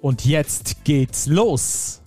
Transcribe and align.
Und 0.00 0.24
jetzt 0.24 0.84
geht's 0.84 1.26
los. 1.26 2.00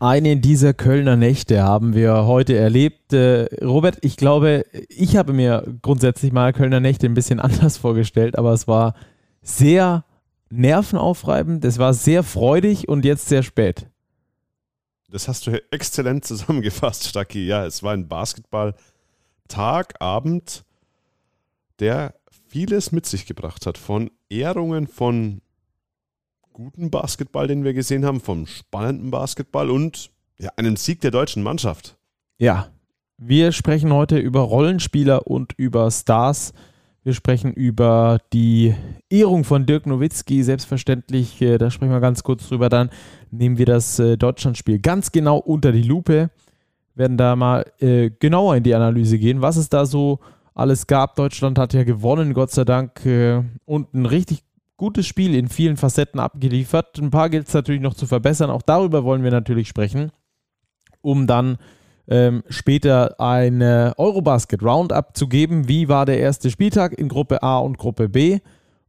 Eine 0.00 0.36
dieser 0.36 0.74
Kölner 0.74 1.16
Nächte 1.16 1.62
haben 1.62 1.94
wir 1.94 2.26
heute 2.26 2.56
erlebt. 2.56 3.12
Äh, 3.12 3.44
Robert, 3.64 3.98
ich 4.02 4.16
glaube, 4.16 4.64
ich 4.88 5.16
habe 5.16 5.32
mir 5.32 5.64
grundsätzlich 5.82 6.32
mal 6.32 6.52
Kölner 6.52 6.80
Nächte 6.80 7.06
ein 7.06 7.14
bisschen 7.14 7.38
anders 7.40 7.76
vorgestellt, 7.76 8.38
aber 8.38 8.52
es 8.52 8.66
war 8.66 8.94
sehr 9.42 10.04
nervenaufreibend, 10.50 11.64
es 11.64 11.78
war 11.78 11.94
sehr 11.94 12.22
freudig 12.22 12.88
und 12.88 13.04
jetzt 13.04 13.28
sehr 13.28 13.42
spät. 13.42 13.86
Das 15.10 15.28
hast 15.28 15.46
du 15.46 15.62
exzellent 15.70 16.24
zusammengefasst, 16.24 17.06
Stacki. 17.06 17.46
Ja, 17.46 17.66
es 17.66 17.82
war 17.82 17.92
ein 17.92 18.08
Basketball-Tag, 18.08 20.00
Abend, 20.00 20.64
der 21.78 22.14
vieles 22.48 22.90
mit 22.90 23.06
sich 23.06 23.26
gebracht 23.26 23.66
hat. 23.66 23.78
Von 23.78 24.10
Ehrungen 24.28 24.86
von 24.86 25.40
guten 26.54 26.88
Basketball, 26.88 27.48
den 27.48 27.64
wir 27.64 27.74
gesehen 27.74 28.06
haben, 28.06 28.20
vom 28.20 28.46
spannenden 28.46 29.10
Basketball 29.10 29.70
und 29.70 30.10
ja, 30.38 30.50
einem 30.56 30.76
Sieg 30.76 31.00
der 31.00 31.10
deutschen 31.10 31.42
Mannschaft. 31.42 31.98
Ja, 32.38 32.68
wir 33.18 33.50
sprechen 33.52 33.92
heute 33.92 34.18
über 34.18 34.40
Rollenspieler 34.40 35.26
und 35.26 35.52
über 35.56 35.90
Stars. 35.90 36.54
Wir 37.02 37.12
sprechen 37.12 37.52
über 37.52 38.18
die 38.32 38.74
Ehrung 39.10 39.42
von 39.42 39.66
Dirk 39.66 39.86
Nowitzki, 39.86 40.44
selbstverständlich. 40.44 41.42
Äh, 41.42 41.58
da 41.58 41.72
sprechen 41.72 41.90
wir 41.92 42.00
ganz 42.00 42.22
kurz 42.22 42.48
drüber. 42.48 42.68
Dann 42.68 42.88
nehmen 43.32 43.58
wir 43.58 43.66
das 43.66 43.98
äh, 43.98 44.16
Deutschlandspiel 44.16 44.78
ganz 44.78 45.10
genau 45.10 45.38
unter 45.38 45.72
die 45.72 45.82
Lupe, 45.82 46.30
werden 46.94 47.16
da 47.16 47.34
mal 47.34 47.66
äh, 47.80 48.10
genauer 48.10 48.56
in 48.56 48.62
die 48.62 48.76
Analyse 48.76 49.18
gehen, 49.18 49.42
was 49.42 49.56
es 49.56 49.68
da 49.68 49.86
so 49.86 50.20
alles 50.54 50.86
gab. 50.86 51.16
Deutschland 51.16 51.58
hat 51.58 51.74
ja 51.74 51.82
gewonnen, 51.82 52.32
Gott 52.32 52.52
sei 52.52 52.64
Dank, 52.64 53.04
äh, 53.04 53.42
und 53.64 53.92
ein 53.92 54.06
richtig 54.06 54.44
gutes 54.84 55.06
Spiel 55.06 55.34
in 55.34 55.48
vielen 55.48 55.78
Facetten 55.78 56.20
abgeliefert. 56.20 56.98
Ein 56.98 57.10
paar 57.10 57.30
gilt 57.30 57.48
es 57.48 57.54
natürlich 57.54 57.80
noch 57.80 57.94
zu 57.94 58.06
verbessern. 58.06 58.50
Auch 58.50 58.60
darüber 58.60 59.02
wollen 59.02 59.24
wir 59.24 59.30
natürlich 59.30 59.66
sprechen, 59.66 60.12
um 61.00 61.26
dann 61.26 61.56
ähm, 62.06 62.42
später 62.50 63.18
eine 63.18 63.94
Eurobasket 63.96 64.62
Roundup 64.62 65.16
zu 65.16 65.26
geben. 65.26 65.68
Wie 65.68 65.88
war 65.88 66.04
der 66.04 66.18
erste 66.18 66.50
Spieltag 66.50 66.92
in 66.92 67.08
Gruppe 67.08 67.42
A 67.42 67.60
und 67.60 67.78
Gruppe 67.78 68.10
B? 68.10 68.40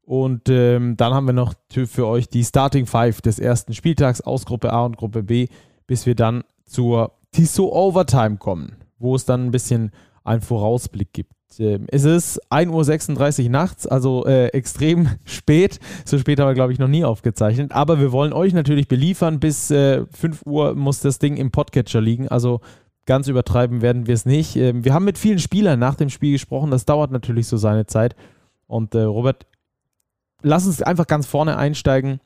Und 0.01 0.49
ähm, 0.49 0.97
dann 0.97 1.13
haben 1.13 1.27
wir 1.27 1.33
noch 1.33 1.53
für 1.69 2.07
euch 2.07 2.27
die 2.27 2.43
Starting 2.43 2.87
Five 2.87 3.21
des 3.21 3.39
ersten 3.39 3.73
Spieltags 3.73 4.19
aus 4.19 4.45
Gruppe 4.45 4.73
A 4.73 4.83
und 4.83 4.97
Gruppe 4.97 5.23
B, 5.23 5.47
bis 5.87 6.05
wir 6.05 6.15
dann 6.15 6.43
zur 6.65 7.13
Tissot 7.31 7.71
Overtime 7.71 8.35
kommen, 8.35 8.75
wo 8.99 9.15
es 9.15 9.23
dann 9.23 9.45
ein 9.45 9.51
bisschen 9.51 9.91
einen 10.25 10.41
Vorausblick 10.41 11.13
gibt. 11.13 11.31
Ähm, 11.59 11.85
es 11.87 12.03
ist 12.03 12.41
1.36 12.51 13.43
Uhr 13.43 13.49
nachts, 13.49 13.87
also 13.87 14.25
äh, 14.25 14.47
extrem 14.47 15.09
spät. 15.25 15.79
So 16.05 16.17
spät 16.17 16.39
haben 16.39 16.47
wir, 16.47 16.53
glaube 16.53 16.73
ich, 16.73 16.79
noch 16.79 16.87
nie 16.87 17.03
aufgezeichnet. 17.03 17.71
Aber 17.71 17.99
wir 17.99 18.11
wollen 18.11 18.33
euch 18.33 18.53
natürlich 18.53 18.87
beliefern. 18.87 19.39
Bis 19.39 19.71
äh, 19.71 20.05
5 20.11 20.43
Uhr 20.45 20.75
muss 20.75 20.99
das 20.99 21.19
Ding 21.19 21.37
im 21.37 21.51
Podcatcher 21.51 22.01
liegen. 22.01 22.27
Also 22.27 22.61
ganz 23.05 23.27
übertreiben 23.27 23.81
werden 23.81 24.07
wir 24.07 24.13
es 24.13 24.25
nicht. 24.25 24.55
Ähm, 24.55 24.83
wir 24.83 24.93
haben 24.93 25.05
mit 25.05 25.17
vielen 25.17 25.39
Spielern 25.39 25.79
nach 25.79 25.95
dem 25.95 26.09
Spiel 26.09 26.31
gesprochen. 26.31 26.71
Das 26.71 26.85
dauert 26.85 27.11
natürlich 27.11 27.47
so 27.47 27.57
seine 27.57 27.85
Zeit. 27.85 28.15
Und 28.67 28.95
äh, 28.95 29.01
Robert, 29.01 29.45
lass 30.41 30.65
uns 30.65 30.81
einfach 30.81 31.07
ganz 31.07 31.27
vorne 31.27 31.57
einsteigen. 31.57 32.19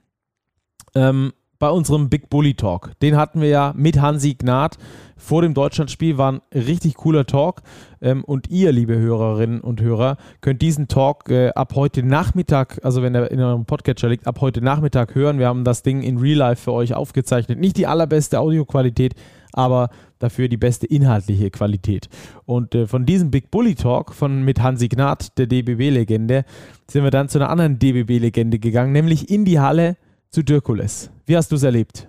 Ähm, 0.95 1.33
bei 1.59 1.69
unserem 1.69 2.09
Big 2.09 2.29
Bully 2.29 2.53
Talk. 2.53 2.91
Den 3.01 3.17
hatten 3.17 3.41
wir 3.41 3.49
ja 3.49 3.73
mit 3.75 4.01
Hansi 4.01 4.35
Gnad 4.35 4.77
vor 5.17 5.41
dem 5.41 5.53
Deutschlandspiel. 5.53 6.17
War 6.17 6.31
ein 6.31 6.41
richtig 6.53 6.95
cooler 6.95 7.25
Talk. 7.25 7.61
Ähm, 8.01 8.23
und 8.23 8.49
ihr, 8.49 8.71
liebe 8.71 8.97
Hörerinnen 8.97 9.59
und 9.59 9.81
Hörer, 9.81 10.15
könnt 10.39 10.61
diesen 10.61 10.87
Talk 10.87 11.29
äh, 11.29 11.49
ab 11.49 11.73
heute 11.75 12.01
Nachmittag, 12.01 12.79
also 12.83 13.03
wenn 13.03 13.13
er 13.13 13.29
in 13.29 13.41
eurem 13.41 13.65
Podcatcher 13.65 14.07
liegt, 14.07 14.25
ab 14.25 14.39
heute 14.39 14.61
Nachmittag 14.61 15.15
hören. 15.15 15.37
Wir 15.37 15.47
haben 15.47 15.65
das 15.65 15.83
Ding 15.83 16.01
in 16.01 16.17
Real 16.17 16.37
Life 16.37 16.63
für 16.63 16.71
euch 16.71 16.93
aufgezeichnet. 16.93 17.59
Nicht 17.59 17.75
die 17.75 17.87
allerbeste 17.87 18.39
Audioqualität, 18.39 19.13
aber 19.51 19.89
dafür 20.19 20.47
die 20.47 20.57
beste 20.57 20.87
inhaltliche 20.87 21.51
Qualität. 21.51 22.07
Und 22.45 22.73
äh, 22.73 22.87
von 22.87 23.05
diesem 23.05 23.31
Big 23.31 23.51
Bully 23.51 23.75
Talk 23.75 24.13
von 24.13 24.43
mit 24.43 24.61
Hansi 24.61 24.87
Gnad, 24.87 25.37
der 25.37 25.47
DBB-Legende, 25.47 26.45
sind 26.87 27.03
wir 27.03 27.11
dann 27.11 27.27
zu 27.27 27.37
einer 27.37 27.49
anderen 27.49 27.79
DBB-Legende 27.79 28.59
gegangen, 28.59 28.93
nämlich 28.93 29.29
in 29.29 29.43
die 29.43 29.59
Halle 29.59 29.97
zu 30.31 30.43
Dirkules. 30.43 31.09
Wie 31.25 31.35
hast 31.35 31.51
du 31.51 31.55
es 31.55 31.63
erlebt? 31.63 32.07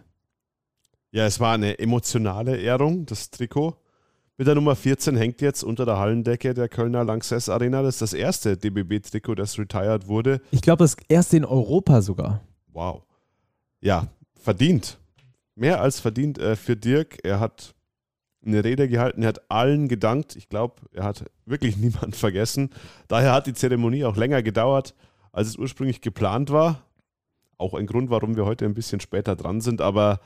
Ja, 1.12 1.26
es 1.26 1.41
war 1.41 1.54
eine 1.54 1.78
emotionale 1.78 2.56
Ehrung, 2.56 3.06
das 3.06 3.31
Trikot. 3.31 3.76
Mit 4.36 4.47
der 4.47 4.54
Nummer 4.54 4.76
14 4.76 5.16
hängt 5.16 5.41
jetzt 5.41 5.62
unter 5.64 5.84
der 5.84 5.98
Hallendecke 5.98 6.54
der 6.54 6.69
Kölner 6.69 7.04
Lanxess 7.04 7.48
Arena. 7.48 7.82
Das 7.82 7.97
ist 7.97 8.03
das 8.03 8.12
erste 8.12 8.56
DBB-Trikot, 8.56 9.34
das 9.34 9.59
retired 9.59 10.06
wurde. 10.06 10.41
Ich 10.50 10.62
glaube, 10.62 10.84
das 10.84 10.97
erste 11.09 11.36
in 11.36 11.44
Europa 11.44 12.00
sogar. 12.00 12.41
Wow. 12.69 13.03
Ja, 13.80 14.06
verdient. 14.34 14.98
Mehr 15.56 15.80
als 15.80 16.00
verdient 16.00 16.38
äh, 16.38 16.56
für 16.56 16.76
Dirk. 16.76 17.19
Er 17.22 17.41
hat 17.41 17.75
eine 18.44 18.64
Rede 18.64 18.88
gehalten, 18.88 19.22
er 19.22 19.28
hat 19.28 19.50
allen 19.50 19.88
gedankt. 19.88 20.36
Ich 20.36 20.48
glaube, 20.48 20.76
er 20.92 21.04
hat 21.04 21.25
wirklich 21.44 21.76
niemanden 21.78 22.12
vergessen. 22.12 22.70
Daher 23.09 23.32
hat 23.32 23.47
die 23.47 23.54
Zeremonie 23.54 24.04
auch 24.04 24.16
länger 24.16 24.42
gedauert, 24.42 24.94
als 25.32 25.48
es 25.48 25.56
ursprünglich 25.56 26.00
geplant 26.00 26.50
war 26.50 26.82
auch 27.60 27.75
ein 27.75 27.87
Grund, 27.87 28.10
warum 28.10 28.37
wir 28.37 28.44
heute 28.44 28.65
ein 28.65 28.75
bisschen 28.75 29.00
später 29.00 29.37
dran 29.37 29.60
sind. 29.60 29.81
Aber 29.81 30.21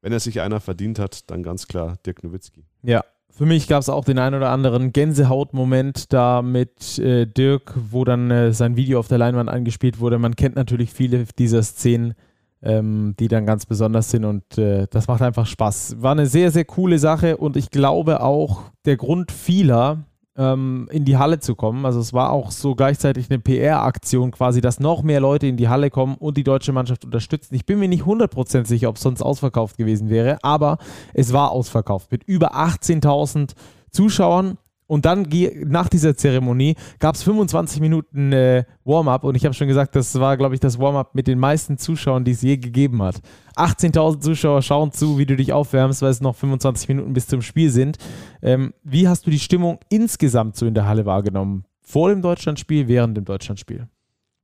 wenn 0.00 0.12
er 0.12 0.20
sich 0.20 0.40
einer 0.40 0.60
verdient 0.60 0.98
hat, 0.98 1.30
dann 1.30 1.42
ganz 1.42 1.66
klar 1.66 1.98
Dirk 2.04 2.24
Nowitzki. 2.24 2.64
Ja, 2.82 3.02
für 3.30 3.46
mich 3.46 3.68
gab 3.68 3.82
es 3.82 3.88
auch 3.88 4.04
den 4.04 4.18
einen 4.18 4.36
oder 4.36 4.50
anderen 4.50 4.92
Gänsehaut-Moment 4.92 6.12
da 6.12 6.42
mit 6.42 6.98
äh, 6.98 7.26
Dirk, 7.26 7.74
wo 7.90 8.04
dann 8.04 8.30
äh, 8.30 8.52
sein 8.52 8.76
Video 8.76 8.98
auf 8.98 9.08
der 9.08 9.18
Leinwand 9.18 9.48
angespielt 9.48 10.00
wurde. 10.00 10.18
Man 10.18 10.34
kennt 10.34 10.56
natürlich 10.56 10.90
viele 10.90 11.24
dieser 11.38 11.62
Szenen, 11.62 12.14
ähm, 12.62 13.14
die 13.18 13.28
dann 13.28 13.46
ganz 13.46 13.66
besonders 13.66 14.10
sind 14.10 14.24
und 14.24 14.58
äh, 14.58 14.86
das 14.90 15.06
macht 15.06 15.22
einfach 15.22 15.46
Spaß. 15.46 16.02
War 16.02 16.12
eine 16.12 16.26
sehr, 16.26 16.50
sehr 16.50 16.64
coole 16.64 16.98
Sache 16.98 17.36
und 17.36 17.56
ich 17.56 17.70
glaube 17.70 18.22
auch 18.22 18.62
der 18.84 18.96
Grund 18.96 19.30
vieler, 19.30 20.04
ähm, 20.38 20.88
in 20.90 21.04
die 21.04 21.18
Halle 21.18 21.40
zu 21.40 21.54
kommen. 21.54 21.84
Also 21.84 22.00
es 22.00 22.12
war 22.12 22.30
auch 22.30 22.50
so 22.50 22.74
gleichzeitig 22.74 23.28
eine 23.28 23.40
PR-Aktion 23.40 24.30
quasi, 24.30 24.60
dass 24.60 24.80
noch 24.80 25.02
mehr 25.02 25.20
Leute 25.20 25.46
in 25.46 25.56
die 25.56 25.68
Halle 25.68 25.90
kommen 25.90 26.14
und 26.14 26.36
die 26.36 26.44
deutsche 26.44 26.72
Mannschaft 26.72 27.04
unterstützen. 27.04 27.54
Ich 27.54 27.66
bin 27.66 27.78
mir 27.78 27.88
nicht 27.88 28.04
100% 28.04 28.66
sicher, 28.66 28.88
ob 28.88 28.96
es 28.96 29.02
sonst 29.02 29.20
ausverkauft 29.20 29.76
gewesen 29.76 30.08
wäre, 30.08 30.38
aber 30.42 30.78
es 31.12 31.32
war 31.32 31.50
ausverkauft 31.50 32.10
mit 32.12 32.24
über 32.24 32.54
18.000 32.54 33.54
Zuschauern 33.90 34.58
und 34.88 35.04
dann 35.04 35.28
nach 35.66 35.88
dieser 35.88 36.16
Zeremonie 36.16 36.74
gab 36.98 37.14
es 37.14 37.22
25 37.22 37.80
Minuten 37.80 38.32
äh, 38.32 38.64
Warm-up 38.84 39.22
und 39.22 39.34
ich 39.34 39.44
habe 39.44 39.54
schon 39.54 39.68
gesagt, 39.68 39.94
das 39.94 40.18
war, 40.18 40.36
glaube 40.38 40.54
ich, 40.54 40.60
das 40.60 40.78
Warm-up 40.78 41.14
mit 41.14 41.28
den 41.28 41.38
meisten 41.38 41.76
Zuschauern, 41.76 42.24
die 42.24 42.32
es 42.32 42.40
je 42.40 42.56
gegeben 42.56 43.02
hat. 43.02 43.20
18.000 43.54 44.20
Zuschauer 44.20 44.62
schauen 44.62 44.90
zu, 44.90 45.18
wie 45.18 45.26
du 45.26 45.36
dich 45.36 45.52
aufwärmst, 45.52 46.00
weil 46.00 46.10
es 46.10 46.22
noch 46.22 46.34
25 46.34 46.88
Minuten 46.88 47.12
bis 47.12 47.26
zum 47.26 47.42
Spiel 47.42 47.70
sind. 47.70 47.98
Ähm, 48.40 48.72
wie 48.82 49.06
hast 49.06 49.26
du 49.26 49.30
die 49.30 49.38
Stimmung 49.38 49.78
insgesamt 49.90 50.56
so 50.56 50.64
in 50.64 50.72
der 50.72 50.86
Halle 50.86 51.04
wahrgenommen? 51.04 51.66
Vor 51.82 52.08
dem 52.08 52.22
Deutschlandspiel, 52.22 52.88
während 52.88 53.14
dem 53.16 53.26
Deutschlandspiel? 53.26 53.88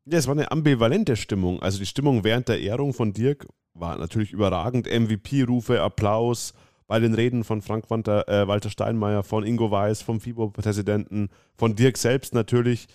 Ja, 0.05 0.19
es 0.19 0.27
war 0.27 0.35
eine 0.35 0.53
ambivalente 0.53 1.17
Stimmung. 1.17 1.63
Also 1.63 1.79
die 1.79 1.87
Stimmung 1.87 2.23
während 2.23 2.49
der 2.49 2.61
Ehrung 2.61 2.93
von 2.93 3.15
Dirk 3.15 3.47
war 3.73 3.97
natürlich 3.97 4.33
überragend. 4.33 4.87
MVP-Rufe, 4.87 5.81
Applaus 5.81 6.53
bei 6.87 7.01
den 7.01 7.15
Reden 7.15 7.45
von 7.45 7.63
Frank 7.63 7.91
Walter, 7.91 8.29
äh, 8.29 8.47
Walter 8.47 8.71
Steinmeier, 8.71 9.23
von 9.23 9.45
Ingo 9.45 9.71
Weiß, 9.71 10.03
vom 10.03 10.21
FIBO-Präsidenten, 10.21 11.31
von 11.57 11.77
Dirk 11.77 11.97
selbst 11.97 12.35
natürlich. 12.35 12.89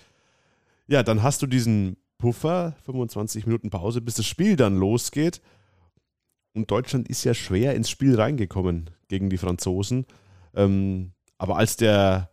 Ja, 0.87 1.03
dann 1.03 1.23
hast 1.23 1.41
du 1.41 1.47
diesen 1.47 1.97
Puffer, 2.17 2.75
25 2.85 3.45
Minuten 3.45 3.69
Pause, 3.69 4.01
bis 4.01 4.15
das 4.15 4.27
Spiel 4.27 4.55
dann 4.55 4.77
losgeht. 4.77 5.41
Und 6.53 6.69
Deutschland 6.69 7.07
ist 7.07 7.23
ja 7.23 7.33
schwer 7.33 7.75
ins 7.75 7.89
Spiel 7.89 8.15
reingekommen 8.15 8.89
gegen 9.07 9.29
die 9.29 9.37
Franzosen. 9.37 10.05
Ähm, 10.53 11.11
aber 11.37 11.57
als 11.57 11.77
der, 11.77 12.29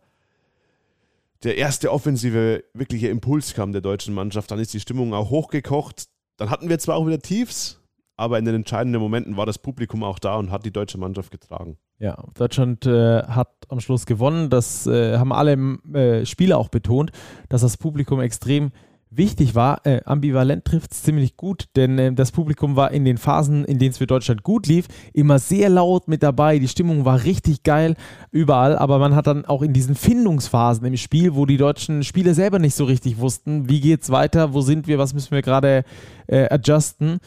der 1.43 1.57
erste 1.57 1.91
offensive 1.91 2.63
wirkliche 2.73 3.07
Impuls 3.07 3.53
kam 3.53 3.71
der 3.71 3.81
deutschen 3.81 4.13
Mannschaft, 4.13 4.51
dann 4.51 4.59
ist 4.59 4.73
die 4.73 4.79
Stimmung 4.79 5.13
auch 5.13 5.29
hochgekocht. 5.29 6.07
Dann 6.37 6.49
hatten 6.49 6.69
wir 6.69 6.77
zwar 6.79 6.97
auch 6.97 7.07
wieder 7.07 7.19
Tiefs, 7.19 7.79
aber 8.17 8.39
in 8.39 8.45
den 8.45 8.55
entscheidenden 8.55 9.01
Momenten 9.01 9.37
war 9.37 9.45
das 9.45 9.59
Publikum 9.59 10.03
auch 10.03 10.19
da 10.19 10.35
und 10.35 10.51
hat 10.51 10.65
die 10.65 10.71
deutsche 10.71 10.97
Mannschaft 10.97 11.31
getragen. 11.31 11.77
Ja, 11.99 12.23
Deutschland 12.35 12.85
äh, 12.85 13.23
hat 13.23 13.49
am 13.69 13.79
Schluss 13.79 14.05
gewonnen. 14.05 14.49
Das 14.49 14.85
äh, 14.87 15.17
haben 15.17 15.31
alle 15.31 15.53
äh, 15.93 16.25
Spieler 16.25 16.57
auch 16.57 16.69
betont, 16.69 17.11
dass 17.49 17.61
das 17.61 17.77
Publikum 17.77 18.19
extrem 18.19 18.71
wichtig 19.09 19.55
war, 19.55 19.85
äh, 19.85 20.01
ambivalent 20.05 20.65
trifft 20.65 20.91
es 20.91 21.03
ziemlich 21.03 21.37
gut, 21.37 21.65
denn 21.75 21.97
äh, 21.97 22.13
das 22.13 22.31
Publikum 22.31 22.75
war 22.75 22.91
in 22.91 23.05
den 23.05 23.17
Phasen, 23.17 23.63
in 23.65 23.79
denen 23.79 23.91
es 23.91 23.97
für 23.97 24.07
Deutschland 24.07 24.43
gut 24.43 24.67
lief, 24.67 24.87
immer 25.13 25.39
sehr 25.39 25.69
laut 25.69 26.07
mit 26.07 26.23
dabei. 26.23 26.59
Die 26.59 26.67
Stimmung 26.67 27.05
war 27.05 27.23
richtig 27.23 27.63
geil 27.63 27.95
überall, 28.31 28.77
aber 28.77 28.99
man 28.99 29.15
hat 29.15 29.27
dann 29.27 29.45
auch 29.45 29.61
in 29.61 29.73
diesen 29.73 29.95
Findungsphasen 29.95 30.85
im 30.85 30.97
Spiel, 30.97 31.35
wo 31.35 31.45
die 31.45 31.57
deutschen 31.57 32.03
Spieler 32.03 32.33
selber 32.33 32.59
nicht 32.59 32.75
so 32.75 32.85
richtig 32.85 33.19
wussten, 33.19 33.69
wie 33.69 33.79
geht's 33.79 34.09
weiter, 34.09 34.53
wo 34.53 34.61
sind 34.61 34.87
wir, 34.87 34.97
was 34.97 35.13
müssen 35.13 35.31
wir 35.31 35.41
gerade 35.41 35.83
äh, 36.27 36.49
adjusten. 36.49 37.19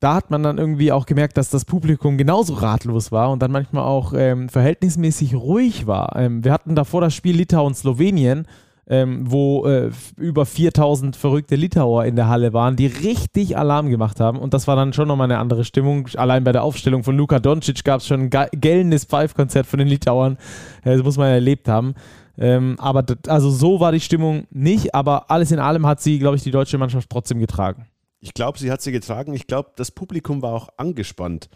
Da 0.00 0.14
hat 0.14 0.30
man 0.30 0.42
dann 0.42 0.58
irgendwie 0.58 0.92
auch 0.92 1.06
gemerkt, 1.06 1.36
dass 1.36 1.50
das 1.50 1.64
Publikum 1.64 2.18
genauso 2.18 2.54
ratlos 2.54 3.12
war 3.12 3.30
und 3.30 3.40
dann 3.40 3.52
manchmal 3.52 3.84
auch 3.84 4.12
ähm, 4.16 4.48
verhältnismäßig 4.48 5.34
ruhig 5.34 5.86
war. 5.86 6.16
Ähm, 6.16 6.42
wir 6.42 6.52
hatten 6.52 6.74
davor 6.74 7.02
das 7.02 7.14
Spiel 7.14 7.36
Litauen-Slowenien 7.36 8.46
ähm, 8.90 9.30
wo 9.30 9.66
äh, 9.66 9.90
über 10.16 10.44
4000 10.44 11.14
verrückte 11.14 11.54
Litauer 11.54 12.04
in 12.06 12.16
der 12.16 12.28
Halle 12.28 12.52
waren, 12.52 12.74
die 12.74 12.86
richtig 12.86 13.56
Alarm 13.56 13.88
gemacht 13.88 14.18
haben. 14.18 14.38
Und 14.38 14.52
das 14.52 14.66
war 14.66 14.74
dann 14.74 14.92
schon 14.92 15.06
nochmal 15.06 15.30
eine 15.30 15.38
andere 15.38 15.64
Stimmung. 15.64 16.08
Allein 16.16 16.42
bei 16.42 16.50
der 16.50 16.64
Aufstellung 16.64 17.04
von 17.04 17.16
Luka 17.16 17.38
Doncic 17.38 17.84
gab 17.84 18.00
es 18.00 18.08
schon 18.08 18.22
ein 18.22 18.48
gellendes 18.52 19.04
Pfeifkonzert 19.04 19.66
von 19.66 19.78
den 19.78 19.86
Litauern. 19.86 20.38
Äh, 20.82 20.96
das 20.96 21.04
muss 21.04 21.16
man 21.16 21.28
erlebt 21.28 21.68
haben. 21.68 21.94
Ähm, 22.36 22.74
aber 22.80 23.04
das, 23.04 23.18
also 23.28 23.48
so 23.50 23.78
war 23.78 23.92
die 23.92 24.00
Stimmung 24.00 24.46
nicht, 24.50 24.92
aber 24.92 25.30
alles 25.30 25.52
in 25.52 25.60
allem 25.60 25.86
hat 25.86 26.00
sie, 26.00 26.18
glaube 26.18 26.36
ich, 26.36 26.42
die 26.42 26.50
deutsche 26.50 26.76
Mannschaft 26.76 27.08
trotzdem 27.08 27.38
getragen. 27.38 27.86
Ich 28.20 28.34
glaube, 28.34 28.58
sie 28.58 28.70
hat 28.70 28.82
sie 28.82 28.92
getragen. 28.92 29.34
Ich 29.34 29.46
glaube, 29.46 29.72
das 29.76 29.90
Publikum 29.90 30.42
war 30.42 30.52
auch 30.52 30.68
angespannt, 30.76 31.48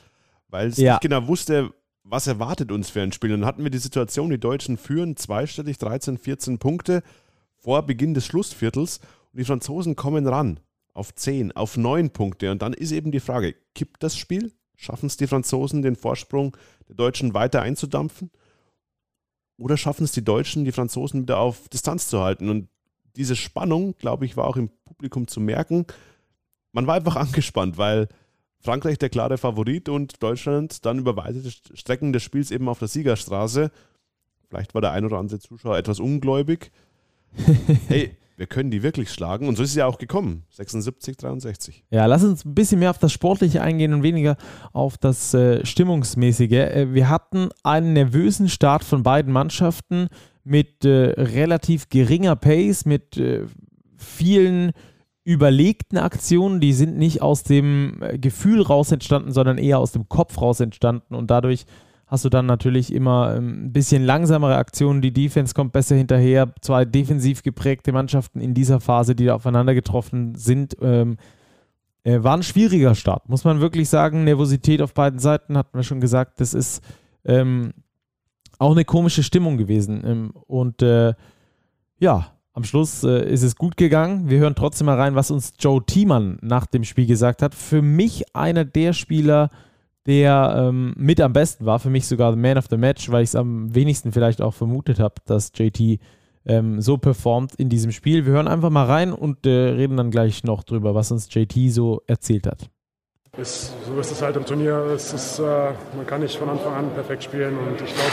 weil 0.48 0.68
es 0.68 0.78
ja. 0.78 0.94
nicht 0.94 1.02
genau 1.02 1.26
wusste, 1.28 1.72
was 2.02 2.26
erwartet 2.26 2.72
uns 2.72 2.90
für 2.90 3.02
ein 3.02 3.12
Spiel. 3.12 3.32
Und 3.32 3.40
dann 3.40 3.46
hatten 3.46 3.62
wir 3.62 3.70
die 3.70 3.78
Situation, 3.78 4.30
die 4.30 4.38
Deutschen 4.38 4.76
führen 4.76 5.16
zweistellig 5.16 5.78
13, 5.78 6.18
14 6.18 6.58
Punkte 6.58 7.02
vor 7.56 7.82
Beginn 7.82 8.14
des 8.14 8.26
Schlussviertels 8.26 8.98
und 9.32 9.40
die 9.40 9.44
Franzosen 9.44 9.96
kommen 9.96 10.26
ran 10.26 10.60
auf 10.92 11.14
10, 11.14 11.52
auf 11.52 11.76
9 11.76 12.10
Punkte. 12.10 12.50
Und 12.50 12.62
dann 12.62 12.72
ist 12.72 12.92
eben 12.92 13.10
die 13.10 13.20
Frage, 13.20 13.54
kippt 13.74 14.02
das 14.02 14.16
Spiel? 14.16 14.52
Schaffen 14.76 15.06
es 15.06 15.16
die 15.16 15.26
Franzosen, 15.26 15.82
den 15.82 15.96
Vorsprung 15.96 16.56
der 16.88 16.96
Deutschen 16.96 17.34
weiter 17.34 17.62
einzudampfen? 17.62 18.30
Oder 19.56 19.76
schaffen 19.76 20.04
es 20.04 20.12
die 20.12 20.24
Deutschen, 20.24 20.64
die 20.64 20.72
Franzosen 20.72 21.22
wieder 21.22 21.38
auf 21.38 21.68
Distanz 21.68 22.08
zu 22.08 22.20
halten? 22.20 22.48
Und 22.48 22.68
diese 23.16 23.36
Spannung, 23.36 23.96
glaube 23.98 24.24
ich, 24.24 24.36
war 24.36 24.46
auch 24.46 24.56
im 24.56 24.70
Publikum 24.84 25.26
zu 25.26 25.40
merken. 25.40 25.86
Man 26.74 26.86
war 26.86 26.96
einfach 26.96 27.16
angespannt, 27.24 27.78
weil 27.78 28.08
Frankreich 28.60 28.98
der 28.98 29.10
klare 29.10 29.38
Favorit 29.38 29.88
und 29.88 30.22
Deutschland 30.22 30.84
dann 30.84 30.98
über 30.98 31.16
weite 31.16 31.42
Strecken 31.74 32.12
des 32.12 32.22
Spiels 32.22 32.50
eben 32.50 32.68
auf 32.68 32.78
der 32.78 32.88
Siegerstraße. 32.88 33.70
Vielleicht 34.48 34.74
war 34.74 34.80
der 34.80 34.92
ein 34.92 35.04
oder 35.04 35.18
andere 35.18 35.38
Zuschauer 35.38 35.78
etwas 35.78 36.00
ungläubig, 36.00 36.70
hey, 37.88 38.16
wir 38.36 38.46
können 38.46 38.70
die 38.70 38.82
wirklich 38.82 39.10
schlagen. 39.10 39.48
Und 39.48 39.56
so 39.56 39.62
ist 39.62 39.70
es 39.70 39.76
ja 39.76 39.86
auch 39.86 39.98
gekommen. 39.98 40.44
76, 40.50 41.16
63. 41.16 41.84
Ja, 41.90 42.06
lass 42.06 42.24
uns 42.24 42.44
ein 42.44 42.54
bisschen 42.54 42.78
mehr 42.78 42.90
auf 42.90 42.98
das 42.98 43.12
Sportliche 43.12 43.62
eingehen 43.62 43.92
und 43.92 44.02
weniger 44.02 44.36
auf 44.72 44.98
das 44.98 45.34
äh, 45.34 45.64
Stimmungsmäßige. 45.64 46.52
Äh, 46.52 46.94
wir 46.94 47.08
hatten 47.08 47.48
einen 47.62 47.92
nervösen 47.92 48.48
Start 48.48 48.84
von 48.84 49.02
beiden 49.02 49.32
Mannschaften 49.32 50.08
mit 50.42 50.84
äh, 50.84 51.14
relativ 51.16 51.88
geringer 51.88 52.36
Pace, 52.36 52.84
mit 52.84 53.16
äh, 53.16 53.46
vielen 53.96 54.72
überlegten 55.24 55.98
Aktionen. 55.98 56.60
Die 56.60 56.72
sind 56.72 56.96
nicht 56.96 57.22
aus 57.22 57.42
dem 57.42 58.02
äh, 58.02 58.18
Gefühl 58.18 58.62
raus 58.62 58.92
entstanden, 58.92 59.32
sondern 59.32 59.58
eher 59.58 59.78
aus 59.78 59.92
dem 59.92 60.08
Kopf 60.08 60.40
raus 60.40 60.60
entstanden. 60.60 61.14
Und 61.14 61.30
dadurch 61.30 61.66
hast 62.06 62.24
du 62.24 62.28
dann 62.28 62.46
natürlich 62.46 62.92
immer 62.92 63.34
ähm, 63.36 63.66
ein 63.66 63.72
bisschen 63.72 64.04
langsamere 64.04 64.56
Aktionen. 64.56 65.00
Die 65.00 65.12
Defense 65.12 65.54
kommt 65.54 65.72
besser 65.72 65.96
hinterher. 65.96 66.52
Zwei 66.60 66.84
defensiv 66.84 67.42
geprägte 67.42 67.92
Mannschaften 67.92 68.40
in 68.40 68.54
dieser 68.54 68.80
Phase, 68.80 69.14
die 69.14 69.24
da 69.24 69.34
aufeinander 69.34 69.74
getroffen 69.74 70.34
sind. 70.34 70.76
Ähm, 70.82 71.16
äh, 72.04 72.22
war 72.22 72.36
ein 72.36 72.42
schwieriger 72.42 72.94
Start, 72.94 73.28
muss 73.28 73.44
man 73.44 73.60
wirklich 73.60 73.88
sagen. 73.88 74.24
Nervosität 74.24 74.82
auf 74.82 74.92
beiden 74.92 75.18
Seiten, 75.18 75.56
hatten 75.56 75.76
wir 75.76 75.82
schon 75.82 76.00
gesagt. 76.00 76.40
Das 76.40 76.52
ist 76.52 76.84
ähm, 77.24 77.72
auch 78.58 78.72
eine 78.72 78.84
komische 78.84 79.22
Stimmung 79.22 79.56
gewesen. 79.56 80.02
Ähm, 80.04 80.30
und 80.46 80.82
äh, 80.82 81.14
ja, 81.98 82.33
am 82.54 82.64
Schluss 82.64 83.02
äh, 83.02 83.28
ist 83.28 83.42
es 83.42 83.56
gut 83.56 83.76
gegangen. 83.76 84.30
Wir 84.30 84.38
hören 84.38 84.54
trotzdem 84.54 84.86
mal 84.86 84.98
rein, 84.98 85.16
was 85.16 85.30
uns 85.30 85.52
Joe 85.58 85.84
Thiemann 85.84 86.38
nach 86.40 86.66
dem 86.66 86.84
Spiel 86.84 87.06
gesagt 87.06 87.42
hat. 87.42 87.54
Für 87.54 87.82
mich 87.82 88.34
einer 88.34 88.64
der 88.64 88.92
Spieler, 88.92 89.50
der 90.06 90.54
ähm, 90.56 90.94
mit 90.96 91.20
am 91.20 91.32
besten 91.32 91.66
war, 91.66 91.80
für 91.80 91.90
mich 91.90 92.06
sogar 92.06 92.32
the 92.32 92.38
Man 92.38 92.56
of 92.56 92.66
the 92.70 92.76
Match, 92.76 93.10
weil 93.10 93.24
ich 93.24 93.30
es 93.30 93.36
am 93.36 93.74
wenigsten 93.74 94.12
vielleicht 94.12 94.40
auch 94.40 94.54
vermutet 94.54 95.00
habe, 95.00 95.14
dass 95.26 95.50
JT 95.52 95.98
ähm, 96.46 96.80
so 96.80 96.96
performt 96.96 97.56
in 97.56 97.68
diesem 97.68 97.90
Spiel. 97.90 98.24
Wir 98.24 98.34
hören 98.34 98.48
einfach 98.48 98.70
mal 98.70 98.86
rein 98.86 99.12
und 99.12 99.46
äh, 99.46 99.50
reden 99.50 99.96
dann 99.96 100.12
gleich 100.12 100.44
noch 100.44 100.62
drüber, 100.62 100.94
was 100.94 101.10
uns 101.10 101.28
JT 101.34 101.72
so 101.72 102.02
erzählt 102.06 102.46
hat. 102.46 102.70
Ist, 103.36 103.72
so 103.84 103.98
ist 103.98 104.12
es 104.12 104.22
halt 104.22 104.36
im 104.36 104.44
Turnier. 104.44 104.92
Ist, 104.94 105.40
äh, 105.40 105.72
man 105.96 106.06
kann 106.06 106.20
nicht 106.20 106.36
von 106.36 106.48
Anfang 106.48 106.72
an 106.72 106.90
perfekt 106.94 107.24
spielen 107.24 107.58
und 107.58 107.80
ich 107.82 107.92
glaube, 107.92 108.12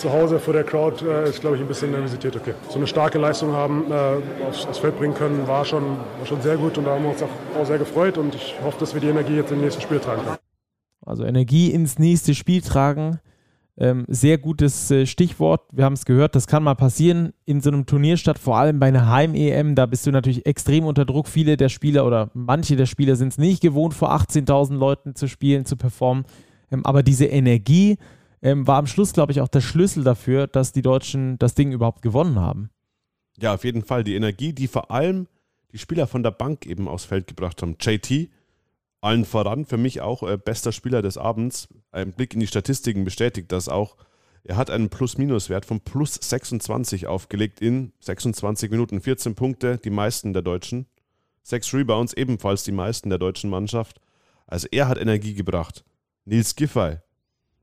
zu 0.00 0.10
Hause 0.10 0.40
vor 0.40 0.54
der 0.54 0.64
Crowd 0.64 1.04
äh, 1.04 1.28
ist, 1.28 1.40
glaube 1.40 1.56
ich, 1.56 1.62
ein 1.62 1.68
bisschen 1.68 1.90
Nervosität 1.90 2.34
okay. 2.34 2.54
So 2.68 2.76
eine 2.76 2.86
starke 2.86 3.18
Leistung 3.18 3.52
haben, 3.52 3.84
äh, 3.90 4.44
aufs, 4.48 4.66
aufs, 4.66 4.78
Feld 4.78 4.98
bringen 4.98 5.14
können, 5.14 5.46
war 5.46 5.64
schon, 5.64 5.82
war 6.18 6.26
schon 6.26 6.40
sehr 6.40 6.56
gut 6.56 6.78
und 6.78 6.84
da 6.84 6.92
haben 6.92 7.04
wir 7.04 7.10
uns 7.10 7.22
auch, 7.22 7.28
auch 7.60 7.66
sehr 7.66 7.78
gefreut 7.78 8.16
und 8.16 8.34
ich 8.34 8.54
hoffe, 8.64 8.80
dass 8.80 8.94
wir 8.94 9.00
die 9.00 9.08
Energie 9.08 9.36
jetzt 9.36 9.52
im 9.52 9.60
nächsten 9.60 9.82
Spiel 9.82 10.00
tragen 10.00 10.22
können. 10.22 10.38
Also 11.04 11.24
Energie 11.24 11.70
ins 11.70 11.98
nächste 11.98 12.34
Spiel 12.34 12.62
tragen. 12.62 13.20
Ähm, 13.76 14.04
sehr 14.08 14.36
gutes 14.36 14.90
äh, 14.90 15.06
Stichwort. 15.06 15.62
Wir 15.72 15.84
haben 15.84 15.94
es 15.94 16.04
gehört, 16.04 16.34
das 16.34 16.46
kann 16.46 16.62
mal 16.62 16.74
passieren 16.74 17.32
in 17.44 17.60
so 17.60 17.70
einem 17.70 17.86
Turnier 17.86 18.16
statt, 18.16 18.38
vor 18.38 18.58
allem 18.58 18.78
bei 18.78 18.88
einer 18.88 19.08
Heim-EM. 19.08 19.74
Da 19.74 19.86
bist 19.86 20.06
du 20.06 20.10
natürlich 20.10 20.44
extrem 20.44 20.84
unter 20.84 21.04
Druck. 21.04 21.28
Viele 21.28 21.56
der 21.56 21.68
Spieler 21.68 22.06
oder 22.06 22.30
manche 22.34 22.76
der 22.76 22.86
Spieler 22.86 23.16
sind 23.16 23.28
es 23.28 23.38
nicht 23.38 23.62
gewohnt, 23.62 23.94
vor 23.94 24.12
18.000 24.12 24.74
Leuten 24.74 25.14
zu 25.14 25.28
spielen, 25.28 25.64
zu 25.64 25.76
performen. 25.76 26.24
Ähm, 26.70 26.84
aber 26.84 27.02
diese 27.02 27.26
Energie 27.26 27.96
ähm, 28.42 28.66
war 28.66 28.78
am 28.78 28.86
Schluss, 28.86 29.12
glaube 29.12 29.32
ich, 29.32 29.40
auch 29.40 29.48
der 29.48 29.60
Schlüssel 29.60 30.04
dafür, 30.04 30.46
dass 30.46 30.72
die 30.72 30.82
Deutschen 30.82 31.38
das 31.38 31.54
Ding 31.54 31.72
überhaupt 31.72 32.02
gewonnen 32.02 32.38
haben. 32.38 32.70
Ja, 33.38 33.54
auf 33.54 33.64
jeden 33.64 33.84
Fall. 33.84 34.04
Die 34.04 34.14
Energie, 34.14 34.52
die 34.52 34.68
vor 34.68 34.90
allem 34.90 35.26
die 35.72 35.78
Spieler 35.78 36.06
von 36.06 36.22
der 36.22 36.32
Bank 36.32 36.66
eben 36.66 36.88
aufs 36.88 37.04
Feld 37.04 37.26
gebracht 37.26 37.62
haben. 37.62 37.76
JT, 37.80 38.28
allen 39.00 39.24
voran 39.24 39.64
für 39.64 39.76
mich 39.76 40.00
auch 40.00 40.22
äh, 40.22 40.36
bester 40.36 40.72
Spieler 40.72 41.02
des 41.02 41.16
Abends. 41.16 41.68
Ein 41.92 42.12
Blick 42.12 42.34
in 42.34 42.40
die 42.40 42.46
Statistiken 42.46 43.04
bestätigt 43.04 43.50
das 43.52 43.68
auch. 43.68 43.96
Er 44.42 44.56
hat 44.56 44.70
einen 44.70 44.88
Plus-Minus-Wert 44.88 45.66
von 45.66 45.80
plus 45.80 46.14
26 46.14 47.06
aufgelegt 47.06 47.60
in 47.60 47.92
26 48.00 48.70
Minuten, 48.70 49.00
14 49.00 49.34
Punkte, 49.34 49.78
die 49.78 49.90
meisten 49.90 50.32
der 50.32 50.42
Deutschen. 50.42 50.86
Sechs 51.42 51.72
Rebounds, 51.74 52.14
ebenfalls 52.14 52.64
die 52.64 52.72
meisten 52.72 53.10
der 53.10 53.18
deutschen 53.18 53.50
Mannschaft. 53.50 54.00
Also 54.46 54.66
er 54.70 54.88
hat 54.88 54.98
Energie 54.98 55.34
gebracht. 55.34 55.84
Nils 56.24 56.56
Giffey, 56.56 56.98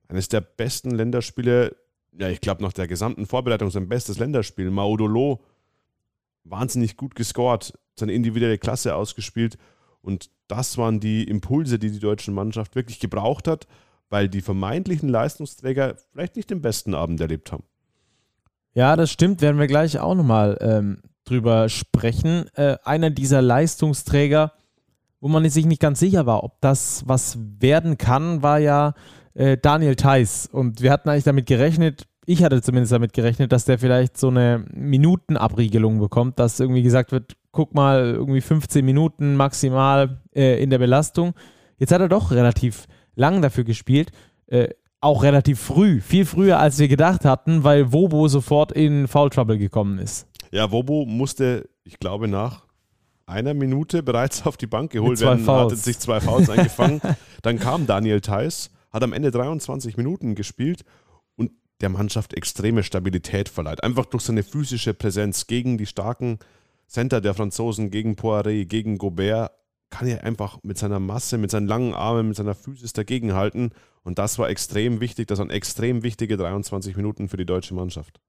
eines 0.07 0.29
der 0.29 0.41
besten 0.41 0.91
Länderspiele, 0.91 1.75
ja, 2.17 2.29
ich 2.29 2.41
glaube 2.41 2.63
nach 2.63 2.73
der 2.73 2.87
gesamten 2.87 3.25
Vorbereitung 3.25 3.69
sein 3.69 3.89
bestes 3.89 4.19
Länderspiel. 4.19 4.71
Maudolo, 4.71 5.43
wahnsinnig 6.43 6.97
gut 6.97 7.15
gescored, 7.15 7.73
seine 7.95 8.13
individuelle 8.13 8.57
Klasse 8.57 8.95
ausgespielt 8.95 9.57
und 10.01 10.29
das 10.47 10.77
waren 10.77 10.99
die 10.99 11.23
Impulse, 11.25 11.79
die 11.79 11.91
die 11.91 11.99
deutsche 11.99 12.31
Mannschaft 12.31 12.75
wirklich 12.75 12.99
gebraucht 12.99 13.47
hat, 13.47 13.67
weil 14.09 14.29
die 14.29 14.41
vermeintlichen 14.41 15.09
Leistungsträger 15.09 15.95
vielleicht 16.11 16.37
nicht 16.37 16.49
den 16.49 16.61
besten 16.61 16.93
Abend 16.93 17.19
erlebt 17.19 17.51
haben. 17.51 17.63
Ja, 18.73 18.95
das 18.95 19.11
stimmt, 19.11 19.41
werden 19.41 19.59
wir 19.59 19.67
gleich 19.67 19.99
auch 19.99 20.15
nochmal 20.15 20.57
ähm, 20.61 21.01
drüber 21.25 21.67
sprechen. 21.67 22.45
Äh, 22.53 22.77
einer 22.83 23.09
dieser 23.09 23.41
Leistungsträger, 23.41 24.53
wo 25.19 25.27
man 25.27 25.49
sich 25.49 25.65
nicht 25.65 25.81
ganz 25.81 25.99
sicher 25.99 26.25
war, 26.25 26.43
ob 26.43 26.61
das 26.61 27.03
was 27.07 27.37
werden 27.59 27.97
kann, 27.97 28.43
war 28.43 28.59
ja 28.59 28.93
äh, 29.37 29.57
Daniel 29.57 29.95
Theiss. 29.95 30.49
Und 30.51 30.81
wir 30.81 30.91
hatten 30.91 31.09
eigentlich 31.09 31.23
damit 31.23 31.45
gerechnet, 31.45 32.07
ich 32.25 32.43
hatte 32.43 32.61
zumindest 32.61 32.91
damit 32.91 33.13
gerechnet, 33.13 33.51
dass 33.51 33.65
der 33.65 33.79
vielleicht 33.79 34.17
so 34.17 34.27
eine 34.27 34.65
Minutenabriegelung 34.73 35.99
bekommt, 35.99 36.39
dass 36.39 36.59
irgendwie 36.59 36.83
gesagt 36.83 37.11
wird, 37.11 37.37
guck 37.51 37.73
mal, 37.73 38.15
irgendwie 38.15 38.41
15 38.41 38.83
Minuten 38.83 39.35
maximal 39.35 40.21
äh, 40.35 40.61
in 40.61 40.69
der 40.69 40.79
Belastung. 40.79 41.33
Jetzt 41.77 41.91
hat 41.91 42.01
er 42.01 42.09
doch 42.09 42.31
relativ 42.31 42.85
lang 43.15 43.41
dafür 43.41 43.63
gespielt. 43.63 44.11
Äh, 44.47 44.69
auch 44.99 45.23
relativ 45.23 45.59
früh, 45.59 46.01
viel 46.01 46.25
früher 46.25 46.59
als 46.59 46.79
wir 46.79 46.87
gedacht 46.87 47.23
hatten, 47.23 47.63
weil 47.63 47.93
Wobo 47.93 48.27
sofort 48.27 48.71
in 48.71 49.07
Foul 49.07 49.29
Trouble 49.29 49.57
gekommen 49.57 49.99
ist. 49.99 50.27
Ja, 50.51 50.71
Wobo 50.71 51.05
musste, 51.05 51.69
ich 51.83 51.99
glaube, 51.99 52.27
nach 52.27 52.65
einer 53.27 53.53
Minute 53.53 54.01
bereits 54.01 54.45
auf 54.45 54.57
die 54.57 54.67
Bank 54.67 54.91
geholt 54.91 55.19
werden, 55.21 55.45
hatte 55.45 55.75
sich 55.75 55.99
zwei 55.99 56.19
Fouls 56.19 56.49
eingefangen. 56.49 56.99
Dann 57.43 57.59
kam 57.59 57.85
Daniel 57.85 58.21
Theiss, 58.21 58.71
hat 58.91 59.03
am 59.03 59.13
Ende 59.13 59.31
23 59.31 59.97
Minuten 59.97 60.35
gespielt 60.35 60.83
und 61.35 61.51
der 61.81 61.89
Mannschaft 61.89 62.33
extreme 62.33 62.83
Stabilität 62.83 63.49
verleiht. 63.49 63.83
Einfach 63.83 64.05
durch 64.05 64.23
seine 64.23 64.43
physische 64.43 64.93
Präsenz 64.93 65.47
gegen 65.47 65.77
die 65.77 65.85
starken 65.85 66.39
Center 66.87 67.21
der 67.21 67.33
Franzosen 67.33 67.91
gegen 67.91 68.15
Poiré, 68.15 68.65
gegen 68.65 68.97
Gobert, 68.97 69.51
kann 69.89 70.07
er 70.07 70.23
einfach 70.23 70.59
mit 70.63 70.77
seiner 70.77 70.99
Masse, 70.99 71.37
mit 71.37 71.51
seinen 71.51 71.67
langen 71.67 71.93
Armen, 71.93 72.29
mit 72.29 72.37
seiner 72.37 72.55
Physis 72.55 72.93
dagegenhalten. 72.93 73.71
Und 74.03 74.19
das 74.19 74.37
war 74.39 74.49
extrem 74.49 74.99
wichtig. 74.99 75.27
Das 75.27 75.39
waren 75.39 75.49
extrem 75.49 76.03
wichtige 76.03 76.37
23 76.37 76.95
Minuten 76.97 77.29
für 77.29 77.37
die 77.37 77.45
deutsche 77.45 77.73
Mannschaft. 77.73 78.19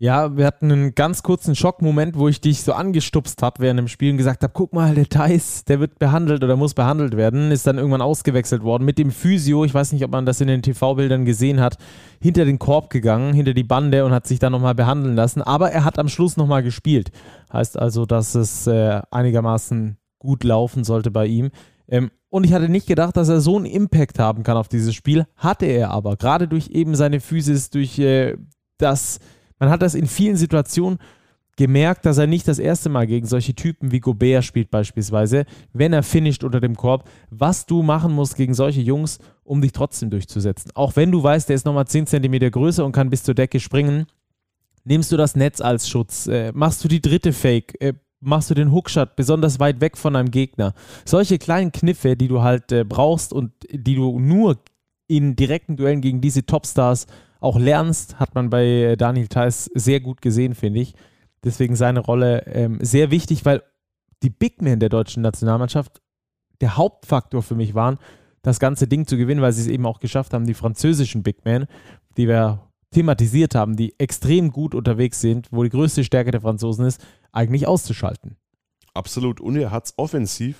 Ja, 0.00 0.36
wir 0.36 0.46
hatten 0.46 0.70
einen 0.70 0.94
ganz 0.94 1.24
kurzen 1.24 1.56
Schockmoment, 1.56 2.16
wo 2.16 2.28
ich 2.28 2.40
dich 2.40 2.62
so 2.62 2.72
angestupst 2.72 3.42
habe 3.42 3.60
während 3.60 3.78
dem 3.78 3.88
Spiel 3.88 4.12
und 4.12 4.16
gesagt 4.16 4.44
habe, 4.44 4.52
guck 4.54 4.72
mal, 4.72 4.94
der 4.94 5.08
Thais, 5.08 5.64
der 5.64 5.80
wird 5.80 5.98
behandelt 5.98 6.44
oder 6.44 6.54
muss 6.54 6.74
behandelt 6.74 7.16
werden, 7.16 7.50
ist 7.50 7.66
dann 7.66 7.78
irgendwann 7.78 8.00
ausgewechselt 8.00 8.62
worden 8.62 8.84
mit 8.84 8.96
dem 8.96 9.10
Physio, 9.10 9.64
ich 9.64 9.74
weiß 9.74 9.90
nicht, 9.92 10.04
ob 10.04 10.12
man 10.12 10.24
das 10.24 10.40
in 10.40 10.46
den 10.46 10.62
TV-Bildern 10.62 11.24
gesehen 11.24 11.60
hat, 11.60 11.78
hinter 12.20 12.44
den 12.44 12.60
Korb 12.60 12.90
gegangen, 12.90 13.34
hinter 13.34 13.54
die 13.54 13.64
Bande 13.64 14.04
und 14.04 14.12
hat 14.12 14.28
sich 14.28 14.38
dann 14.38 14.52
nochmal 14.52 14.76
behandeln 14.76 15.16
lassen, 15.16 15.42
aber 15.42 15.72
er 15.72 15.84
hat 15.84 15.98
am 15.98 16.08
Schluss 16.08 16.36
nochmal 16.36 16.62
gespielt. 16.62 17.10
Heißt 17.52 17.76
also, 17.76 18.06
dass 18.06 18.36
es 18.36 18.68
äh, 18.68 19.00
einigermaßen 19.10 19.98
gut 20.20 20.44
laufen 20.44 20.84
sollte 20.84 21.10
bei 21.10 21.26
ihm. 21.26 21.50
Ähm, 21.88 22.12
und 22.30 22.44
ich 22.44 22.52
hatte 22.52 22.68
nicht 22.68 22.86
gedacht, 22.86 23.16
dass 23.16 23.28
er 23.28 23.40
so 23.40 23.56
einen 23.56 23.66
Impact 23.66 24.20
haben 24.20 24.44
kann 24.44 24.58
auf 24.58 24.68
dieses 24.68 24.94
Spiel. 24.94 25.26
Hatte 25.34 25.66
er 25.66 25.90
aber, 25.90 26.14
gerade 26.14 26.46
durch 26.46 26.68
eben 26.68 26.94
seine 26.94 27.18
Physis, 27.18 27.70
durch 27.70 27.98
äh, 27.98 28.36
das 28.76 29.18
man 29.58 29.70
hat 29.70 29.82
das 29.82 29.94
in 29.94 30.06
vielen 30.06 30.36
Situationen 30.36 30.98
gemerkt, 31.58 32.06
dass 32.06 32.18
er 32.18 32.28
nicht 32.28 32.46
das 32.46 32.60
erste 32.60 32.88
Mal 32.88 33.06
gegen 33.06 33.26
solche 33.26 33.52
Typen 33.52 33.90
wie 33.90 33.98
Gobert 33.98 34.44
spielt 34.44 34.70
beispielsweise, 34.70 35.44
wenn 35.72 35.92
er 35.92 36.04
finisht 36.04 36.44
unter 36.44 36.60
dem 36.60 36.76
Korb, 36.76 37.08
was 37.30 37.66
du 37.66 37.82
machen 37.82 38.12
musst 38.12 38.36
gegen 38.36 38.54
solche 38.54 38.80
Jungs, 38.80 39.18
um 39.42 39.60
dich 39.60 39.72
trotzdem 39.72 40.08
durchzusetzen. 40.08 40.70
Auch 40.74 40.94
wenn 40.94 41.10
du 41.10 41.20
weißt, 41.20 41.48
der 41.48 41.56
ist 41.56 41.66
nochmal 41.66 41.88
10 41.88 42.06
cm 42.06 42.50
größer 42.52 42.84
und 42.84 42.92
kann 42.92 43.10
bis 43.10 43.24
zur 43.24 43.34
Decke 43.34 43.58
springen, 43.58 44.06
nimmst 44.84 45.10
du 45.10 45.16
das 45.16 45.34
Netz 45.34 45.60
als 45.60 45.88
Schutz, 45.88 46.28
äh, 46.28 46.52
machst 46.54 46.84
du 46.84 46.88
die 46.88 47.02
dritte 47.02 47.32
Fake, 47.32 47.74
äh, 47.80 47.94
machst 48.20 48.50
du 48.50 48.54
den 48.54 48.70
Hookshot 48.70 49.16
besonders 49.16 49.58
weit 49.58 49.80
weg 49.80 49.96
von 49.96 50.14
deinem 50.14 50.30
Gegner. 50.30 50.74
Solche 51.04 51.38
kleinen 51.38 51.72
Kniffe, 51.72 52.16
die 52.16 52.28
du 52.28 52.42
halt 52.42 52.70
äh, 52.70 52.84
brauchst 52.84 53.32
und 53.32 53.50
die 53.68 53.96
du 53.96 54.20
nur 54.20 54.58
in 55.08 55.34
direkten 55.34 55.76
Duellen 55.76 56.02
gegen 56.02 56.20
diese 56.20 56.46
Topstars 56.46 57.06
auch 57.40 57.58
lernst, 57.58 58.18
hat 58.18 58.34
man 58.34 58.50
bei 58.50 58.64
äh, 58.64 58.96
Daniel 58.96 59.28
Theiss 59.28 59.70
sehr 59.74 60.00
gut 60.00 60.22
gesehen, 60.22 60.54
finde 60.54 60.80
ich. 60.80 60.94
Deswegen 61.44 61.76
seine 61.76 62.00
Rolle 62.00 62.46
ähm, 62.46 62.78
sehr 62.82 63.10
wichtig, 63.10 63.44
weil 63.44 63.62
die 64.22 64.30
Big 64.30 64.60
Men 64.60 64.80
der 64.80 64.88
deutschen 64.88 65.22
Nationalmannschaft 65.22 66.00
der 66.60 66.76
Hauptfaktor 66.76 67.42
für 67.42 67.54
mich 67.54 67.74
waren, 67.74 67.98
das 68.42 68.58
ganze 68.58 68.88
Ding 68.88 69.06
zu 69.06 69.16
gewinnen, 69.16 69.40
weil 69.40 69.52
sie 69.52 69.62
es 69.62 69.68
eben 69.68 69.86
auch 69.86 70.00
geschafft 70.00 70.32
haben, 70.32 70.46
die 70.46 70.54
französischen 70.54 71.22
Big 71.22 71.44
Men, 71.44 71.66
die 72.16 72.26
wir 72.26 72.68
thematisiert 72.90 73.54
haben, 73.54 73.76
die 73.76 73.98
extrem 73.98 74.50
gut 74.50 74.74
unterwegs 74.74 75.20
sind, 75.20 75.48
wo 75.52 75.62
die 75.62 75.68
größte 75.68 76.04
Stärke 76.04 76.30
der 76.30 76.40
Franzosen 76.40 76.86
ist, 76.86 77.04
eigentlich 77.32 77.66
auszuschalten. 77.66 78.36
Absolut. 78.94 79.40
Und 79.40 79.56
er 79.56 79.70
hat 79.70 79.86
es 79.86 79.94
offensiv 79.96 80.56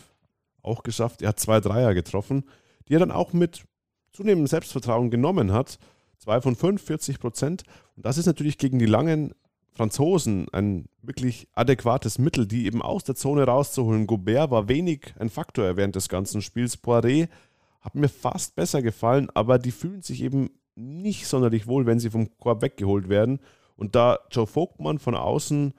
auch 0.62 0.82
geschafft. 0.82 1.22
Er 1.22 1.30
hat 1.30 1.40
zwei 1.40 1.60
Dreier 1.60 1.94
getroffen, 1.94 2.44
die 2.86 2.94
er 2.94 3.00
dann 3.00 3.10
auch 3.10 3.32
mit 3.32 3.64
zunehmendem 4.12 4.46
Selbstvertrauen 4.46 5.10
genommen 5.10 5.52
hat. 5.52 5.78
Zwei 6.28 6.42
von 6.42 6.56
fünf, 6.56 6.82
40 6.82 7.20
Prozent. 7.20 7.62
Und 7.96 8.04
das 8.04 8.18
ist 8.18 8.26
natürlich 8.26 8.58
gegen 8.58 8.78
die 8.78 8.84
langen 8.84 9.32
Franzosen 9.72 10.46
ein 10.52 10.84
wirklich 11.00 11.48
adäquates 11.54 12.18
Mittel, 12.18 12.46
die 12.46 12.66
eben 12.66 12.82
aus 12.82 13.02
der 13.02 13.14
Zone 13.14 13.44
rauszuholen. 13.44 14.06
Gobert 14.06 14.50
war 14.50 14.68
wenig 14.68 15.14
ein 15.18 15.30
Faktor 15.30 15.78
während 15.78 15.96
des 15.96 16.10
ganzen 16.10 16.42
Spiels. 16.42 16.84
Poiré 16.84 17.30
hat 17.80 17.94
mir 17.94 18.10
fast 18.10 18.56
besser 18.56 18.82
gefallen, 18.82 19.30
aber 19.32 19.58
die 19.58 19.70
fühlen 19.70 20.02
sich 20.02 20.22
eben 20.22 20.50
nicht 20.74 21.26
sonderlich 21.26 21.66
wohl, 21.66 21.86
wenn 21.86 21.98
sie 21.98 22.10
vom 22.10 22.28
Korb 22.36 22.60
weggeholt 22.60 23.08
werden. 23.08 23.40
Und 23.76 23.94
da 23.94 24.18
Joe 24.30 24.46
Vogtmann 24.46 24.98
von 24.98 25.14
außen 25.14 25.72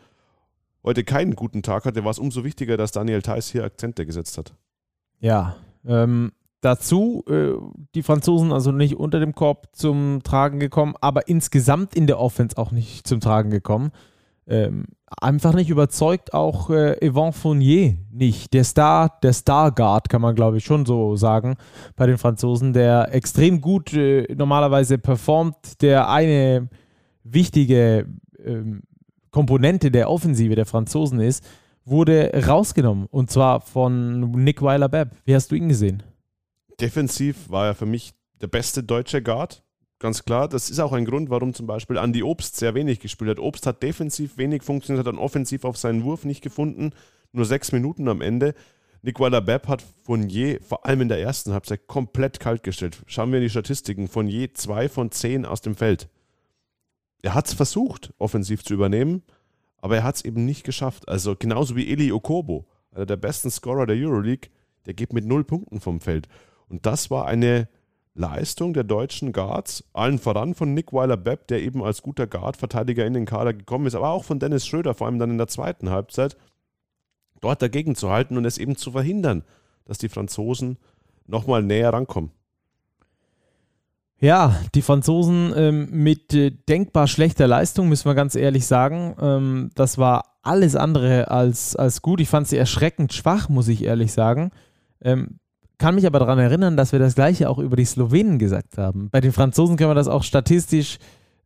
heute 0.84 1.03
keinen 1.03 1.36
guten 1.36 1.62
Tag 1.62 1.86
hatte, 1.86 2.03
war 2.03 2.10
es 2.10 2.18
umso 2.18 2.44
wichtiger, 2.44 2.75
dass 2.75 2.91
Daniel 2.91 3.22
Theiss 3.22 3.51
hier 3.51 3.65
Akzente 3.65 4.03
gesetzt 4.03 4.39
hat. 4.39 4.56
Ja, 5.20 5.58
ähm, 5.86 6.32
Dazu 6.62 7.24
äh, 7.30 7.54
die 7.96 8.04
Franzosen 8.04 8.51
also 8.51 8.72
nicht 8.72 8.96
unter 8.96 9.20
dem 9.20 9.34
Korb 9.34 9.70
zum 9.72 10.22
Tragen 10.24 10.60
gekommen, 10.60 10.96
aber 11.00 11.28
insgesamt 11.30 11.96
in 11.96 12.06
der 12.06 12.20
Offense 12.20 12.58
auch 12.58 12.72
nicht 12.72 13.08
zum 13.08 13.22
Tragen 13.22 13.50
gekommen. 13.50 13.92
Ähm, 14.46 14.86
einfach 15.22 15.54
nicht 15.54 15.70
überzeugt, 15.70 16.34
auch 16.34 16.70
äh, 16.70 16.98
Yvan 17.06 17.34
Fournier 17.34 17.98
nicht. 18.12 18.54
Der 18.54 18.63
Star, 18.63 19.20
der 19.22 19.32
Star 19.32 19.72
Guard, 19.72 20.10
kann 20.10 20.22
man 20.22 20.36
glaube 20.36 20.58
ich 20.58 20.66
schon 20.66 20.86
so 20.86 21.16
sagen, 21.16 21.56
bei 21.96 22.08
den 22.08 22.18
Franzosen, 22.18 22.74
der 22.74 23.13
extrem 23.13 23.62
gut 23.62 23.94
äh, 23.94 24.28
normalerweise 24.36 24.98
performt, 24.98 25.82
der 25.82 26.10
eine 26.10 26.68
wichtige 27.24 28.08
ähm, 28.44 28.82
Komponente 29.32 29.92
der 29.92 30.10
Offensive 30.10 30.56
der 30.56 30.66
Franzosen 30.66 31.20
ist, 31.20 31.48
wurde 31.86 32.32
rausgenommen 32.48 33.06
und 33.12 33.30
zwar 33.30 33.62
von 33.62 34.32
Nick 34.32 34.62
Weiler-Bepp. 34.62 35.12
Wie 35.25 35.36
hast 35.36 35.51
du 35.51 35.56
ihn 35.56 35.70
gesehen? 35.70 36.04
Defensiv 36.81 37.50
war 37.50 37.67
er 37.67 37.75
für 37.75 37.86
mich 37.86 38.13
der 38.41 38.48
beste 38.48 38.83
deutsche 38.83 39.21
Guard. 39.21 39.63
Ganz 40.00 40.24
klar. 40.24 40.48
Das 40.48 40.69
ist 40.69 40.79
auch 40.79 40.93
ein 40.93 41.05
Grund, 41.05 41.29
warum 41.29 41.53
zum 41.53 41.67
Beispiel 41.67 41.98
Andy 41.98 42.24
Obst 42.24 42.55
sehr 42.55 42.74
wenig 42.74 43.00
gespielt 43.00 43.31
hat. 43.31 43.39
Obst 43.39 43.65
hat 43.65 43.83
defensiv 43.83 44.38
wenig 44.38 44.63
funktioniert, 44.63 45.05
hat 45.05 45.13
dann 45.13 45.19
offensiv 45.19 45.65
auf 45.65 45.77
seinen 45.77 46.03
Wurf 46.03 46.24
nicht 46.24 46.41
gefunden. 46.41 46.91
Nur 47.31 47.45
sechs 47.45 47.71
Minuten 47.71 48.07
am 48.07 48.21
Ende. 48.21 48.55
Nicola 49.01 49.39
Bepp 49.39 49.67
hat 49.67 49.83
Fournier 50.03 50.59
vor 50.62 50.86
allem 50.86 51.01
in 51.01 51.09
der 51.09 51.21
ersten 51.21 51.53
Halbzeit 51.53 51.88
komplett 51.88 52.39
kalt 52.39 52.63
gestellt. 52.63 53.01
Schauen 53.07 53.31
wir 53.31 53.39
in 53.39 53.43
die 53.43 53.50
Statistiken. 53.50 54.07
Fournier 54.07 54.53
zwei 54.53 54.89
von 54.89 55.12
zehn 55.12 55.45
aus 55.45 55.62
dem 55.62 55.75
Feld. 55.75 56.09
Er 57.21 57.33
hat 57.33 57.48
es 57.48 57.53
versucht, 57.53 58.13
offensiv 58.17 58.63
zu 58.63 58.74
übernehmen, 58.74 59.24
aber 59.77 59.98
er 59.98 60.03
hat 60.03 60.15
es 60.15 60.25
eben 60.25 60.45
nicht 60.45 60.63
geschafft. 60.63 61.07
Also 61.07 61.36
genauso 61.38 61.75
wie 61.75 61.91
Eli 61.91 62.12
Okobo, 62.12 62.65
einer 62.91 63.05
der 63.05 63.17
besten 63.17 63.51
Scorer 63.51 63.86
der 63.86 63.98
Euroleague, 63.98 64.50
der 64.86 64.93
geht 64.93 65.13
mit 65.13 65.25
null 65.25 65.43
Punkten 65.43 65.79
vom 65.79 66.00
Feld. 66.00 66.27
Und 66.70 66.86
das 66.86 67.12
war 67.12 67.26
eine 67.26 67.68
Leistung 68.14 68.74
der 68.74 68.84
deutschen 68.84 69.32
Guards, 69.32 69.84
allen 69.94 70.20
voran 70.20 70.54
von 70.54 70.74
Nick 70.74 70.94
Weiler-Bepp, 70.94 71.48
der 71.48 71.62
eben 71.62 71.84
als 71.84 72.02
guter 72.02 72.28
Guard-Verteidiger 72.28 73.06
in 73.06 73.14
den 73.14 73.26
Kader 73.26 73.54
gekommen 73.54 73.88
ist, 73.88 73.96
aber 73.96 74.10
auch 74.10 74.24
von 74.24 74.40
Dennis 74.40 74.68
Schröder, 74.68 74.94
vor 74.94 75.08
allem 75.08 75.20
dann 75.20 75.32
in 75.32 75.38
der 75.38 75.48
zweiten 75.48 75.90
Halbzeit, 75.90 76.38
dort 77.42 77.62
dagegen 77.62 77.96
zu 77.96 78.10
halten 78.10 78.38
und 78.38 78.46
es 78.46 78.58
eben 78.58 78.76
zu 78.76 78.92
verhindern, 78.92 79.44
dass 79.86 79.98
die 79.98 80.10
Franzosen 80.10 80.78
nochmal 81.28 81.64
näher 81.64 81.94
rankommen. 81.94 82.32
Ja, 84.22 84.60
die 84.76 84.82
Franzosen 84.82 85.54
ähm, 85.56 85.88
mit 85.92 86.34
äh, 86.34 86.52
denkbar 86.52 87.08
schlechter 87.08 87.48
Leistung, 87.48 87.88
müssen 87.88 88.06
wir 88.06 88.16
ganz 88.16 88.36
ehrlich 88.36 88.66
sagen. 88.66 89.16
Ähm, 89.22 89.72
das 89.76 89.98
war 89.98 90.38
alles 90.42 90.76
andere 90.76 91.32
als, 91.32 91.78
als 91.78 92.02
gut. 92.02 92.20
Ich 92.20 92.28
fand 92.28 92.48
sie 92.48 92.58
erschreckend 92.58 93.14
schwach, 93.14 93.48
muss 93.48 93.70
ich 93.70 93.86
ehrlich 93.86 94.12
sagen. 94.12 94.52
Ähm, 95.00 95.40
kann 95.79 95.95
mich 95.95 96.05
aber 96.05 96.19
daran 96.19 96.38
erinnern, 96.38 96.77
dass 96.77 96.91
wir 96.91 97.00
das 97.00 97.15
gleiche 97.15 97.50
auch 97.50 97.57
über 97.57 97.75
die 97.75 97.86
Slowenen 97.86 98.38
gesagt 98.38 98.77
haben. 98.77 99.09
Bei 99.09 99.21
den 99.21 99.31
Franzosen 99.31 99.77
können 99.77 99.89
wir 99.89 99.95
das 99.95 100.07
auch 100.07 100.24
statistisch 100.24 101.00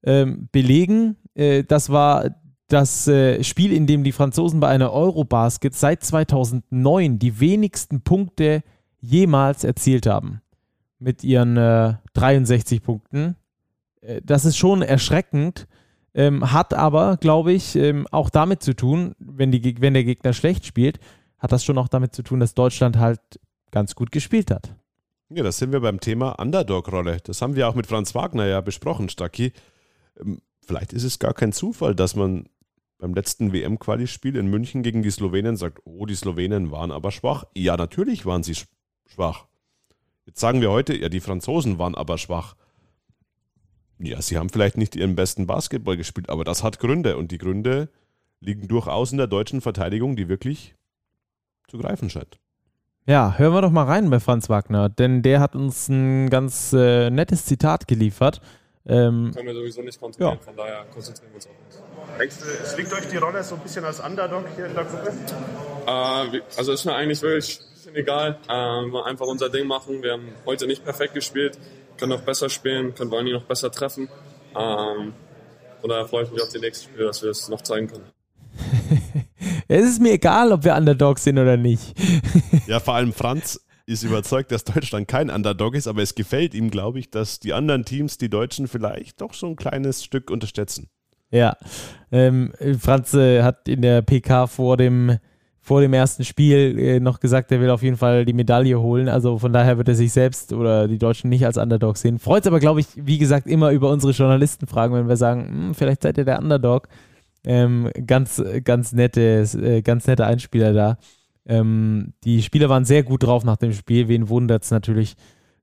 ähm, 0.04 0.50
belegen. 0.52 1.16
Äh, 1.36 1.64
das 1.64 1.90
war 1.90 2.32
das 2.68 3.08
äh, 3.08 3.44
Spiel, 3.44 3.72
in 3.72 3.88
dem 3.88 4.04
die 4.04 4.12
Franzosen 4.12 4.60
bei 4.60 4.68
einer 4.68 4.92
Eurobasket 4.92 5.76
seit 5.76 6.04
2009 6.04 7.20
die 7.20 7.40
wenigsten 7.40 8.02
Punkte 8.02 8.64
jemals 9.00 9.64
erzielt 9.64 10.08
haben. 10.08 10.42
Mit 10.98 11.24
ihren 11.24 11.56
äh, 11.58 11.94
63 12.14 12.82
Punkten. 12.82 13.36
Äh, 14.02 14.22
das 14.24 14.46
ist 14.46 14.58
schon 14.58 14.82
erschreckend. 14.82 15.68
Ähm, 16.16 16.52
hat 16.52 16.74
aber, 16.74 17.18
glaube 17.18 17.54
ich, 17.54 17.76
ähm, 17.76 18.08
auch 18.12 18.30
damit 18.30 18.62
zu 18.62 18.76
tun, 18.76 19.16
wenn, 19.20 19.52
die, 19.52 19.82
wenn 19.82 19.94
der 19.94 20.04
Gegner 20.04 20.34
schlecht 20.34 20.66
spielt, 20.66 21.00
hat 21.40 21.52
das 21.52 21.64
schon 21.64 21.78
auch 21.78 21.88
damit 21.88 22.14
zu 22.14 22.22
tun, 22.22 22.40
dass 22.40 22.54
Deutschland 22.54 22.98
halt 22.98 23.20
ganz 23.74 23.96
gut 23.96 24.12
gespielt 24.12 24.52
hat. 24.52 24.76
Ja, 25.30 25.44
das 25.44 25.58
sind 25.58 25.72
wir 25.72 25.80
beim 25.80 26.00
Thema 26.00 26.40
Underdog-Rolle. 26.40 27.18
Das 27.24 27.42
haben 27.42 27.56
wir 27.56 27.68
auch 27.68 27.74
mit 27.74 27.88
Franz 27.88 28.14
Wagner 28.14 28.46
ja 28.46 28.62
besprochen, 28.62 29.10
Stacki. 29.10 29.52
Ähm, 30.20 30.42
vielleicht 30.66 30.94
ist 30.94 31.04
es 31.04 31.18
gar 31.18 31.34
kein 31.34 31.52
Zufall, 31.52 31.96
dass 31.96 32.16
man 32.16 32.48
beim 33.00 33.16
letzten 33.16 33.52
WM-Quali-Spiel 33.52 34.36
in 34.36 34.48
München 34.48 34.84
gegen 34.84 35.02
die 35.02 35.10
Slowenen 35.10 35.58
sagt, 35.58 35.82
oh, 35.86 36.06
die 36.06 36.16
Slowenen 36.16 36.72
waren 36.72 36.92
aber 36.92 37.12
schwach. 37.12 37.46
Ja, 37.56 37.76
natürlich 37.76 38.28
waren 38.28 38.44
sie 38.44 38.56
schwach. 39.08 39.48
Jetzt 40.26 40.40
sagen 40.40 40.62
wir 40.62 40.70
heute, 40.70 40.96
ja, 40.96 41.10
die 41.10 41.20
Franzosen 41.20 41.80
waren 41.80 41.96
aber 41.96 42.20
schwach. 42.20 42.56
Ja, 43.98 44.22
sie 44.22 44.38
haben 44.38 44.50
vielleicht 44.50 44.78
nicht 44.78 44.96
ihren 44.96 45.16
besten 45.16 45.48
Basketball 45.48 45.98
gespielt, 45.98 46.30
aber 46.30 46.44
das 46.44 46.64
hat 46.64 46.80
Gründe 46.80 47.18
und 47.18 47.32
die 47.32 47.40
Gründe 47.40 47.90
liegen 48.40 48.68
durchaus 48.68 49.12
in 49.12 49.18
der 49.18 49.28
deutschen 49.28 49.62
Verteidigung, 49.62 50.16
die 50.16 50.30
wirklich 50.30 50.76
zu 51.68 51.80
greifen 51.80 52.12
scheint. 52.12 52.40
Ja, 53.06 53.36
hören 53.38 53.54
wir 53.54 53.62
doch 53.62 53.72
mal 53.72 53.84
rein 53.84 54.10
bei 54.10 54.22
Franz 54.22 54.50
Wagner, 54.50 54.88
denn 54.88 55.24
der 55.24 55.42
hat 55.42 55.56
uns 55.56 55.90
ein 55.90 56.30
ganz 56.30 56.72
äh, 56.72 57.10
nettes 57.10 57.46
Zitat 57.46 57.86
geliefert. 57.86 58.40
Ähm, 58.86 59.32
können 59.34 59.48
wir 59.48 59.56
sowieso 59.56 59.82
nicht 59.82 60.00
kontrollieren, 60.00 60.38
ja. 60.40 60.46
von 60.46 60.56
daher 60.56 60.86
konzentrieren 60.86 61.32
wir 61.32 61.36
uns 61.36 61.48
auf 61.48 61.54
uns. 61.66 61.84
Denkst 62.18 62.36
du, 62.40 62.46
es 62.64 62.78
liegt 62.78 62.94
euch 62.94 63.08
die 63.10 63.18
Rolle 63.18 63.44
so 63.44 63.56
ein 63.56 63.62
bisschen 63.62 63.84
als 63.84 64.00
Underdog 64.00 64.46
hier 64.56 64.68
in 64.68 64.74
der 64.74 64.86
Gruppe? 64.86 65.12
Äh, 65.86 66.42
also 66.56 66.72
ist 66.72 66.86
mir 66.86 66.96
eigentlich 66.96 67.22
wirklich 67.22 67.60
ein 67.60 67.74
bisschen 67.74 67.96
egal. 67.98 68.40
Ähm, 68.50 68.96
einfach 68.96 69.26
unser 69.26 69.50
Ding 69.50 69.68
machen. 69.68 70.02
Wir 70.02 70.14
haben 70.14 70.30
heute 70.46 70.66
nicht 70.66 70.86
perfekt 70.86 71.14
gespielt, 71.14 71.60
können 71.98 72.12
noch 72.12 72.22
besser 72.22 72.50
spielen, 72.50 72.96
können 72.96 73.10
vor 73.10 73.20
allem 73.20 73.34
noch 73.34 73.44
besser 73.44 73.70
treffen. 73.70 74.08
Ähm, 74.58 75.14
von 75.82 75.90
daher 75.90 76.06
freue 76.08 76.24
ich 76.24 76.32
mich 76.32 76.42
auf 76.42 76.50
die 76.50 76.60
nächsten 76.60 76.86
Spiele, 76.90 77.08
dass 77.08 77.22
wir 77.22 77.32
es 77.32 77.50
noch 77.50 77.62
zeigen 77.62 77.88
können. 77.88 78.13
Es 79.68 79.86
ist 79.86 80.02
mir 80.02 80.14
egal, 80.14 80.52
ob 80.52 80.64
wir 80.64 80.76
Underdog 80.76 81.20
sind 81.20 81.38
oder 81.38 81.58
nicht. 81.58 81.94
ja, 82.68 82.80
vor 82.80 82.96
allem 82.96 83.14
Franz 83.14 83.60
ist 83.86 84.04
überzeugt, 84.04 84.52
dass 84.52 84.64
Deutschland 84.64 85.08
kein 85.08 85.30
Underdog 85.30 85.76
ist, 85.76 85.88
aber 85.88 86.02
es 86.02 86.16
gefällt 86.16 86.54
ihm, 86.54 86.70
glaube 86.70 87.00
ich, 87.00 87.10
dass 87.10 87.40
die 87.40 87.54
anderen 87.54 87.86
Teams 87.86 88.18
die 88.18 88.30
Deutschen 88.30 88.68
vielleicht 88.68 89.22
doch 89.22 89.34
so 89.34 89.48
ein 89.48 89.56
kleines 89.56 90.04
Stück 90.04 90.32
unterstützen. 90.32 90.88
Ja, 91.32 91.58
ähm, 92.12 92.54
Franz 92.80 93.14
äh, 93.14 93.42
hat 93.42 93.68
in 93.68 93.82
der 93.82 94.04
PK 94.04 94.48
vor 94.48 94.78
dem, 94.78 95.18
vor 95.60 95.82
dem 95.82 95.94
ersten 95.94 96.24
Spiel 96.24 96.78
äh, 96.78 97.00
noch 97.00 97.20
gesagt, 97.20 97.52
er 97.52 97.60
will 97.60 97.72
auf 97.72 97.82
jeden 97.82 97.98
Fall 97.98 98.24
die 98.24 98.34
Medaille 98.34 98.80
holen. 98.80 99.10
Also 99.10 99.40
von 99.40 99.52
daher 99.52 99.78
wird 99.78 99.88
er 99.88 99.96
sich 99.96 100.14
selbst 100.14 100.54
oder 100.54 100.88
die 100.88 101.00
Deutschen 101.00 101.30
nicht 101.30 101.46
als 101.46 101.58
Underdog 101.58 101.98
sehen. 101.98 102.20
Freut 102.20 102.46
aber, 102.46 102.60
glaube 102.60 102.82
ich, 102.82 102.88
wie 102.96 103.18
gesagt, 103.18 103.48
immer 103.48 103.72
über 103.72 103.90
unsere 103.90 104.14
Journalisten 104.14 104.68
fragen, 104.68 104.94
wenn 104.94 105.10
wir 105.10 105.18
sagen, 105.18 105.48
hm, 105.48 105.74
vielleicht 105.74 106.04
seid 106.04 106.20
ihr 106.20 106.26
der 106.26 106.40
Underdog. 106.40 106.88
Ähm, 107.46 107.90
ganz, 108.06 108.42
ganz, 108.64 108.94
nette, 108.94 109.46
äh, 109.62 109.82
ganz 109.82 110.08
nette 110.08 110.26
Einspieler 110.26 110.74
da. 110.74 110.98
Ähm, 111.46 112.14
die 112.24 112.42
Spieler 112.42 112.70
waren 112.70 112.86
sehr 112.86 113.04
gut 113.04 113.24
drauf 113.24 113.44
nach 113.44 113.58
dem 113.58 113.74
Spiel. 113.74 114.08
Wen 114.08 114.30
wundert 114.30 114.64
es 114.64 114.72
natürlich 114.72 115.16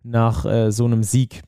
nach 0.02 0.44
äh, 0.44 0.70
so 0.70 0.84
einem 0.84 1.02
Sieg? 1.02 1.42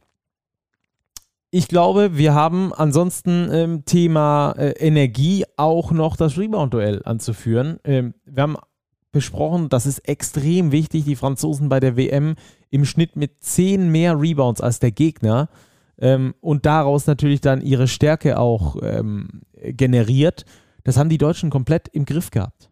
Ich 1.50 1.68
glaube, 1.68 2.16
wir 2.16 2.32
haben 2.32 2.72
ansonsten 2.72 3.50
ähm, 3.52 3.84
Thema 3.84 4.52
äh, 4.56 4.70
Energie 4.70 5.44
auch 5.58 5.92
noch 5.92 6.16
das 6.16 6.38
Rebound-Duell 6.38 7.02
anzuführen. 7.04 7.78
Ähm, 7.84 8.14
wir 8.24 8.42
haben 8.42 8.56
besprochen, 9.12 9.68
das 9.68 9.84
ist 9.84 9.98
extrem 10.08 10.72
wichtig. 10.72 11.04
Die 11.04 11.16
Franzosen 11.16 11.68
bei 11.68 11.78
der 11.78 11.98
WM 11.98 12.36
im 12.70 12.86
Schnitt 12.86 13.16
mit 13.16 13.42
10 13.44 13.92
mehr 13.92 14.18
Rebounds 14.18 14.62
als 14.62 14.78
der 14.78 14.92
Gegner 14.92 15.50
ähm, 16.02 16.34
und 16.42 16.66
daraus 16.66 17.06
natürlich 17.06 17.40
dann 17.40 17.62
ihre 17.62 17.88
Stärke 17.88 18.38
auch 18.38 18.76
ähm, 18.82 19.40
generiert. 19.54 20.44
Das 20.84 20.98
haben 20.98 21.08
die 21.08 21.18
Deutschen 21.18 21.48
komplett 21.48 21.88
im 21.88 22.04
Griff 22.04 22.30
gehabt. 22.30 22.68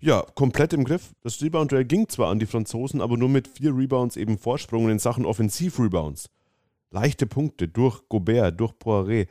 Ja, 0.00 0.22
komplett 0.36 0.72
im 0.72 0.84
Griff. 0.84 1.14
Das 1.22 1.42
Rebound-Duell 1.42 1.84
ging 1.84 2.08
zwar 2.08 2.30
an 2.30 2.38
die 2.38 2.46
Franzosen, 2.46 3.00
aber 3.00 3.16
nur 3.16 3.28
mit 3.28 3.48
vier 3.48 3.76
Rebounds 3.76 4.16
eben 4.16 4.38
Vorsprung 4.38 4.88
in 4.88 5.00
Sachen 5.00 5.26
Offensiv-Rebounds 5.26 6.30
leichte 6.90 7.26
Punkte 7.26 7.68
durch 7.68 8.08
Gobert, 8.08 8.58
durch 8.58 8.72
Poiré. 8.72 9.28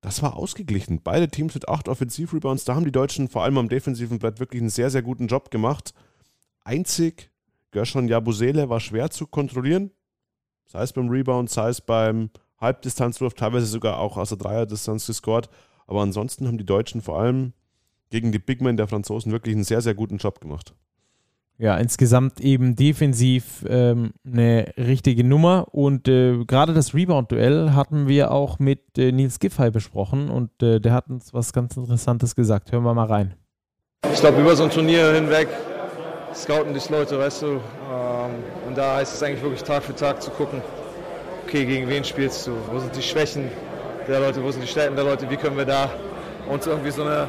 Das 0.00 0.22
war 0.22 0.36
ausgeglichen. 0.36 1.00
Beide 1.02 1.28
Teams 1.28 1.54
mit 1.54 1.68
acht 1.68 1.88
Offensivrebounds. 1.88 2.64
Da 2.64 2.74
haben 2.74 2.84
die 2.84 2.92
Deutschen 2.92 3.28
vor 3.28 3.44
allem 3.44 3.58
am 3.58 3.68
defensiven 3.68 4.18
Blatt 4.18 4.40
wirklich 4.40 4.60
einen 4.60 4.70
sehr, 4.70 4.90
sehr 4.90 5.02
guten 5.02 5.28
Job 5.28 5.50
gemacht. 5.50 5.94
Einzig 6.64 7.30
Gershon 7.70 8.08
Jabusele 8.08 8.68
war 8.68 8.80
schwer 8.80 9.10
zu 9.10 9.26
kontrollieren. 9.26 9.90
Sei 10.66 10.82
es 10.82 10.92
beim 10.92 11.08
Rebound, 11.08 11.50
sei 11.50 11.68
es 11.68 11.80
beim 11.80 12.30
Halbdistanzwurf, 12.62 13.34
teilweise 13.34 13.66
sogar 13.66 13.98
auch 13.98 14.16
aus 14.16 14.30
der 14.30 14.38
Dreierdistanz 14.38 15.06
gescored. 15.06 15.50
Aber 15.86 16.00
ansonsten 16.00 16.46
haben 16.46 16.58
die 16.58 16.64
Deutschen 16.64 17.02
vor 17.02 17.18
allem 17.18 17.52
gegen 18.08 18.32
die 18.32 18.38
Big 18.38 18.62
Men 18.62 18.76
der 18.78 18.88
Franzosen 18.88 19.32
wirklich 19.32 19.54
einen 19.54 19.64
sehr, 19.64 19.82
sehr 19.82 19.94
guten 19.94 20.16
Job 20.16 20.40
gemacht 20.40 20.74
ja, 21.62 21.76
insgesamt 21.76 22.40
eben 22.40 22.74
defensiv 22.74 23.64
ähm, 23.68 24.14
eine 24.26 24.72
richtige 24.76 25.22
Nummer. 25.22 25.68
Und 25.70 26.08
äh, 26.08 26.44
gerade 26.44 26.74
das 26.74 26.92
Rebound-Duell 26.92 27.72
hatten 27.72 28.08
wir 28.08 28.32
auch 28.32 28.58
mit 28.58 28.98
äh, 28.98 29.12
Nils 29.12 29.38
Giffey 29.38 29.70
besprochen 29.70 30.28
und 30.28 30.50
äh, 30.60 30.80
der 30.80 30.92
hat 30.92 31.08
uns 31.08 31.32
was 31.32 31.52
ganz 31.52 31.76
Interessantes 31.76 32.34
gesagt. 32.34 32.72
Hören 32.72 32.82
wir 32.82 32.94
mal 32.94 33.06
rein. 33.06 33.34
Ich 34.12 34.18
glaube, 34.18 34.40
über 34.40 34.56
so 34.56 34.64
ein 34.64 34.70
Turnier 34.70 35.12
hinweg 35.12 35.46
scouten 36.34 36.74
dich 36.74 36.90
Leute, 36.90 37.16
weißt 37.16 37.42
du. 37.42 37.46
Ähm, 37.46 37.60
und 38.66 38.76
da 38.76 38.96
heißt 38.96 39.14
es 39.14 39.22
eigentlich 39.22 39.42
wirklich 39.42 39.62
Tag 39.62 39.84
für 39.84 39.94
Tag 39.94 40.20
zu 40.20 40.32
gucken, 40.32 40.60
okay, 41.44 41.64
gegen 41.64 41.88
wen 41.88 42.04
spielst 42.04 42.46
du? 42.46 42.52
Wo 42.70 42.78
sind 42.78 42.94
die 42.96 43.02
Schwächen 43.02 43.50
der 44.08 44.20
Leute? 44.20 44.42
Wo 44.42 44.50
sind 44.50 44.62
die 44.62 44.68
Stärken 44.68 44.96
der 44.96 45.04
Leute? 45.04 45.28
Wie 45.30 45.36
können 45.36 45.56
wir 45.56 45.64
da 45.64 45.90
uns 46.48 46.66
irgendwie 46.66 46.90
so 46.90 47.02
eine, 47.02 47.28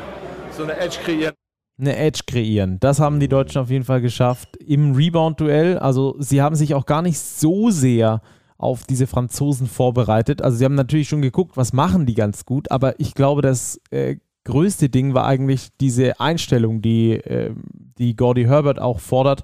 so 0.52 0.64
eine 0.64 0.78
Edge 0.78 0.98
kreieren? 1.04 1.34
eine 1.80 1.98
Edge 1.98 2.22
kreieren. 2.28 2.80
Das 2.80 3.00
haben 3.00 3.20
die 3.20 3.28
Deutschen 3.28 3.62
auf 3.62 3.70
jeden 3.70 3.84
Fall 3.86 4.02
geschafft 4.02 4.58
im 4.58 4.94
Rebound-Duell. 4.94 5.80
Also 5.80 6.16
sie 6.20 6.42
haben 6.42 6.56
sich 6.56 6.76
auch 6.76 6.86
gar 6.86 7.02
nicht 7.02 7.20
so 7.20 7.72
sehr 7.72 8.22
auf 8.58 8.86
diese 8.86 9.08
Franzosen 9.08 9.68
vorbereitet. 9.68 10.42
Also 10.42 10.58
sie 10.58 10.66
haben 10.66 10.76
natürlich 10.76 11.10
schon 11.10 11.22
geguckt, 11.22 11.58
was 11.58 11.74
machen 11.74 12.06
die 12.06 12.14
ganz 12.14 12.46
gut, 12.46 12.72
aber 12.72 13.00
ich 13.00 13.16
glaube, 13.16 13.42
das 13.42 13.82
äh, 13.90 14.18
größte 14.46 14.90
Ding 14.90 15.14
war 15.14 15.26
eigentlich 15.26 15.70
diese 15.82 16.20
Einstellung, 16.20 16.82
die, 16.82 17.14
äh, 17.14 17.54
die 17.98 18.16
Gordy 18.16 18.46
Herbert 18.46 18.80
auch 18.80 19.00
fordert. 19.00 19.44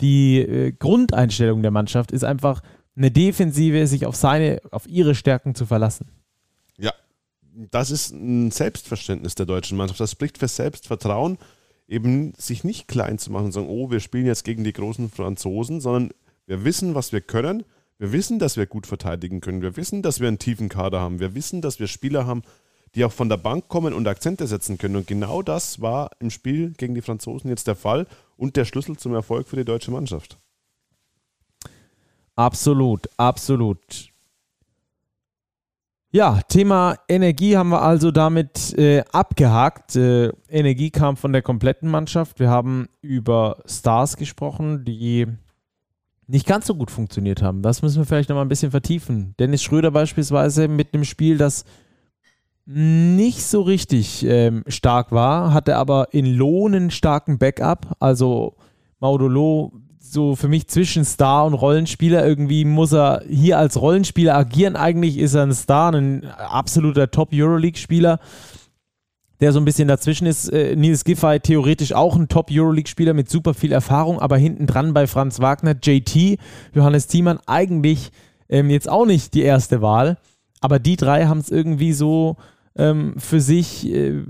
Die 0.00 0.38
äh, 0.38 0.72
Grundeinstellung 0.72 1.62
der 1.62 1.70
Mannschaft 1.70 2.12
ist 2.12 2.24
einfach 2.24 2.60
eine 2.96 3.10
Defensive, 3.10 3.86
sich 3.86 4.06
auf 4.06 4.16
seine, 4.16 4.60
auf 4.70 4.86
ihre 4.86 5.14
Stärken 5.14 5.54
zu 5.54 5.66
verlassen. 5.66 6.08
Ja, 6.78 6.92
das 7.70 7.90
ist 7.90 8.12
ein 8.12 8.50
Selbstverständnis 8.50 9.34
der 9.34 9.46
deutschen 9.46 9.76
Mannschaft. 9.76 10.00
Das 10.00 10.12
spricht 10.12 10.38
für 10.38 10.48
Selbstvertrauen 10.48 11.38
eben 11.90 12.32
sich 12.38 12.62
nicht 12.62 12.86
klein 12.86 13.18
zu 13.18 13.32
machen 13.32 13.46
und 13.46 13.52
sagen, 13.52 13.68
oh, 13.68 13.90
wir 13.90 14.00
spielen 14.00 14.26
jetzt 14.26 14.44
gegen 14.44 14.62
die 14.62 14.72
großen 14.72 15.10
Franzosen, 15.10 15.80
sondern 15.80 16.10
wir 16.46 16.64
wissen, 16.64 16.94
was 16.94 17.12
wir 17.12 17.20
können. 17.20 17.64
Wir 17.98 18.12
wissen, 18.12 18.38
dass 18.38 18.56
wir 18.56 18.66
gut 18.66 18.86
verteidigen 18.86 19.40
können. 19.40 19.60
Wir 19.60 19.76
wissen, 19.76 20.00
dass 20.00 20.20
wir 20.20 20.28
einen 20.28 20.38
tiefen 20.38 20.68
Kader 20.68 21.00
haben. 21.00 21.18
Wir 21.18 21.34
wissen, 21.34 21.60
dass 21.60 21.80
wir 21.80 21.88
Spieler 21.88 22.26
haben, 22.26 22.42
die 22.94 23.04
auch 23.04 23.12
von 23.12 23.28
der 23.28 23.36
Bank 23.36 23.68
kommen 23.68 23.92
und 23.92 24.06
Akzente 24.06 24.46
setzen 24.46 24.78
können. 24.78 24.96
Und 24.96 25.06
genau 25.06 25.42
das 25.42 25.80
war 25.80 26.10
im 26.20 26.30
Spiel 26.30 26.72
gegen 26.76 26.94
die 26.94 27.02
Franzosen 27.02 27.50
jetzt 27.50 27.66
der 27.66 27.76
Fall 27.76 28.06
und 28.36 28.56
der 28.56 28.64
Schlüssel 28.64 28.96
zum 28.96 29.12
Erfolg 29.12 29.48
für 29.48 29.56
die 29.56 29.64
deutsche 29.64 29.90
Mannschaft. 29.90 30.38
Absolut, 32.40 33.06
absolut. 33.18 34.08
Ja, 36.10 36.40
Thema 36.48 36.96
Energie 37.06 37.54
haben 37.54 37.68
wir 37.68 37.82
also 37.82 38.10
damit 38.10 38.72
äh, 38.78 39.04
abgehakt. 39.12 39.94
Äh, 39.94 40.32
Energie 40.48 40.90
kam 40.90 41.18
von 41.18 41.34
der 41.34 41.42
kompletten 41.42 41.90
Mannschaft. 41.90 42.40
Wir 42.40 42.48
haben 42.48 42.88
über 43.02 43.58
Stars 43.66 44.16
gesprochen, 44.16 44.86
die 44.86 45.26
nicht 46.28 46.46
ganz 46.46 46.66
so 46.66 46.74
gut 46.74 46.90
funktioniert 46.90 47.42
haben. 47.42 47.60
Das 47.60 47.82
müssen 47.82 47.98
wir 47.98 48.06
vielleicht 48.06 48.30
noch 48.30 48.36
mal 48.36 48.42
ein 48.42 48.48
bisschen 48.48 48.70
vertiefen. 48.70 49.34
Dennis 49.38 49.62
Schröder 49.62 49.90
beispielsweise 49.90 50.66
mit 50.66 50.94
einem 50.94 51.04
Spiel, 51.04 51.36
das 51.36 51.66
nicht 52.64 53.42
so 53.42 53.60
richtig 53.60 54.24
ähm, 54.24 54.64
stark 54.66 55.12
war, 55.12 55.52
hatte 55.52 55.76
aber 55.76 56.14
in 56.14 56.24
Lohnen 56.24 56.90
starken 56.90 57.38
Backup. 57.38 57.96
Also 57.98 58.56
Maudolo 58.98 59.72
so 60.00 60.34
für 60.34 60.48
mich 60.48 60.66
zwischen 60.66 61.04
Star 61.04 61.44
und 61.44 61.54
Rollenspieler. 61.54 62.26
Irgendwie 62.26 62.64
muss 62.64 62.92
er 62.92 63.22
hier 63.28 63.58
als 63.58 63.80
Rollenspieler 63.80 64.34
agieren. 64.34 64.74
Eigentlich 64.74 65.18
ist 65.18 65.34
er 65.34 65.42
ein 65.42 65.52
Star, 65.52 65.92
ein 65.92 66.24
absoluter 66.24 67.10
Top-Euroleague-Spieler, 67.10 68.18
der 69.40 69.52
so 69.52 69.60
ein 69.60 69.64
bisschen 69.64 69.88
dazwischen 69.88 70.26
ist. 70.26 70.48
Äh, 70.48 70.74
Nils 70.74 71.04
Giffey 71.04 71.38
theoretisch 71.40 71.92
auch 71.92 72.16
ein 72.16 72.28
Top-Euroleague-Spieler 72.28 73.12
mit 73.12 73.30
super 73.30 73.54
viel 73.54 73.72
Erfahrung, 73.72 74.18
aber 74.18 74.38
hinten 74.38 74.66
dran 74.66 74.94
bei 74.94 75.06
Franz 75.06 75.38
Wagner, 75.38 75.76
JT, 75.80 76.38
Johannes 76.74 77.06
Thiemann 77.06 77.38
eigentlich 77.46 78.10
ähm, 78.48 78.70
jetzt 78.70 78.88
auch 78.88 79.06
nicht 79.06 79.34
die 79.34 79.42
erste 79.42 79.82
Wahl. 79.82 80.16
Aber 80.62 80.78
die 80.78 80.96
drei 80.96 81.26
haben 81.26 81.38
es 81.38 81.50
irgendwie 81.50 81.92
so 81.92 82.36
ähm, 82.74 83.14
für 83.18 83.40
sich, 83.40 83.86
äh, 83.86 84.22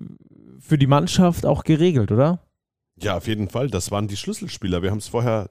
für 0.59 0.78
die 0.78 0.87
Mannschaft 0.87 1.46
auch 1.46 1.64
geregelt, 1.64 2.12
oder? 2.12 2.40
Ja, 3.00 3.16
auf 3.16 3.26
jeden 3.26 3.48
Fall. 3.48 3.68
Das 3.68 3.90
waren 3.90 4.09
die 4.09 4.16
Schlüsselspieler. 4.16 4.83
Wir 4.83 4.90
haben 4.90 4.98
es 4.98 5.09
vorher 5.09 5.48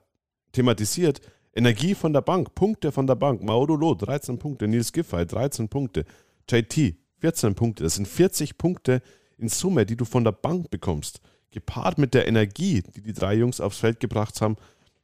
thematisiert. 0.52 1.22
Energie 1.54 1.96
von 1.96 2.14
der 2.14 2.22
Bank, 2.22 2.56
Punkte 2.56 2.92
von 2.92 3.08
der 3.08 3.16
Bank. 3.16 3.44
Maudolo 3.44 3.96
13 3.96 4.38
Punkte, 4.40 4.68
Nils 4.68 4.94
Giffey 4.94 5.26
13 5.26 5.68
Punkte, 5.70 6.06
JT 6.50 6.96
14 7.18 7.56
Punkte. 7.56 7.84
Das 7.84 7.96
sind 7.96 8.08
40 8.08 8.58
Punkte 8.58 9.02
in 9.38 9.50
Summe, 9.50 9.86
die 9.86 9.96
du 9.96 10.06
von 10.06 10.24
der 10.24 10.32
Bank 10.32 10.70
bekommst. 10.70 11.22
Gepaart 11.52 11.98
mit 11.98 12.14
der 12.14 12.28
Energie, 12.28 12.84
die 12.96 13.02
die 13.02 13.14
drei 13.14 13.36
Jungs 13.36 13.60
aufs 13.60 13.80
Feld 13.80 14.00
gebracht 14.00 14.42
haben. 14.42 14.58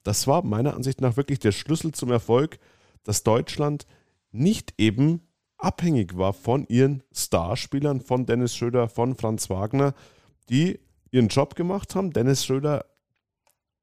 Das 0.03 0.27
war 0.27 0.43
meiner 0.43 0.75
Ansicht 0.75 1.01
nach 1.01 1.17
wirklich 1.17 1.39
der 1.39 1.51
Schlüssel 1.51 1.91
zum 1.93 2.11
Erfolg, 2.11 2.59
dass 3.03 3.23
Deutschland 3.23 3.87
nicht 4.31 4.73
eben 4.77 5.21
abhängig 5.57 6.17
war 6.17 6.33
von 6.33 6.67
ihren 6.67 7.01
Starspielern, 7.11 8.01
von 8.01 8.25
Dennis 8.25 8.55
Schröder, 8.55 8.87
von 8.87 9.15
Franz 9.15 9.49
Wagner, 9.49 9.93
die 10.49 10.79
ihren 11.11 11.29
Job 11.29 11.55
gemacht 11.55 11.95
haben. 11.95 12.11
Dennis 12.11 12.45
Schröder 12.45 12.85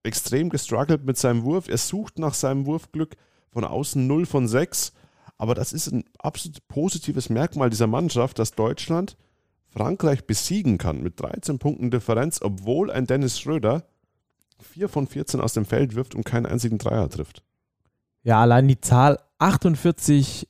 extrem 0.02 0.48
gestruggelt 0.48 1.04
mit 1.04 1.16
seinem 1.16 1.44
Wurf. 1.44 1.68
Er 1.68 1.78
sucht 1.78 2.18
nach 2.18 2.34
seinem 2.34 2.66
Wurfglück 2.66 3.16
von 3.50 3.64
außen 3.64 4.06
0 4.06 4.26
von 4.26 4.48
6. 4.48 4.92
Aber 5.38 5.54
das 5.54 5.72
ist 5.72 5.88
ein 5.92 6.04
absolut 6.18 6.66
positives 6.68 7.28
Merkmal 7.28 7.70
dieser 7.70 7.86
Mannschaft, 7.86 8.38
dass 8.38 8.52
Deutschland 8.52 9.16
Frankreich 9.68 10.26
besiegen 10.26 10.78
kann 10.78 11.02
mit 11.02 11.20
13 11.20 11.58
Punkten 11.58 11.90
Differenz, 11.90 12.40
obwohl 12.42 12.90
ein 12.90 13.06
Dennis 13.06 13.40
Schröder 13.40 13.84
4 14.60 14.88
von 14.88 15.06
14 15.06 15.40
aus 15.40 15.54
dem 15.54 15.64
Feld 15.64 15.94
wirft 15.94 16.14
und 16.14 16.24
keinen 16.24 16.46
einzigen 16.46 16.78
Dreier 16.78 17.08
trifft. 17.08 17.42
Ja, 18.22 18.40
allein 18.40 18.68
die 18.68 18.80
Zahl 18.80 19.18
48 19.38 20.48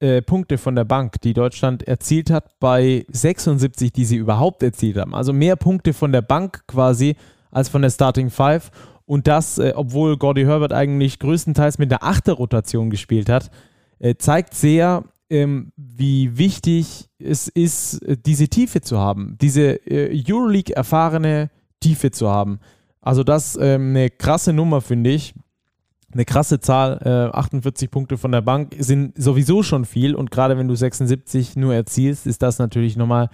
äh, 0.00 0.22
Punkte 0.22 0.58
von 0.58 0.74
der 0.74 0.84
Bank, 0.84 1.20
die 1.20 1.34
Deutschland 1.34 1.86
erzielt 1.86 2.30
hat, 2.30 2.58
bei 2.58 3.06
76, 3.08 3.92
die 3.92 4.04
sie 4.04 4.16
überhaupt 4.16 4.62
erzielt 4.62 4.96
haben. 4.96 5.14
Also 5.14 5.32
mehr 5.32 5.56
Punkte 5.56 5.92
von 5.92 6.10
der 6.10 6.22
Bank 6.22 6.66
quasi 6.66 7.16
als 7.54 7.68
von 7.68 7.82
der 7.82 7.90
Starting 7.90 8.30
Five. 8.30 8.70
Und 9.06 9.26
das, 9.26 9.58
äh, 9.58 9.72
obwohl 9.74 10.16
Gordy 10.16 10.44
Herbert 10.44 10.72
eigentlich 10.72 11.18
größtenteils 11.18 11.78
mit 11.78 11.90
der 11.90 12.02
Achter-Rotation 12.02 12.90
gespielt 12.90 13.28
hat, 13.28 13.50
äh, 13.98 14.14
zeigt 14.16 14.54
sehr, 14.54 15.04
ähm, 15.30 15.72
wie 15.76 16.36
wichtig 16.36 17.08
es 17.18 17.48
ist, 17.48 18.02
äh, 18.02 18.16
diese 18.16 18.48
Tiefe 18.48 18.80
zu 18.80 18.98
haben, 18.98 19.36
diese 19.40 19.74
äh, 19.86 20.22
Euroleague-erfahrene 20.26 21.50
Tiefe 21.80 22.10
zu 22.10 22.28
haben. 22.28 22.60
Also 23.00 23.24
das 23.24 23.56
ähm, 23.60 23.90
eine 23.90 24.10
krasse 24.10 24.52
Nummer, 24.52 24.80
finde 24.80 25.10
ich. 25.10 25.34
Eine 26.12 26.24
krasse 26.24 26.60
Zahl, 26.60 27.00
48 27.34 27.86
äh, 27.86 27.90
Punkte 27.90 28.16
von 28.16 28.30
der 28.30 28.40
Bank 28.40 28.76
sind 28.78 29.20
sowieso 29.20 29.64
schon 29.64 29.84
viel 29.84 30.14
und 30.14 30.30
gerade 30.30 30.56
wenn 30.56 30.68
du 30.68 30.76
76 30.76 31.56
nur 31.56 31.74
erzielst, 31.74 32.28
ist 32.28 32.40
das 32.40 32.60
natürlich 32.60 32.96
nochmal 32.96 33.30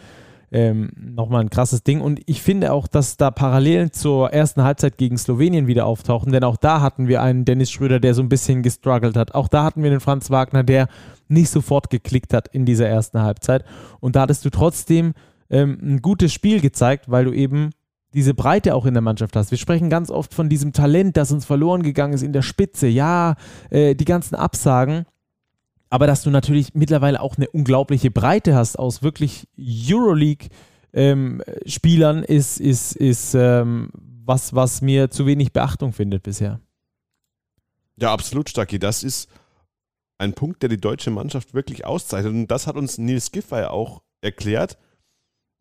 ähm, 0.52 0.90
nochmal 0.96 1.42
ein 1.42 1.50
krasses 1.50 1.82
Ding. 1.82 2.00
Und 2.00 2.20
ich 2.26 2.42
finde 2.42 2.72
auch, 2.72 2.88
dass 2.88 3.16
da 3.16 3.30
Parallelen 3.30 3.92
zur 3.92 4.32
ersten 4.32 4.62
Halbzeit 4.62 4.98
gegen 4.98 5.16
Slowenien 5.16 5.66
wieder 5.66 5.86
auftauchen, 5.86 6.32
denn 6.32 6.44
auch 6.44 6.56
da 6.56 6.80
hatten 6.80 7.08
wir 7.08 7.22
einen 7.22 7.44
Dennis 7.44 7.70
Schröder, 7.70 8.00
der 8.00 8.14
so 8.14 8.22
ein 8.22 8.28
bisschen 8.28 8.62
gestruggelt 8.62 9.16
hat. 9.16 9.34
Auch 9.34 9.48
da 9.48 9.64
hatten 9.64 9.82
wir 9.82 9.90
den 9.90 10.00
Franz 10.00 10.30
Wagner, 10.30 10.62
der 10.64 10.88
nicht 11.28 11.50
sofort 11.50 11.90
geklickt 11.90 12.34
hat 12.34 12.48
in 12.48 12.64
dieser 12.64 12.88
ersten 12.88 13.20
Halbzeit. 13.20 13.64
Und 14.00 14.16
da 14.16 14.22
hattest 14.22 14.44
du 14.44 14.50
trotzdem 14.50 15.12
ähm, 15.48 15.78
ein 15.80 16.02
gutes 16.02 16.32
Spiel 16.32 16.60
gezeigt, 16.60 17.10
weil 17.10 17.24
du 17.24 17.32
eben 17.32 17.70
diese 18.12 18.34
Breite 18.34 18.74
auch 18.74 18.86
in 18.86 18.94
der 18.94 19.02
Mannschaft 19.02 19.36
hast. 19.36 19.52
Wir 19.52 19.58
sprechen 19.58 19.88
ganz 19.88 20.10
oft 20.10 20.34
von 20.34 20.48
diesem 20.48 20.72
Talent, 20.72 21.16
das 21.16 21.30
uns 21.30 21.44
verloren 21.44 21.82
gegangen 21.82 22.12
ist 22.12 22.22
in 22.22 22.32
der 22.32 22.42
Spitze. 22.42 22.88
Ja, 22.88 23.36
äh, 23.70 23.94
die 23.94 24.04
ganzen 24.04 24.34
Absagen 24.34 25.06
aber 25.90 26.06
dass 26.06 26.22
du 26.22 26.30
natürlich 26.30 26.74
mittlerweile 26.74 27.20
auch 27.20 27.36
eine 27.36 27.50
unglaubliche 27.50 28.12
Breite 28.12 28.54
hast 28.54 28.78
aus 28.78 29.02
wirklich 29.02 29.48
Euroleague-Spielern, 29.58 32.18
ähm, 32.18 32.24
ist, 32.24 32.60
ist, 32.60 32.96
ist 32.96 33.34
ähm, 33.34 33.90
was, 34.24 34.54
was 34.54 34.82
mir 34.82 35.10
zu 35.10 35.26
wenig 35.26 35.52
Beachtung 35.52 35.92
findet 35.92 36.22
bisher. 36.22 36.60
Ja, 37.96 38.12
absolut, 38.12 38.48
Stacki. 38.48 38.78
Das 38.78 39.02
ist 39.02 39.28
ein 40.18 40.34
Punkt, 40.34 40.62
der 40.62 40.68
die 40.68 40.80
deutsche 40.80 41.10
Mannschaft 41.10 41.54
wirklich 41.54 41.84
auszeichnet. 41.84 42.32
Und 42.32 42.46
das 42.46 42.66
hat 42.66 42.76
uns 42.76 42.98
Nils 42.98 43.32
Giffey 43.32 43.64
auch 43.64 44.02
erklärt. 44.20 44.78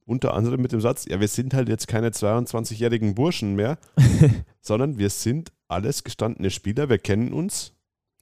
Unter 0.05 0.33
anderem 0.33 0.61
mit 0.61 0.71
dem 0.71 0.81
Satz: 0.81 1.05
Ja, 1.05 1.19
wir 1.19 1.27
sind 1.27 1.53
halt 1.53 1.69
jetzt 1.69 1.87
keine 1.87 2.09
22-jährigen 2.09 3.15
Burschen 3.15 3.55
mehr, 3.55 3.77
sondern 4.61 4.97
wir 4.97 5.09
sind 5.09 5.51
alles 5.67 6.03
gestandene 6.03 6.51
Spieler. 6.51 6.89
Wir 6.89 6.99
kennen 6.99 7.33
uns, 7.33 7.73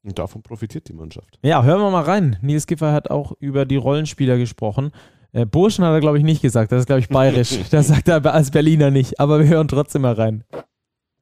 und 0.04 0.18
davon 0.20 0.42
profitiert 0.42 0.88
die 0.88 0.94
Mannschaft. 0.94 1.40
Ja, 1.42 1.64
hören 1.64 1.82
wir 1.82 1.92
mal 1.92 2.04
rein. 2.04 2.38
Nils 2.42 2.68
Giffer 2.68 2.92
hat 2.94 3.10
auch 3.10 3.34
über 3.40 3.66
die 3.66 3.76
Rollenspieler 3.76 4.38
gesprochen. 4.38 4.92
Äh, 5.34 5.46
Burschen 5.46 5.84
hat 5.84 5.94
er, 5.94 6.00
glaube 6.00 6.18
ich, 6.18 6.24
nicht 6.24 6.42
gesagt. 6.42 6.72
Das 6.72 6.80
ist, 6.80 6.86
glaube 6.86 7.02
ich, 7.02 7.10
bayerisch. 7.10 7.60
das 7.72 7.88
sagt 7.88 8.08
er 8.08 8.26
als 8.34 8.52
Berliner 8.52 8.92
nicht. 8.92 9.20
Aber 9.20 9.40
wir 9.40 9.48
hören 9.48 9.68
trotzdem 9.68 10.04
mal 10.04 10.14
rein. 10.14 10.44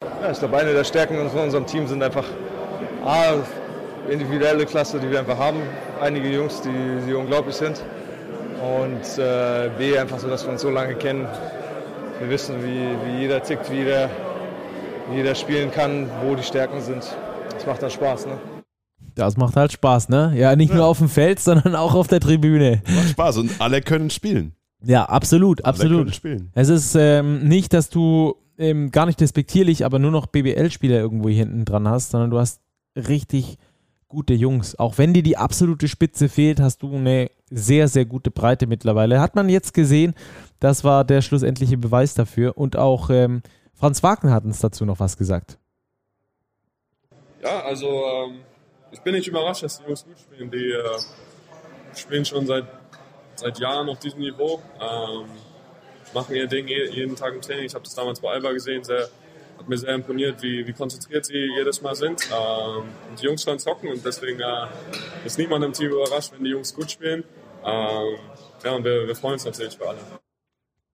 Ja, 0.02 0.32
ich 0.32 0.40
glaube, 0.40 0.58
eine 0.58 0.74
der 0.74 0.84
Stärken 0.84 1.30
von 1.30 1.42
unserem 1.42 1.66
Team 1.66 1.88
sind 1.88 2.02
einfach 2.04 2.26
A, 3.06 3.36
individuelle 4.10 4.66
Klasse, 4.66 5.00
die 5.00 5.10
wir 5.10 5.20
einfach 5.20 5.38
haben. 5.38 5.58
Einige 6.02 6.30
Jungs, 6.30 6.62
die, 6.62 7.08
die 7.08 7.14
unglaublich 7.14 7.56
sind. 7.56 7.84
Und 8.62 9.20
äh, 9.22 9.70
B, 9.78 9.98
einfach 9.98 10.20
so, 10.20 10.30
dass 10.30 10.46
wir 10.46 10.52
uns 10.52 10.62
so 10.62 10.70
lange 10.70 10.96
kennen. 10.96 11.28
Wir 12.20 12.30
wissen, 12.30 12.64
wie, 12.64 12.96
wie 13.06 13.20
jeder 13.22 13.44
tickt, 13.44 13.70
wie 13.70 13.78
jeder, 13.78 14.10
wie 15.10 15.18
jeder 15.18 15.36
spielen 15.36 15.72
kann, 15.72 16.10
wo 16.24 16.36
die 16.36 16.44
Stärken 16.44 16.82
sind. 16.82 17.16
Das 17.54 17.66
macht 17.66 17.84
dann 17.84 17.90
Spaß, 17.90 18.28
ne? 18.28 18.55
Das 19.16 19.38
macht 19.38 19.56
halt 19.56 19.72
Spaß, 19.72 20.10
ne? 20.10 20.34
Ja, 20.36 20.56
nicht 20.56 20.70
ja. 20.70 20.76
nur 20.76 20.86
auf 20.86 21.00
dem 21.00 21.10
Feld, 21.10 21.40
sondern 21.40 21.76
auch 21.76 21.96
auf 21.96 22.08
der 22.08 22.20
Tribüne. 22.20 22.82
Macht 22.94 23.10
Spaß 23.10 23.38
und 23.38 23.52
alle 23.60 23.82
können 23.82 24.10
spielen. 24.10 24.54
Ja, 24.84 25.06
absolut, 25.06 25.64
alle 25.64 25.70
absolut. 25.70 26.00
Können 26.00 26.14
spielen. 26.14 26.52
Es 26.54 26.70
ist 26.70 26.96
ähm, 26.96 27.48
nicht, 27.48 27.74
dass 27.74 27.90
du 27.90 28.36
ähm, 28.58 28.92
gar 28.92 29.06
nicht 29.06 29.20
despektierlich, 29.20 29.86
aber 29.86 30.00
nur 30.00 30.12
noch 30.12 30.28
BBL-Spieler 30.28 31.00
irgendwo 31.00 31.30
hier 31.30 31.40
hinten 31.40 31.66
dran 31.66 31.88
hast, 31.88 32.12
sondern 32.12 32.30
du 32.30 32.40
hast 32.40 32.62
richtig 32.96 33.58
gute 34.08 34.34
Jungs. 34.34 34.78
Auch 34.78 34.98
wenn 34.98 35.14
dir 35.14 35.24
die 35.24 35.38
absolute 35.38 35.88
Spitze 35.88 36.30
fehlt, 36.30 36.60
hast 36.60 36.84
du 36.84 36.96
eine 36.96 37.30
sehr, 37.50 37.88
sehr 37.88 38.06
gute 38.06 38.32
Breite 38.32 38.68
mittlerweile. 38.68 39.20
Hat 39.20 39.36
man 39.36 39.50
jetzt 39.50 39.74
gesehen, 39.74 40.14
das 40.60 40.84
war 40.84 41.04
der 41.04 41.22
schlussendliche 41.22 41.78
Beweis 41.78 42.14
dafür. 42.14 42.58
Und 42.58 42.78
auch 42.78 43.10
ähm, 43.10 43.42
Franz 43.74 44.04
Wagner 44.04 44.32
hat 44.32 44.46
uns 44.46 44.60
dazu 44.60 44.86
noch 44.86 45.00
was 45.00 45.18
gesagt. 45.18 45.58
Ja, 47.44 47.62
also 47.64 47.88
ähm, 47.88 48.40
ich 48.96 49.02
bin 49.02 49.14
nicht 49.14 49.28
überrascht, 49.28 49.64
dass 49.64 49.80
die 49.80 49.86
Jungs 49.86 50.06
gut 50.06 50.18
spielen. 50.18 50.50
Die 50.50 50.72
äh, 50.72 51.00
spielen 51.98 52.24
schon 52.24 52.48
seit, 52.48 52.66
seit 53.36 53.60
Jahren 53.60 53.90
auf 53.90 54.00
diesem 54.00 54.20
Niveau, 54.20 54.62
ähm, 54.80 55.26
machen 56.14 56.36
ihr 56.36 56.48
Ding 56.48 56.68
jeden 56.68 57.16
Tag 57.16 57.34
im 57.34 57.42
Training. 57.42 57.66
Ich 57.66 57.74
habe 57.74 57.84
das 57.84 57.94
damals 57.94 58.22
bei 58.22 58.30
Alba 58.30 58.54
gesehen, 58.54 58.86
sehr, 58.86 59.10
hat 59.58 59.68
mir 59.68 59.78
sehr 59.78 59.94
imponiert, 59.94 60.42
wie, 60.42 60.66
wie 60.66 60.72
konzentriert 60.72 61.26
sie 61.26 61.50
jedes 61.58 61.82
Mal 61.82 61.96
sind. 61.96 62.22
Ähm, 62.32 62.84
die 63.20 63.26
Jungs 63.26 63.46
können 63.46 63.60
zocken 63.60 63.90
und 63.90 64.06
deswegen 64.06 64.40
äh, 64.40 64.68
ist 65.26 65.38
niemand 65.38 65.66
im 65.66 65.74
Team 65.74 65.92
überrascht, 65.92 66.32
wenn 66.34 66.44
die 66.46 66.52
Jungs 66.52 66.74
gut 66.74 66.90
spielen. 66.90 67.26
Ähm, 67.66 68.16
ja, 68.64 68.72
und 68.72 68.86
wir, 68.86 69.08
wir 69.08 69.16
freuen 69.16 69.34
uns 69.34 69.44
natürlich 69.44 69.76
für 69.76 69.90
alle. 69.90 70.00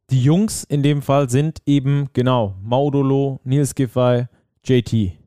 Die 0.09 0.23
Jungs 0.23 0.63
in 0.63 0.81
dem 0.81 1.03
Fall 1.03 1.29
sind 1.29 1.59
eben 1.67 2.09
genau 2.13 2.55
Maudolo, 2.63 3.39
Nils 3.43 3.75
Giffey, 3.75 4.25
JT. 4.65 5.20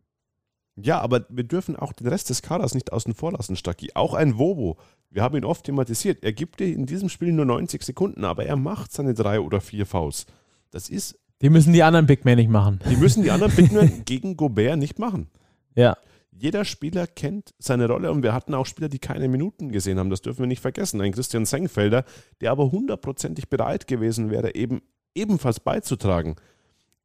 Ja, 0.76 1.00
aber 1.00 1.24
wir 1.28 1.44
dürfen 1.44 1.76
auch 1.76 1.92
den 1.92 2.08
Rest 2.08 2.30
des 2.30 2.42
Kaders 2.42 2.74
nicht 2.74 2.92
außen 2.92 3.14
vor 3.14 3.32
lassen, 3.32 3.56
Stacki. 3.56 3.92
Auch 3.94 4.14
ein 4.14 4.38
Wobo. 4.38 4.76
Wir 5.10 5.22
haben 5.22 5.36
ihn 5.36 5.44
oft 5.44 5.64
thematisiert. 5.64 6.24
Er 6.24 6.32
gibt 6.32 6.58
dir 6.58 6.66
in 6.66 6.86
diesem 6.86 7.08
Spiel 7.08 7.32
nur 7.32 7.44
90 7.44 7.82
Sekunden, 7.82 8.24
aber 8.24 8.44
er 8.44 8.56
macht 8.56 8.92
seine 8.92 9.14
drei 9.14 9.38
oder 9.38 9.60
vier 9.60 9.86
Fouls. 9.86 10.26
Das 10.70 10.88
ist. 10.88 11.18
Die 11.42 11.50
müssen 11.50 11.72
die 11.72 11.82
anderen 11.82 12.06
Big 12.06 12.24
Men 12.24 12.36
nicht 12.36 12.50
machen. 12.50 12.80
Die 12.90 12.96
müssen 12.96 13.22
die 13.22 13.30
anderen 13.30 13.54
Big 13.54 13.70
Men 13.70 14.02
gegen 14.04 14.36
Gobert 14.36 14.78
nicht 14.78 14.98
machen. 14.98 15.28
Ja. 15.76 15.96
Jeder 16.32 16.64
Spieler 16.64 17.06
kennt 17.06 17.54
seine 17.58 17.86
Rolle 17.86 18.10
und 18.10 18.24
wir 18.24 18.32
hatten 18.32 18.54
auch 18.54 18.66
Spieler, 18.66 18.88
die 18.88 18.98
keine 18.98 19.28
Minuten 19.28 19.70
gesehen 19.70 20.00
haben. 20.00 20.10
Das 20.10 20.22
dürfen 20.22 20.40
wir 20.40 20.46
nicht 20.48 20.62
vergessen. 20.62 21.00
Ein 21.00 21.12
Christian 21.12 21.46
Sengfelder, 21.46 22.04
der 22.40 22.50
aber 22.50 22.72
hundertprozentig 22.72 23.48
bereit 23.48 23.86
gewesen 23.86 24.30
wäre, 24.30 24.56
eben 24.56 24.82
ebenfalls 25.14 25.60
beizutragen. 25.60 26.34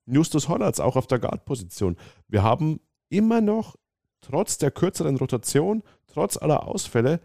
Justus 0.07 0.49
Hollatz 0.49 0.79
auch 0.79 0.95
auf 0.95 1.05
der 1.05 1.19
Guard-Position. 1.19 1.95
Wir 2.27 2.41
haben 2.41 2.79
immer 3.09 3.41
noch, 3.41 3.75
trotz 4.21 4.57
der 4.57 4.71
kürzeren 4.71 5.17
Rotation, 5.17 5.83
trotz 6.07 6.37
aller 6.37 6.67
Ausfälle, 6.67 7.19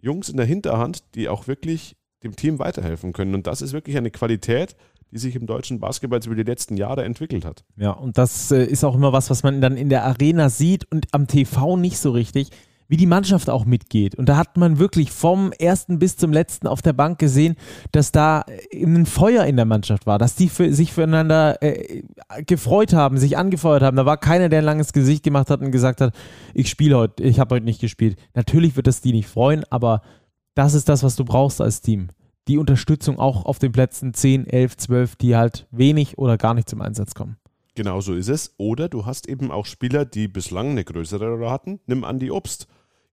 Jungs 0.00 0.28
in 0.28 0.36
der 0.36 0.46
Hinterhand, 0.46 1.14
die 1.14 1.28
auch 1.28 1.46
wirklich 1.46 1.96
dem 2.22 2.36
Team 2.36 2.58
weiterhelfen 2.58 3.12
können. 3.12 3.34
Und 3.34 3.46
das 3.46 3.62
ist 3.62 3.72
wirklich 3.72 3.96
eine 3.96 4.10
Qualität, 4.10 4.76
die 5.10 5.18
sich 5.18 5.36
im 5.36 5.46
deutschen 5.46 5.80
Basketball 5.80 6.20
über 6.24 6.34
die 6.34 6.42
letzten 6.42 6.76
Jahre 6.76 7.04
entwickelt 7.04 7.44
hat. 7.44 7.64
Ja, 7.76 7.92
und 7.92 8.18
das 8.18 8.50
äh, 8.50 8.64
ist 8.64 8.84
auch 8.84 8.94
immer 8.94 9.12
was, 9.12 9.30
was 9.30 9.42
man 9.42 9.60
dann 9.60 9.76
in 9.76 9.88
der 9.88 10.04
Arena 10.04 10.50
sieht 10.50 10.90
und 10.92 11.06
am 11.12 11.26
TV 11.26 11.76
nicht 11.76 11.98
so 11.98 12.10
richtig 12.10 12.50
wie 12.88 12.96
die 12.96 13.06
Mannschaft 13.06 13.50
auch 13.50 13.64
mitgeht. 13.64 14.14
Und 14.14 14.28
da 14.28 14.36
hat 14.36 14.56
man 14.56 14.78
wirklich 14.78 15.12
vom 15.12 15.52
ersten 15.52 15.98
bis 15.98 16.16
zum 16.16 16.32
letzten 16.32 16.66
auf 16.66 16.82
der 16.82 16.94
Bank 16.94 17.18
gesehen, 17.18 17.54
dass 17.92 18.12
da 18.12 18.44
äh, 18.72 18.84
ein 18.84 19.06
Feuer 19.06 19.44
in 19.44 19.56
der 19.56 19.66
Mannschaft 19.66 20.06
war, 20.06 20.18
dass 20.18 20.34
die 20.34 20.48
für, 20.48 20.72
sich 20.72 20.92
füreinander 20.92 21.62
äh, 21.62 22.02
gefreut 22.46 22.94
haben, 22.94 23.18
sich 23.18 23.36
angefeuert 23.36 23.82
haben. 23.82 23.96
Da 23.96 24.06
war 24.06 24.16
keiner, 24.16 24.48
der 24.48 24.60
ein 24.60 24.64
langes 24.64 24.92
Gesicht 24.92 25.22
gemacht 25.22 25.50
hat 25.50 25.60
und 25.60 25.70
gesagt 25.70 26.00
hat, 26.00 26.14
ich 26.54 26.70
spiele 26.70 26.96
heute, 26.96 27.22
ich 27.22 27.38
habe 27.38 27.54
heute 27.54 27.64
nicht 27.64 27.80
gespielt. 27.80 28.18
Natürlich 28.34 28.74
wird 28.76 28.86
das 28.86 29.02
die 29.02 29.12
nicht 29.12 29.28
freuen, 29.28 29.64
aber 29.70 30.02
das 30.54 30.74
ist 30.74 30.88
das, 30.88 31.02
was 31.02 31.14
du 31.14 31.24
brauchst 31.24 31.60
als 31.60 31.82
Team. 31.82 32.08
Die 32.48 32.56
Unterstützung 32.56 33.18
auch 33.18 33.44
auf 33.44 33.58
den 33.58 33.72
Plätzen 33.72 34.14
10, 34.14 34.46
11, 34.46 34.76
12, 34.78 35.16
die 35.16 35.36
halt 35.36 35.66
wenig 35.70 36.16
oder 36.16 36.38
gar 36.38 36.54
nicht 36.54 36.68
zum 36.68 36.80
Einsatz 36.80 37.14
kommen. 37.14 37.36
Genau 37.74 38.00
so 38.00 38.14
ist 38.14 38.28
es. 38.28 38.54
Oder 38.56 38.88
du 38.88 39.06
hast 39.06 39.28
eben 39.28 39.52
auch 39.52 39.66
Spieler, 39.66 40.04
die 40.04 40.26
bislang 40.26 40.70
eine 40.70 40.84
größere 40.84 41.28
Rolle 41.28 41.50
hatten. 41.50 41.78
Nimm 41.86 42.02
an 42.02 42.18
die 42.18 42.32
Obst 42.32 42.66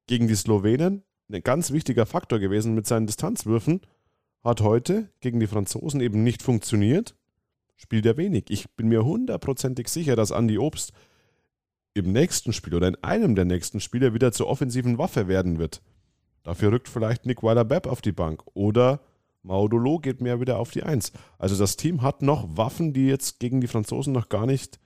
gegen 0.08 0.28
die 0.28 0.36
Slowenen 0.36 1.04
ein 1.32 1.42
ganz 1.42 1.72
wichtiger 1.72 2.06
Faktor 2.06 2.40
gewesen 2.40 2.76
mit 2.76 2.86
seinen 2.86 3.08
Distanzwürfen, 3.08 3.82
hat 4.44 4.62
heute 4.62 5.10
gegen 5.22 5.40
die 5.40 5.48
Franzosen 5.48 6.02
eben 6.02 6.24
nicht 6.24 6.44
funktioniert, 6.44 7.16
spielt 7.76 8.06
er 8.06 8.18
wenig. 8.18 8.46
Ich 8.50 8.70
bin 8.76 8.88
mir 8.88 9.04
hundertprozentig 9.04 9.88
sicher, 9.88 10.16
dass 10.16 10.32
Andy 10.32 10.60
Obst 10.60 10.94
im 11.96 12.12
nächsten 12.12 12.54
Spiel 12.54 12.76
oder 12.76 12.88
in 12.88 13.04
einem 13.04 13.36
der 13.36 13.46
nächsten 13.46 13.80
Spiele 13.80 14.14
wieder 14.14 14.32
zur 14.32 14.48
offensiven 14.48 14.98
Waffe 14.98 15.28
werden 15.28 15.58
wird. 15.58 15.82
Dafür 16.44 16.72
rückt 16.72 16.90
vielleicht 16.90 17.26
Nick 17.26 17.42
Weiler-Bepp 17.42 17.88
auf 17.88 18.02
die 18.02 18.12
Bank 18.12 18.44
oder 18.54 19.00
Maudolo 19.42 20.00
geht 20.00 20.22
mehr 20.22 20.40
wieder 20.40 20.60
auf 20.60 20.72
die 20.72 20.84
Eins. 20.84 21.12
Also 21.40 21.58
das 21.58 21.78
Team 21.78 22.02
hat 22.02 22.22
noch 22.22 22.58
Waffen, 22.58 22.94
die 22.94 23.08
jetzt 23.08 23.40
gegen 23.40 23.62
die 23.62 23.68
Franzosen 23.68 24.14
noch 24.14 24.30
gar 24.30 24.46
nicht 24.46 24.80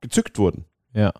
gezückt 0.00 0.38
wurden. 0.38 0.66
Ja. 0.92 1.12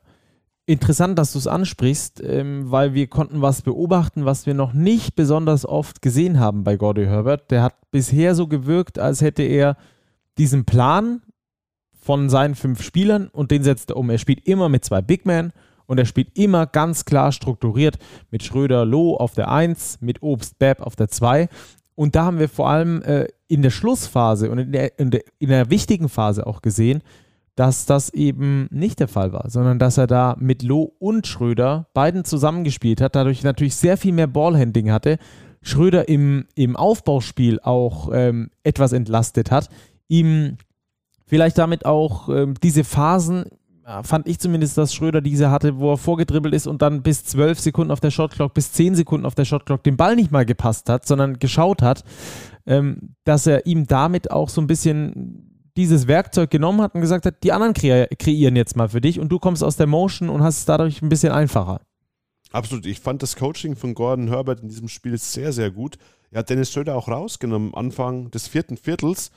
Interessant, 0.65 1.19
dass 1.19 1.33
du 1.33 1.39
es 1.39 1.49
ansprichst, 1.49 2.23
ähm, 2.25 2.71
weil 2.71 2.95
wir 2.95 3.09
konnten 3.09 3.43
was 3.43 3.63
beobachten, 3.63 4.25
was 4.25 4.47
wir 4.47 4.55
noch 4.55 4.73
nicht 4.73 5.17
besonders 5.17 5.67
oft 5.67 6.03
gesehen 6.03 6.39
haben 6.39 6.63
bei 6.63 6.77
Gordy 6.77 7.05
Herbert. 7.05 7.51
Der 7.51 7.63
hat 7.63 7.75
bisher 7.91 8.37
so 8.37 8.47
gewirkt, 8.47 8.99
als 8.99 9.23
hätte 9.23 9.43
er 9.43 9.77
diesen 10.39 10.65
Plan 10.65 11.23
von 11.93 12.31
seinen 12.31 12.55
fünf 12.55 12.83
Spielern 12.83 13.29
und 13.29 13.51
den 13.51 13.65
setzt 13.65 13.91
er 13.91 13.97
um. 13.97 14.09
Er 14.09 14.19
spielt 14.19 14.47
immer 14.47 14.69
mit 14.69 14.85
zwei 14.85 15.03
Big 15.03 15.27
Men 15.27 15.53
und 15.87 15.99
er 15.99 16.05
spielt 16.05 16.37
immer 16.39 16.67
ganz 16.67 17.05
klar 17.05 17.33
strukturiert 17.33 17.99
mit 18.31 18.45
Schröder 18.45 18.85
Loh 18.85 19.17
auf 19.17 19.35
der 19.35 19.51
1, 19.51 19.99
mit 20.01 20.23
Obst 20.23 20.61
Bepp 20.61 20.81
auf 20.81 20.95
der 20.95 21.09
2. 21.09 21.49
Und 21.97 22.15
da 22.15 22.25
haben 22.25 22.39
wir 22.39 22.49
vor 22.49 22.69
allem 22.69 23.03
äh, 23.03 23.27
in 23.49 23.63
der 23.63 23.71
Schlussphase 23.71 24.51
und 24.51 24.59
in 24.59 24.73
der, 24.73 24.99
in 24.99 25.11
der, 25.11 25.23
in 25.39 25.49
der 25.49 25.71
wichtigen 25.71 26.09
Phase 26.09 26.47
auch 26.47 26.63
gesehen, 26.63 27.03
dass 27.55 27.87
das 27.87 28.13
eben 28.15 28.69
nicht 28.71 29.01
der 29.01 29.09
Fall 29.09 29.33
war, 29.33 29.51
sondern 29.51 29.79
dass 29.79 29.99
er 29.99 30.07
da 30.07 30.37
mit 30.39 30.63
Loh 30.63 30.95
und 30.99 31.27
Schröder 31.27 31.89
beiden 31.93 32.25
zusammengespielt 32.25 33.01
hat, 33.01 33.15
dadurch 33.15 33.43
natürlich 33.43 33.77
sehr 33.77 33.97
viel 33.97 34.13
mehr 34.13 34.27
Ballhandling 34.27 34.91
hatte, 34.91 35.19
Schröder 35.61 36.09
im, 36.09 36.47
im 36.55 36.77
Aufbauspiel 36.77 37.61
auch 37.61 38.11
ähm, 38.13 38.51
etwas 38.65 38.93
entlastet 38.93 39.51
hat, 39.51 39.69
ihm 40.09 40.57
vielleicht 41.27 41.59
damit 41.59 41.87
auch 41.87 42.29
ähm, 42.29 42.55
diese 42.63 42.85
Phasen 42.85 43.45
fand 44.03 44.29
ich 44.29 44.39
zumindest, 44.39 44.79
dass 44.79 44.95
Schröder 44.95 45.21
diese 45.21 45.51
hatte, 45.51 45.79
wo 45.79 45.93
er 45.93 45.97
vorgedribbelt 45.97 46.55
ist 46.55 46.67
und 46.67 46.83
dann 46.83 47.03
bis 47.03 47.25
zwölf 47.25 47.59
Sekunden 47.59 47.91
auf 47.91 48.01
der 48.01 48.11
Shotclock, 48.11 48.55
bis 48.55 48.73
zehn 48.73 48.95
Sekunden 48.95 49.27
auf 49.27 49.35
der 49.35 49.45
Shotclock 49.45 49.83
den 49.83 49.97
Ball 49.97 50.15
nicht 50.15 50.31
mal 50.31 50.47
gepasst 50.47 50.89
hat, 50.89 51.07
sondern 51.07 51.39
geschaut 51.39 51.83
hat, 51.83 52.05
ähm, 52.65 53.15
dass 53.25 53.47
er 53.47 53.67
ihm 53.67 53.87
damit 53.87 54.31
auch 54.31 54.49
so 54.49 54.61
ein 54.61 54.67
bisschen 54.67 55.52
dieses 55.77 56.07
Werkzeug 56.07 56.51
genommen 56.51 56.83
hat 56.83 56.95
und 56.95 57.01
gesagt 57.01 57.27
hat, 57.27 57.43
die 57.43 57.53
anderen 57.53 57.75
kre 57.75 58.09
kreieren 58.19 58.57
jetzt 58.57 58.77
mal 58.77 58.89
für 58.89 59.01
dich 59.01 59.19
und 59.19 59.31
du 59.31 59.39
kommst 59.39 59.65
aus 59.65 59.77
der 59.77 59.87
Motion 59.87 60.29
und 60.29 60.43
hast 60.43 60.59
es 60.59 60.65
dadurch 60.65 61.03
ein 61.03 61.09
bisschen 61.09 61.33
einfacher. 61.33 61.81
Absolut. 62.53 62.85
Ich 62.87 63.01
fand 63.01 63.23
das 63.23 63.37
Coaching 63.37 63.77
von 63.77 63.95
Gordon 63.95 64.29
Herbert 64.29 64.61
in 64.61 64.69
diesem 64.69 64.89
Spiel 64.89 65.17
sehr, 65.17 65.53
sehr 65.53 65.71
gut. 65.71 65.97
Er 66.31 66.41
hat 66.41 66.51
Dennis 66.51 66.71
Schröder 66.71 66.97
auch 66.97 67.09
rausgenommen 67.09 67.75
Anfang 67.75 68.31
des 68.31 68.47
vierten 68.49 68.77
Viertels, 68.77 69.31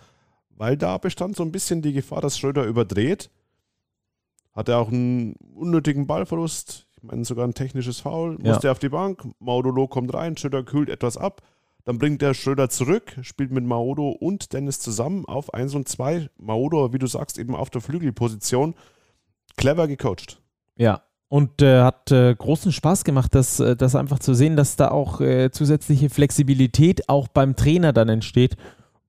weil 0.50 0.78
da 0.78 0.98
bestand 0.98 1.36
so 1.36 1.44
ein 1.44 1.52
bisschen 1.52 1.82
die 1.82 1.94
Gefahr, 1.94 2.22
dass 2.22 2.38
Schröder 2.38 2.66
überdreht. 2.66 3.30
Hatte 4.54 4.78
auch 4.78 4.90
einen 4.90 5.36
unnötigen 5.54 6.08
Ballverlust. 6.08 6.88
Ich 6.96 7.04
meine, 7.04 7.26
sogar 7.26 7.46
ein 7.46 7.54
technisches 7.54 8.00
Foul. 8.02 8.38
Musste 8.38 8.68
ja. 8.68 8.72
auf 8.72 8.80
die 8.80 8.90
Bank. 8.90 9.26
Maudolo 9.40 9.88
kommt 9.88 10.14
rein. 10.14 10.38
Schröder 10.38 10.64
kühlt 10.64 10.90
etwas 10.90 11.18
ab. 11.18 11.42
Dann 11.86 12.00
bringt 12.00 12.22
der 12.22 12.34
Schröder 12.34 12.68
zurück, 12.70 13.16
spielt 13.22 13.52
mit 13.52 13.64
Maodo 13.64 14.10
und 14.10 14.54
Dennis 14.54 14.80
zusammen 14.80 15.26
auf 15.26 15.54
1 15.54 15.76
und 15.76 15.88
2. 15.88 16.30
Maodo, 16.38 16.94
wie 16.94 17.00
du 17.00 17.08
sagst, 17.08 17.38
eben 17.38 17.56
auf 17.56 17.70
der 17.70 17.82
Flügelposition. 17.82 18.74
Clever 19.56 19.88
gecoacht. 19.88 20.42
Ja, 20.76 21.04
und 21.30 21.62
äh, 21.62 21.82
hat 21.82 22.12
äh, 22.12 22.34
großen 22.36 22.72
Spaß 22.72 23.04
gemacht, 23.04 23.36
das, 23.36 23.60
äh, 23.60 23.76
das 23.76 23.96
einfach 23.96 24.20
zu 24.20 24.34
sehen, 24.34 24.56
dass 24.56 24.76
da 24.76 24.90
auch 24.90 25.22
äh, 25.22 25.52
zusätzliche 25.52 26.10
Flexibilität 26.10 27.08
auch 27.08 27.28
beim 27.28 27.56
Trainer 27.56 27.94
dann 27.94 28.10
entsteht, 28.10 28.58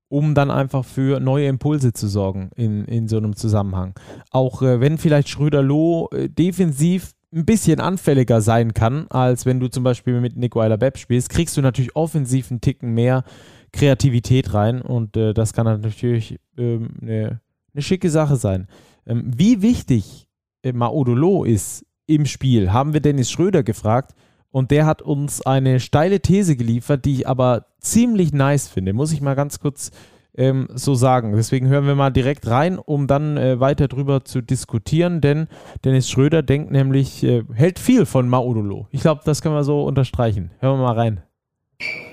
um 0.08 0.34
dann 0.34 0.50
einfach 0.50 0.84
für 0.84 1.18
neue 1.18 1.48
Impulse 1.48 1.94
zu 1.94 2.08
sorgen 2.08 2.50
in, 2.56 2.84
in 2.84 3.08
so 3.08 3.16
einem 3.16 3.36
Zusammenhang. 3.36 3.94
Auch 4.30 4.62
äh, 4.62 4.80
wenn 4.80 4.98
vielleicht 4.98 5.28
Schröder-Loh 5.30 6.08
äh, 6.10 6.28
defensiv 6.28 7.12
ein 7.32 7.44
bisschen 7.44 7.80
anfälliger 7.80 8.40
sein 8.40 8.74
kann, 8.74 9.06
als 9.08 9.46
wenn 9.46 9.60
du 9.60 9.68
zum 9.68 9.84
Beispiel 9.84 10.20
mit 10.20 10.36
Nico 10.36 10.60
Eiler-Bepp 10.60 10.98
spielst, 10.98 11.28
kriegst 11.28 11.56
du 11.56 11.62
natürlich 11.62 11.96
offensiv 11.96 12.50
einen 12.50 12.60
Ticken 12.60 12.94
mehr 12.94 13.24
Kreativität 13.72 14.54
rein 14.54 14.80
und 14.80 15.16
äh, 15.16 15.34
das 15.34 15.52
kann 15.52 15.66
natürlich 15.66 16.38
ähm, 16.56 16.90
eine, 17.02 17.40
eine 17.74 17.82
schicke 17.82 18.10
Sache 18.10 18.36
sein. 18.36 18.68
Ähm, 19.06 19.30
wie 19.36 19.60
wichtig 19.60 20.28
äh, 20.62 20.72
Maodolo 20.72 21.44
ist 21.44 21.84
im 22.06 22.26
Spiel, 22.26 22.72
haben 22.72 22.92
wir 22.92 23.00
Dennis 23.00 23.30
Schröder 23.30 23.62
gefragt 23.62 24.14
und 24.50 24.70
der 24.70 24.86
hat 24.86 25.02
uns 25.02 25.42
eine 25.42 25.80
steile 25.80 26.20
These 26.20 26.56
geliefert, 26.56 27.04
die 27.04 27.14
ich 27.14 27.28
aber 27.28 27.66
ziemlich 27.80 28.32
nice 28.32 28.68
finde. 28.68 28.92
Muss 28.92 29.12
ich 29.12 29.20
mal 29.20 29.34
ganz 29.34 29.60
kurz 29.60 29.90
ähm, 30.36 30.68
so 30.74 30.94
sagen. 30.94 31.34
Deswegen 31.34 31.68
hören 31.68 31.86
wir 31.86 31.94
mal 31.94 32.10
direkt 32.10 32.46
rein, 32.46 32.78
um 32.78 33.06
dann 33.06 33.36
äh, 33.36 33.60
weiter 33.60 33.88
drüber 33.88 34.24
zu 34.24 34.40
diskutieren, 34.40 35.20
denn 35.20 35.48
Dennis 35.84 36.08
Schröder 36.08 36.42
denkt 36.42 36.70
nämlich, 36.70 37.22
äh, 37.22 37.44
hält 37.52 37.78
viel 37.78 38.06
von 38.06 38.28
Maudolo. 38.28 38.86
Ich 38.90 39.00
glaube, 39.00 39.22
das 39.24 39.42
können 39.42 39.54
wir 39.54 39.64
so 39.64 39.84
unterstreichen. 39.84 40.50
Hören 40.60 40.78
wir 40.78 40.84
mal 40.84 40.94
rein. 40.94 41.22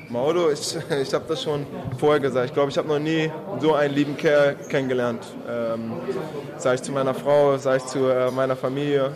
Maudo, 0.10 0.52
ich, 0.52 0.78
ich 1.02 1.14
habe 1.14 1.26
das 1.28 1.42
schon 1.42 1.66
vorher 1.98 2.20
gesagt. 2.20 2.48
Ich 2.48 2.54
glaube, 2.54 2.70
ich 2.70 2.78
habe 2.78 2.88
noch 2.88 3.00
nie 3.00 3.32
so 3.60 3.74
einen 3.74 3.94
lieben 3.94 4.16
Kerl 4.16 4.56
kennengelernt. 4.70 5.26
Ähm, 5.50 5.94
sei 6.58 6.76
ich 6.76 6.82
zu 6.82 6.92
meiner 6.92 7.14
Frau, 7.14 7.58
sei 7.58 7.78
ich 7.78 7.86
zu 7.86 8.08
äh, 8.08 8.30
meiner 8.32 8.56
Familie. 8.56 9.12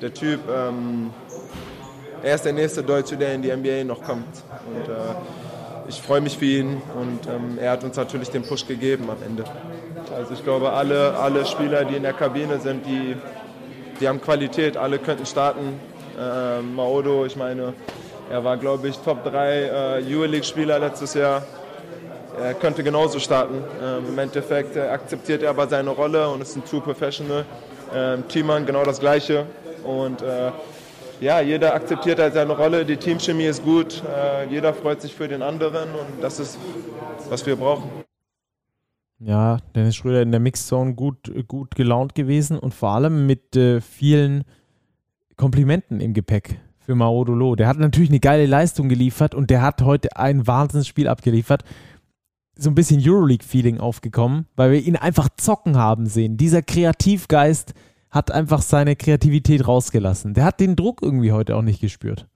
Der 0.00 0.12
Typ, 0.12 0.40
ähm, 0.52 1.10
er 2.22 2.34
ist 2.34 2.44
der 2.44 2.52
nächste 2.52 2.82
Deutsche, 2.82 3.16
der 3.16 3.34
in 3.34 3.42
die 3.42 3.54
NBA 3.54 3.84
noch 3.84 4.02
kommt. 4.02 4.42
Und 4.66 4.88
äh, 4.88 5.51
ich 5.88 6.00
freue 6.00 6.20
mich 6.20 6.38
für 6.38 6.44
ihn 6.44 6.82
und 6.98 7.26
ähm, 7.26 7.58
er 7.58 7.72
hat 7.72 7.84
uns 7.84 7.96
natürlich 7.96 8.30
den 8.30 8.42
Push 8.42 8.66
gegeben 8.66 9.08
am 9.10 9.22
Ende. 9.26 9.44
Also 10.14 10.34
ich 10.34 10.44
glaube, 10.44 10.72
alle, 10.72 11.16
alle 11.16 11.44
Spieler, 11.46 11.84
die 11.84 11.96
in 11.96 12.02
der 12.02 12.12
Kabine 12.12 12.58
sind, 12.60 12.86
die, 12.86 13.16
die 14.00 14.08
haben 14.08 14.20
Qualität, 14.20 14.76
alle 14.76 14.98
könnten 14.98 15.26
starten. 15.26 15.80
Äh, 16.18 16.60
Maodo, 16.60 17.24
ich 17.24 17.36
meine, 17.36 17.74
er 18.30 18.44
war, 18.44 18.56
glaube 18.56 18.88
ich, 18.88 18.98
Top 18.98 19.24
3 19.24 19.62
äh, 19.62 20.02
Euroleague-Spieler 20.06 20.78
letztes 20.78 21.14
Jahr. 21.14 21.42
Er 22.40 22.54
könnte 22.54 22.82
genauso 22.82 23.18
starten. 23.18 23.62
Ähm, 23.82 24.04
Im 24.08 24.18
Endeffekt 24.18 24.76
äh, 24.76 24.88
akzeptiert 24.88 25.42
er 25.42 25.50
aber 25.50 25.68
seine 25.68 25.90
Rolle 25.90 26.28
und 26.28 26.40
ist 26.40 26.56
ein 26.56 26.64
True 26.64 26.80
Professional. 26.80 27.44
Ähm, 27.94 28.26
Teammann 28.28 28.64
genau 28.64 28.84
das 28.84 29.00
Gleiche. 29.00 29.46
Und 29.84 30.22
äh, 30.22 30.50
ja, 31.22 31.40
jeder 31.40 31.74
akzeptiert 31.74 32.18
halt 32.18 32.34
seine 32.34 32.52
Rolle, 32.52 32.84
die 32.84 32.96
Teamchemie 32.96 33.44
ist 33.44 33.62
gut, 33.62 34.02
äh, 34.04 34.48
jeder 34.50 34.74
freut 34.74 35.00
sich 35.00 35.14
für 35.14 35.28
den 35.28 35.40
anderen 35.40 35.90
und 35.90 36.20
das 36.20 36.40
ist, 36.40 36.58
was 37.30 37.46
wir 37.46 37.54
brauchen. 37.56 37.88
Ja, 39.20 39.58
Dennis 39.76 39.94
Schröder 39.94 40.20
in 40.20 40.32
der 40.32 40.40
Mixzone 40.40 40.94
gut, 40.94 41.32
gut 41.46 41.76
gelaunt 41.76 42.16
gewesen 42.16 42.58
und 42.58 42.74
vor 42.74 42.90
allem 42.90 43.26
mit 43.26 43.54
äh, 43.54 43.80
vielen 43.80 44.42
Komplimenten 45.36 46.00
im 46.00 46.12
Gepäck 46.12 46.60
für 46.80 46.96
Maodolo. 46.96 47.54
Der 47.54 47.68
hat 47.68 47.78
natürlich 47.78 48.10
eine 48.10 48.18
geile 48.18 48.46
Leistung 48.46 48.88
geliefert 48.88 49.36
und 49.36 49.48
der 49.48 49.62
hat 49.62 49.82
heute 49.82 50.16
ein 50.16 50.48
Wahnsinnsspiel 50.48 51.06
abgeliefert. 51.06 51.62
So 52.56 52.68
ein 52.68 52.74
bisschen 52.74 53.00
Euroleague-Feeling 53.00 53.78
aufgekommen, 53.78 54.46
weil 54.56 54.72
wir 54.72 54.80
ihn 54.80 54.96
einfach 54.96 55.28
zocken 55.36 55.76
haben 55.76 56.06
sehen. 56.06 56.36
Dieser 56.36 56.62
Kreativgeist, 56.62 57.74
hat 58.12 58.30
einfach 58.30 58.60
seine 58.60 58.94
Kreativität 58.94 59.66
rausgelassen. 59.66 60.34
Der 60.34 60.44
hat 60.44 60.60
den 60.60 60.76
Druck 60.76 61.00
irgendwie 61.02 61.32
heute 61.32 61.56
auch 61.56 61.62
nicht 61.62 61.80
gespürt. 61.80 62.28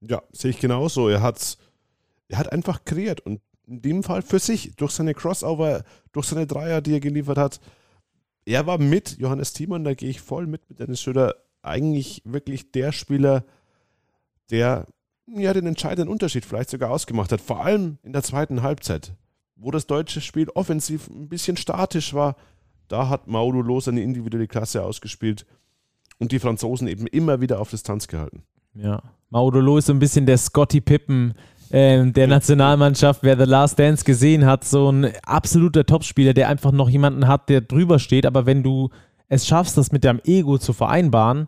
Ja, 0.00 0.22
sehe 0.32 0.50
ich 0.50 0.58
genauso. 0.58 1.08
Er, 1.08 1.22
hat's, 1.22 1.56
er 2.28 2.38
hat 2.38 2.52
einfach 2.52 2.84
kreiert 2.84 3.20
und 3.20 3.40
in 3.68 3.80
dem 3.80 4.02
Fall 4.02 4.22
für 4.22 4.40
sich, 4.40 4.74
durch 4.74 4.90
seine 4.90 5.14
Crossover, 5.14 5.84
durch 6.10 6.26
seine 6.26 6.48
Dreier, 6.48 6.80
die 6.80 6.94
er 6.94 7.00
geliefert 7.00 7.38
hat. 7.38 7.60
Er 8.44 8.66
war 8.66 8.76
mit 8.78 9.18
Johannes 9.18 9.52
Thiemann, 9.52 9.84
da 9.84 9.94
gehe 9.94 10.10
ich 10.10 10.20
voll 10.20 10.48
mit, 10.48 10.68
mit 10.68 10.80
Dennis 10.80 11.00
Schröder, 11.00 11.36
eigentlich 11.62 12.22
wirklich 12.24 12.72
der 12.72 12.90
Spieler, 12.90 13.44
der 14.50 14.88
ja 15.28 15.52
den 15.54 15.68
entscheidenden 15.68 16.08
Unterschied 16.08 16.44
vielleicht 16.44 16.70
sogar 16.70 16.90
ausgemacht 16.90 17.30
hat. 17.30 17.40
Vor 17.40 17.64
allem 17.64 17.98
in 18.02 18.12
der 18.12 18.24
zweiten 18.24 18.62
Halbzeit, 18.62 19.14
wo 19.54 19.70
das 19.70 19.86
deutsche 19.86 20.20
Spiel 20.20 20.48
offensiv 20.50 21.08
ein 21.08 21.28
bisschen 21.28 21.56
statisch 21.56 22.14
war, 22.14 22.34
da 22.92 23.08
hat 23.08 23.26
Mauro 23.26 23.80
seine 23.80 24.02
individuelle 24.02 24.46
Klasse 24.46 24.84
ausgespielt 24.84 25.46
und 26.18 26.30
die 26.30 26.38
Franzosen 26.38 26.88
eben 26.88 27.06
immer 27.06 27.40
wieder 27.40 27.58
auf 27.58 27.70
Distanz 27.70 28.06
gehalten. 28.06 28.42
Ja, 28.74 29.02
Mauro 29.30 29.78
ist 29.78 29.86
so 29.86 29.94
ein 29.94 29.98
bisschen 29.98 30.26
der 30.26 30.36
Scotty 30.36 30.80
Pippen 30.80 31.34
äh, 31.70 32.04
der 32.10 32.26
Nationalmannschaft. 32.26 33.22
Wer 33.22 33.38
The 33.38 33.44
Last 33.44 33.78
Dance 33.78 34.04
gesehen 34.04 34.44
hat, 34.44 34.64
so 34.64 34.90
ein 34.90 35.10
absoluter 35.24 35.86
Topspieler, 35.86 36.34
der 36.34 36.48
einfach 36.48 36.70
noch 36.70 36.90
jemanden 36.90 37.26
hat, 37.26 37.48
der 37.48 37.62
drüber 37.62 37.98
steht. 37.98 38.26
Aber 38.26 38.44
wenn 38.44 38.62
du 38.62 38.90
es 39.28 39.46
schaffst, 39.46 39.78
das 39.78 39.90
mit 39.90 40.04
deinem 40.04 40.20
Ego 40.24 40.58
zu 40.58 40.74
vereinbaren, 40.74 41.46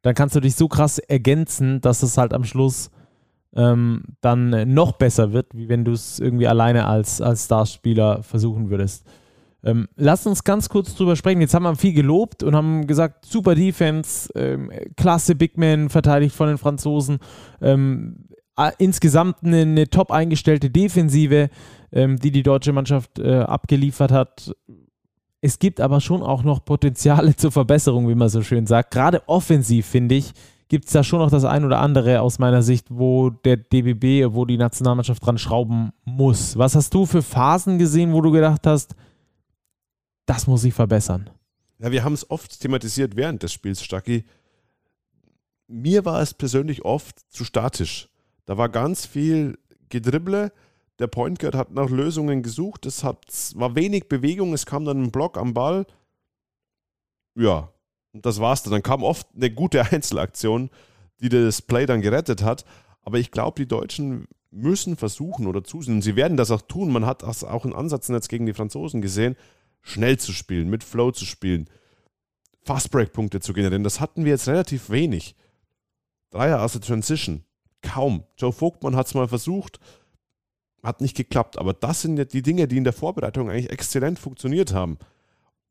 dann 0.00 0.14
kannst 0.14 0.34
du 0.34 0.40
dich 0.40 0.56
so 0.56 0.66
krass 0.66 0.98
ergänzen, 0.98 1.82
dass 1.82 2.02
es 2.02 2.16
halt 2.16 2.32
am 2.32 2.44
Schluss 2.44 2.90
ähm, 3.54 4.02
dann 4.22 4.72
noch 4.72 4.92
besser 4.92 5.32
wird, 5.32 5.48
wie 5.54 5.68
wenn 5.68 5.84
du 5.84 5.92
es 5.92 6.20
irgendwie 6.20 6.46
alleine 6.46 6.86
als, 6.86 7.20
als 7.20 7.44
Starspieler 7.44 8.22
versuchen 8.22 8.70
würdest. 8.70 9.04
Ähm, 9.66 9.88
lass 9.96 10.26
uns 10.28 10.44
ganz 10.44 10.68
kurz 10.68 10.94
drüber 10.94 11.16
sprechen. 11.16 11.40
Jetzt 11.40 11.52
haben 11.52 11.64
wir 11.64 11.74
viel 11.74 11.92
gelobt 11.92 12.44
und 12.44 12.54
haben 12.54 12.86
gesagt, 12.86 13.26
super 13.26 13.56
Defense, 13.56 14.30
ähm, 14.36 14.70
klasse 14.96 15.34
Big 15.34 15.58
Man 15.58 15.88
verteidigt 15.88 16.36
von 16.36 16.46
den 16.46 16.56
Franzosen. 16.56 17.18
Ähm, 17.60 18.28
insgesamt 18.78 19.38
eine, 19.42 19.62
eine, 19.62 19.90
top 19.90 20.12
eingestellte 20.12 20.70
Defensive, 20.70 21.50
ähm, 21.90 22.16
die 22.16 22.30
die 22.30 22.44
deutsche 22.44 22.72
Mannschaft 22.72 23.18
äh, 23.18 23.38
abgeliefert 23.40 24.12
hat. 24.12 24.54
Es 25.40 25.58
gibt 25.58 25.80
aber 25.80 26.00
schon 26.00 26.22
auch 26.22 26.44
noch 26.44 26.64
Potenziale 26.64 27.34
zur 27.36 27.50
Verbesserung, 27.50 28.08
wie 28.08 28.14
man 28.14 28.28
so 28.28 28.42
schön 28.42 28.66
sagt. 28.66 28.92
Gerade 28.92 29.28
offensiv, 29.28 29.86
finde 29.86 30.14
ich, 30.14 30.32
gibt 30.68 30.86
es 30.86 30.92
da 30.92 31.02
schon 31.02 31.18
noch 31.18 31.30
das 31.30 31.44
ein 31.44 31.64
oder 31.64 31.80
andere 31.80 32.20
aus 32.20 32.38
meiner 32.38 32.62
Sicht, 32.62 32.86
wo 32.88 33.30
der 33.30 33.56
DBB, 33.56 34.32
wo 34.32 34.44
die 34.44 34.58
Nationalmannschaft 34.58 35.26
dran 35.26 35.38
schrauben 35.38 35.90
muss. 36.04 36.56
Was 36.56 36.76
hast 36.76 36.94
du 36.94 37.04
für 37.04 37.22
Phasen 37.22 37.78
gesehen, 37.78 38.12
wo 38.12 38.20
du 38.20 38.30
gedacht 38.30 38.64
hast, 38.64 38.94
das 40.26 40.46
muss 40.46 40.62
sich 40.62 40.74
verbessern. 40.74 41.30
Ja, 41.78 41.90
wir 41.90 42.04
haben 42.04 42.14
es 42.14 42.30
oft 42.30 42.60
thematisiert 42.60 43.16
während 43.16 43.42
des 43.42 43.52
Spiels, 43.52 43.82
Stucky. 43.82 44.24
Mir 45.68 46.04
war 46.04 46.20
es 46.20 46.34
persönlich 46.34 46.84
oft 46.84 47.18
zu 47.32 47.44
statisch. 47.44 48.08
Da 48.44 48.56
war 48.56 48.68
ganz 48.68 49.06
viel 49.06 49.58
Gedribble. 49.88 50.52
Der 50.98 51.06
Point 51.06 51.38
Guard 51.38 51.54
hat 51.54 51.72
nach 51.72 51.90
Lösungen 51.90 52.42
gesucht. 52.42 52.86
Es 52.86 53.04
war 53.04 53.74
wenig 53.74 54.08
Bewegung. 54.08 54.54
Es 54.54 54.66
kam 54.66 54.84
dann 54.84 55.02
ein 55.02 55.10
Block 55.10 55.36
am 55.36 55.54
Ball. 55.54 55.86
Ja, 57.34 57.70
und 58.12 58.24
das 58.24 58.40
war's 58.40 58.62
dann. 58.62 58.72
Dann 58.72 58.82
kam 58.82 59.02
oft 59.02 59.26
eine 59.34 59.50
gute 59.50 59.82
Einzelaktion, 59.92 60.70
die 61.20 61.28
das 61.28 61.60
Play 61.62 61.86
dann 61.86 62.00
gerettet 62.00 62.42
hat. 62.42 62.64
Aber 63.02 63.18
ich 63.18 63.30
glaube, 63.30 63.60
die 63.60 63.68
Deutschen 63.68 64.26
müssen 64.50 64.96
versuchen 64.96 65.46
oder 65.46 65.62
zusehen. 65.62 65.96
Und 65.96 66.02
sie 66.02 66.16
werden 66.16 66.36
das 66.36 66.50
auch 66.50 66.62
tun. 66.62 66.90
Man 66.90 67.04
hat 67.04 67.22
das 67.22 67.44
auch 67.44 67.66
in 67.66 67.74
Ansätzen 67.74 68.14
jetzt 68.14 68.28
gegen 68.28 68.46
die 68.46 68.54
Franzosen 68.54 69.02
gesehen 69.02 69.36
schnell 69.86 70.18
zu 70.18 70.32
spielen, 70.32 70.68
mit 70.68 70.82
Flow 70.84 71.12
zu 71.12 71.24
spielen, 71.24 71.70
Fastbreak-Punkte 72.64 73.40
zu 73.40 73.52
generieren. 73.52 73.84
Das 73.84 74.00
hatten 74.00 74.24
wir 74.24 74.32
jetzt 74.32 74.48
relativ 74.48 74.90
wenig. 74.90 75.36
Dreier 76.30 76.60
aus 76.62 76.72
der 76.72 76.80
Transition, 76.80 77.44
kaum. 77.82 78.24
Joe 78.36 78.52
Vogtmann 78.52 78.96
hat 78.96 79.06
es 79.06 79.14
mal 79.14 79.28
versucht, 79.28 79.78
hat 80.82 81.00
nicht 81.00 81.16
geklappt. 81.16 81.56
Aber 81.56 81.72
das 81.72 82.02
sind 82.02 82.16
ja 82.16 82.24
die 82.24 82.42
Dinge, 82.42 82.66
die 82.66 82.76
in 82.76 82.84
der 82.84 82.92
Vorbereitung 82.92 83.48
eigentlich 83.48 83.70
exzellent 83.70 84.18
funktioniert 84.18 84.72
haben. 84.72 84.98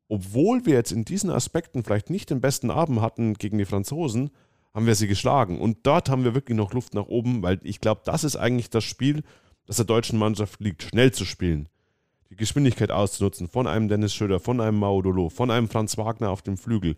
obwohl 0.07 0.65
wir 0.65 0.75
jetzt 0.75 0.91
in 0.91 1.05
diesen 1.05 1.29
Aspekten 1.29 1.83
vielleicht 1.83 2.09
nicht 2.09 2.29
den 2.29 2.41
besten 2.41 2.69
Abend 2.69 3.01
hatten 3.01 3.33
gegen 3.33 3.57
die 3.57 3.65
Franzosen, 3.65 4.31
haben 4.73 4.85
wir 4.85 4.95
sie 4.95 5.07
geschlagen. 5.07 5.59
Und 5.59 5.79
dort 5.87 6.09
haben 6.09 6.23
wir 6.23 6.35
wirklich 6.35 6.57
noch 6.57 6.73
Luft 6.73 6.93
nach 6.93 7.07
oben, 7.07 7.41
weil 7.41 7.59
ich 7.63 7.81
glaube, 7.81 8.01
das 8.05 8.23
ist 8.23 8.35
eigentlich 8.35 8.69
das 8.69 8.83
Spiel, 8.83 9.23
das 9.65 9.77
der 9.77 9.85
deutschen 9.85 10.19
Mannschaft 10.19 10.59
liegt, 10.59 10.83
schnell 10.83 11.11
zu 11.11 11.25
spielen. 11.25 11.69
Die 12.29 12.35
Geschwindigkeit 12.35 12.91
auszunutzen 12.91 13.47
von 13.47 13.67
einem 13.67 13.87
Dennis 13.87 14.13
Schröder, 14.13 14.39
von 14.39 14.59
einem 14.59 14.79
Maudolo, 14.79 15.29
von 15.29 15.51
einem 15.51 15.69
Franz 15.69 15.97
Wagner 15.97 16.29
auf 16.29 16.41
dem 16.41 16.57
Flügel, 16.57 16.95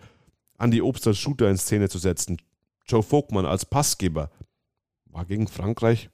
Andi 0.57 0.81
Obst 0.81 1.05
als 1.07 1.17
Shooter 1.17 1.49
in 1.49 1.57
Szene 1.57 1.89
zu 1.89 1.97
setzen, 1.97 2.37
Joe 2.85 3.03
Vogtmann 3.03 3.45
als 3.45 3.65
Passgeber, 3.65 4.31
war 5.05 5.25
gegen 5.25 5.47
Frankreich 5.47 6.09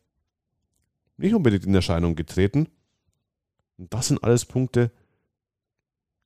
nicht 1.17 1.35
unbedingt 1.35 1.65
in 1.65 1.75
Erscheinung 1.75 2.15
getreten. 2.15 2.67
Und 3.77 3.93
das 3.93 4.07
sind 4.07 4.23
alles 4.23 4.45
Punkte, 4.45 4.91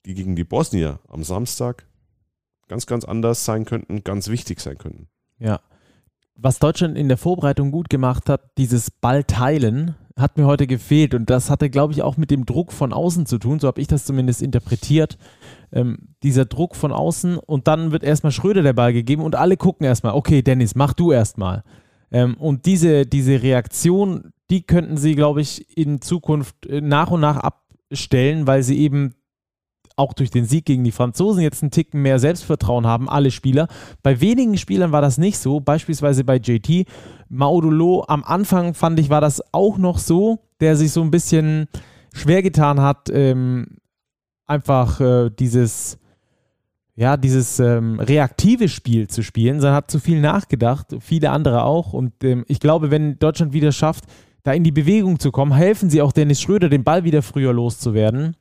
die 0.05 0.13
gegen 0.13 0.35
die 0.35 0.43
Bosnier 0.43 0.99
am 1.07 1.23
Samstag 1.23 1.85
ganz, 2.67 2.85
ganz 2.85 3.05
anders 3.05 3.45
sein 3.45 3.65
könnten, 3.65 4.03
ganz 4.03 4.27
wichtig 4.27 4.59
sein 4.59 4.77
könnten. 4.77 5.07
Ja. 5.39 5.61
Was 6.35 6.59
Deutschland 6.59 6.97
in 6.97 7.07
der 7.07 7.17
Vorbereitung 7.17 7.71
gut 7.71 7.89
gemacht 7.89 8.29
hat, 8.29 8.57
dieses 8.57 8.91
Ballteilen, 8.91 9.95
hat 10.17 10.37
mir 10.37 10.45
heute 10.45 10.67
gefehlt. 10.67 11.13
Und 11.13 11.29
das 11.29 11.49
hatte, 11.49 11.69
glaube 11.69 11.93
ich, 11.93 12.01
auch 12.01 12.17
mit 12.17 12.31
dem 12.31 12.45
Druck 12.45 12.73
von 12.73 12.91
außen 12.91 13.25
zu 13.25 13.37
tun. 13.37 13.59
So 13.59 13.67
habe 13.67 13.79
ich 13.79 13.87
das 13.87 14.05
zumindest 14.05 14.41
interpretiert. 14.41 15.17
Ähm, 15.71 16.09
dieser 16.23 16.45
Druck 16.45 16.75
von 16.75 16.91
außen 16.91 17.37
und 17.37 17.67
dann 17.67 17.91
wird 17.91 18.03
erstmal 18.03 18.31
Schröder 18.31 18.63
der 18.63 18.73
Ball 18.73 18.93
gegeben 18.93 19.21
und 19.21 19.35
alle 19.35 19.57
gucken 19.57 19.85
erstmal, 19.85 20.13
okay, 20.13 20.41
Dennis, 20.41 20.75
mach 20.75 20.93
du 20.93 21.11
erstmal. 21.11 21.63
Ähm, 22.11 22.35
und 22.37 22.65
diese, 22.65 23.05
diese 23.05 23.41
Reaktion, 23.41 24.31
die 24.49 24.63
könnten 24.63 24.97
sie, 24.97 25.13
glaube 25.15 25.41
ich, 25.41 25.77
in 25.77 26.01
Zukunft 26.01 26.65
äh, 26.65 26.81
nach 26.81 27.11
und 27.11 27.19
nach 27.19 27.37
abstellen, 27.37 28.47
weil 28.47 28.63
sie 28.63 28.79
eben 28.79 29.15
auch 29.97 30.13
durch 30.13 30.29
den 30.29 30.45
Sieg 30.45 30.65
gegen 30.65 30.83
die 30.83 30.91
Franzosen 30.91 31.41
jetzt 31.41 31.63
einen 31.63 31.71
Ticken 31.71 32.01
mehr 32.01 32.19
Selbstvertrauen 32.19 32.85
haben, 32.85 33.09
alle 33.09 33.31
Spieler. 33.31 33.67
Bei 34.03 34.21
wenigen 34.21 34.57
Spielern 34.57 34.91
war 34.91 35.01
das 35.01 35.17
nicht 35.17 35.39
so, 35.39 35.59
beispielsweise 35.59 36.23
bei 36.23 36.37
JT. 36.37 36.87
Maudolo 37.29 38.05
am 38.07 38.23
Anfang 38.23 38.73
fand 38.73 38.99
ich, 38.99 39.09
war 39.09 39.21
das 39.21 39.41
auch 39.53 39.77
noch 39.77 39.97
so, 39.97 40.39
der 40.59 40.75
sich 40.75 40.91
so 40.91 41.01
ein 41.01 41.11
bisschen 41.11 41.67
schwer 42.13 42.41
getan 42.41 42.79
hat, 42.79 43.09
ähm, 43.11 43.77
einfach 44.45 45.01
äh, 45.01 45.29
dieses, 45.29 45.97
ja, 46.95 47.17
dieses 47.17 47.59
ähm, 47.59 47.99
reaktive 47.99 48.69
Spiel 48.69 49.07
zu 49.07 49.23
spielen, 49.23 49.59
sondern 49.59 49.77
hat 49.77 49.91
zu 49.91 49.99
viel 49.99 50.21
nachgedacht, 50.21 50.95
viele 50.99 51.31
andere 51.31 51.63
auch. 51.63 51.93
Und 51.93 52.23
ähm, 52.23 52.45
ich 52.47 52.59
glaube, 52.59 52.91
wenn 52.91 53.17
Deutschland 53.19 53.51
wieder 53.51 53.71
schafft, 53.71 54.05
da 54.43 54.53
in 54.53 54.63
die 54.63 54.71
Bewegung 54.71 55.19
zu 55.19 55.31
kommen, 55.31 55.53
helfen 55.53 55.89
sie 55.89 56.01
auch 56.01 56.11
Dennis 56.11 56.39
Schröder, 56.39 56.69
den 56.69 56.83
Ball 56.83 57.03
wieder 57.03 57.21
früher 57.21 57.51
loszuwerden. 57.51 58.35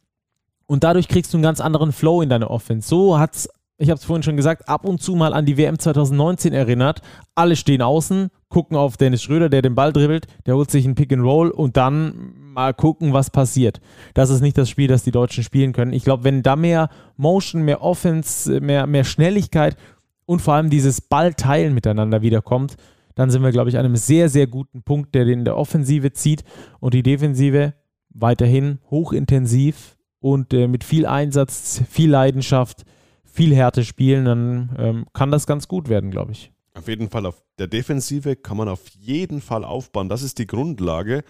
Und 0.67 0.85
dadurch 0.85 1.09
kriegst 1.09 1.33
du 1.33 1.39
einen 1.39 1.43
ganz 1.43 1.61
anderen 1.61 1.93
Flow 1.93 2.23
in 2.23 2.29
deine 2.29 2.51
Offense. 2.51 2.89
So 2.89 3.19
hat 3.19 3.35
es, 3.35 3.49
ich 3.79 3.91
habe 3.91 3.99
es 3.99 4.05
vorhin 4.05 4.23
schon 4.23 4.37
gesagt, 4.37 4.69
ab 4.69 4.85
und 4.85 5.01
zu 5.01 5.15
mal 5.15 5.33
an 5.33 5.47
die 5.47 5.57
WM 5.57 5.79
2019 5.79 6.53
erinnert. 6.53 7.03
Alle 7.35 7.57
stehen 7.57 7.83
außen, 7.83 8.31
gucken 8.49 8.77
auf 8.77 8.97
Dennis 8.97 9.23
Schröder, 9.23 9.49
der 9.49 9.63
den 9.63 9.75
Ball 9.75 9.93
dribbelt, 9.93 10.27
der 10.47 10.57
holt 10.57 10.71
sich 10.71 10.85
einen 10.85 10.95
Pick 10.95 11.13
and 11.13 11.23
Roll 11.23 11.51
und 11.51 11.77
dann 11.77 12.33
mal 12.53 12.75
gucken, 12.75 13.13
was 13.13 13.31
passiert. 13.31 13.81
Das 14.15 14.31
ist 14.31 14.41
nicht 14.41 14.57
das 14.57 14.71
Spiel, 14.71 14.89
das 14.89 15.05
die 15.05 15.11
Deutschen 15.11 15.45
spielen 15.45 15.73
können. 15.73 15.93
Ich 15.93 16.05
glaube, 16.05 16.25
wenn 16.25 16.43
da 16.43 16.57
mehr 16.57 16.89
Motion, 17.17 17.63
mehr 17.63 17.83
Offense, 17.83 18.61
mehr, 18.61 18.87
mehr 18.87 19.05
Schnelligkeit 19.05 19.77
und 20.25 20.41
vor 20.41 20.55
allem 20.55 20.71
dieses 20.71 21.01
Ballteilen 21.03 21.75
miteinander 21.75 22.23
wiederkommt, 22.23 22.77
dann 23.15 23.31
sind 23.31 23.43
wir, 23.43 23.51
glaube 23.51 23.69
ich, 23.71 23.79
an 23.79 23.85
einem 23.85 23.97
sehr, 23.97 24.29
sehr 24.29 24.47
guten 24.47 24.83
Punkt, 24.83 25.15
der 25.15 25.25
den 25.25 25.41
in 25.41 25.45
der 25.45 25.57
Offensive 25.57 26.13
zieht 26.13 26.45
und 26.81 26.95
die 26.95 27.03
Defensive 27.03 27.75
weiterhin 28.11 28.79
hochintensiv 28.91 29.96
und 30.21 30.53
äh, 30.53 30.69
mit 30.69 30.85
viel 30.85 31.07
Einsatz, 31.07 31.83
viel 31.89 32.11
Leidenschaft, 32.11 32.85
viel 33.25 33.55
Härte 33.55 33.85
spielen, 33.85 34.25
dann 34.25 34.77
ähm, 34.79 35.07
kann 35.13 35.31
das 35.31 35.47
ganz 35.47 35.69
gut 35.69 35.89
werden, 35.89 36.11
glaube 36.11 36.33
ich. 36.33 36.53
Auf 36.75 36.89
jeden 36.89 37.09
Fall 37.09 37.27
auf 37.27 37.43
der 37.59 37.67
Defensive 37.67 38.37
kann 38.37 38.57
man 38.57 38.69
auf 38.69 38.87
jeden 38.89 39.41
Fall 39.41 39.65
aufbauen. 39.65 40.09
Das 40.09 40.23
ist 40.23 40.39
die 40.39 40.47
Grundlage. 40.47 41.25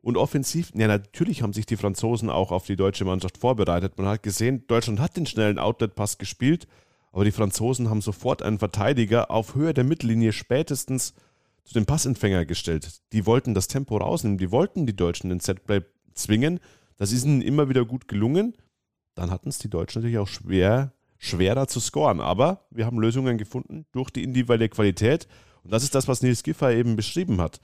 Und 0.00 0.16
offensiv, 0.16 0.72
ja, 0.74 0.88
natürlich 0.88 1.42
haben 1.42 1.52
sich 1.52 1.66
die 1.66 1.76
Franzosen 1.76 2.28
auch 2.28 2.50
auf 2.50 2.66
die 2.66 2.76
deutsche 2.76 3.04
Mannschaft 3.04 3.38
vorbereitet. 3.38 3.96
Man 3.96 4.08
hat 4.08 4.22
gesehen, 4.22 4.64
Deutschland 4.66 4.98
hat 4.98 5.16
den 5.16 5.26
schnellen 5.26 5.60
Outlet-Pass 5.60 6.18
gespielt, 6.18 6.66
aber 7.12 7.24
die 7.24 7.30
Franzosen 7.30 7.88
haben 7.88 8.00
sofort 8.00 8.42
einen 8.42 8.58
Verteidiger 8.58 9.30
auf 9.30 9.54
Höhe 9.54 9.74
der 9.74 9.84
Mittellinie 9.84 10.32
spätestens 10.32 11.14
zu 11.64 11.74
dem 11.74 11.86
Passempfänger 11.86 12.44
gestellt. 12.44 13.00
Die 13.12 13.26
wollten 13.26 13.54
das 13.54 13.68
Tempo 13.68 13.96
rausnehmen, 13.96 14.38
die 14.38 14.50
wollten 14.50 14.86
die 14.86 14.96
Deutschen 14.96 15.30
in 15.30 15.38
Setplay 15.38 15.82
zwingen. 16.14 16.58
Das 16.96 17.12
ist 17.12 17.24
ihnen 17.24 17.42
immer 17.42 17.68
wieder 17.68 17.84
gut 17.84 18.08
gelungen. 18.08 18.54
Dann 19.14 19.30
hatten 19.30 19.48
es 19.48 19.58
die 19.58 19.70
Deutschen 19.70 20.00
natürlich 20.00 20.18
auch 20.18 20.28
schwer, 20.28 20.92
schwerer 21.18 21.68
zu 21.68 21.80
scoren. 21.80 22.20
Aber 22.20 22.66
wir 22.70 22.86
haben 22.86 22.98
Lösungen 22.98 23.38
gefunden 23.38 23.86
durch 23.92 24.10
die 24.10 24.22
individuelle 24.22 24.68
Qualität. 24.68 25.28
Und 25.62 25.72
das 25.72 25.82
ist 25.82 25.94
das, 25.94 26.08
was 26.08 26.22
Nils 26.22 26.42
Giffer 26.42 26.72
eben 26.72 26.96
beschrieben 26.96 27.40
hat. 27.40 27.60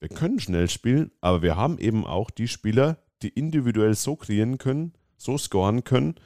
Wir 0.00 0.08
können 0.08 0.40
schnell 0.40 0.68
spielen, 0.68 1.12
aber 1.20 1.42
wir 1.42 1.56
haben 1.56 1.78
eben 1.78 2.04
auch 2.04 2.30
die 2.30 2.48
Spieler, 2.48 2.98
die 3.22 3.28
individuell 3.28 3.94
so 3.94 4.16
kreieren 4.16 4.58
können, 4.58 4.94
so 5.16 5.38
scoren 5.38 5.84
können, 5.84 6.16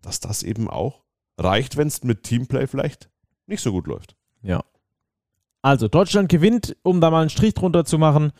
dass 0.00 0.20
das 0.20 0.42
eben 0.42 0.68
auch 0.68 1.02
reicht, 1.36 1.76
wenn 1.76 1.88
es 1.88 2.02
mit 2.02 2.22
Teamplay 2.22 2.66
vielleicht 2.66 3.10
nicht 3.46 3.60
so 3.60 3.72
gut 3.72 3.86
läuft. 3.86 4.16
Ja. 4.42 4.64
Also 5.62 5.88
Deutschland 5.88 6.30
gewinnt, 6.30 6.76
um 6.82 7.00
da 7.02 7.10
mal 7.10 7.20
einen 7.20 7.30
Strich 7.30 7.52
drunter 7.52 7.84
zu 7.84 7.98
machen 7.98 8.32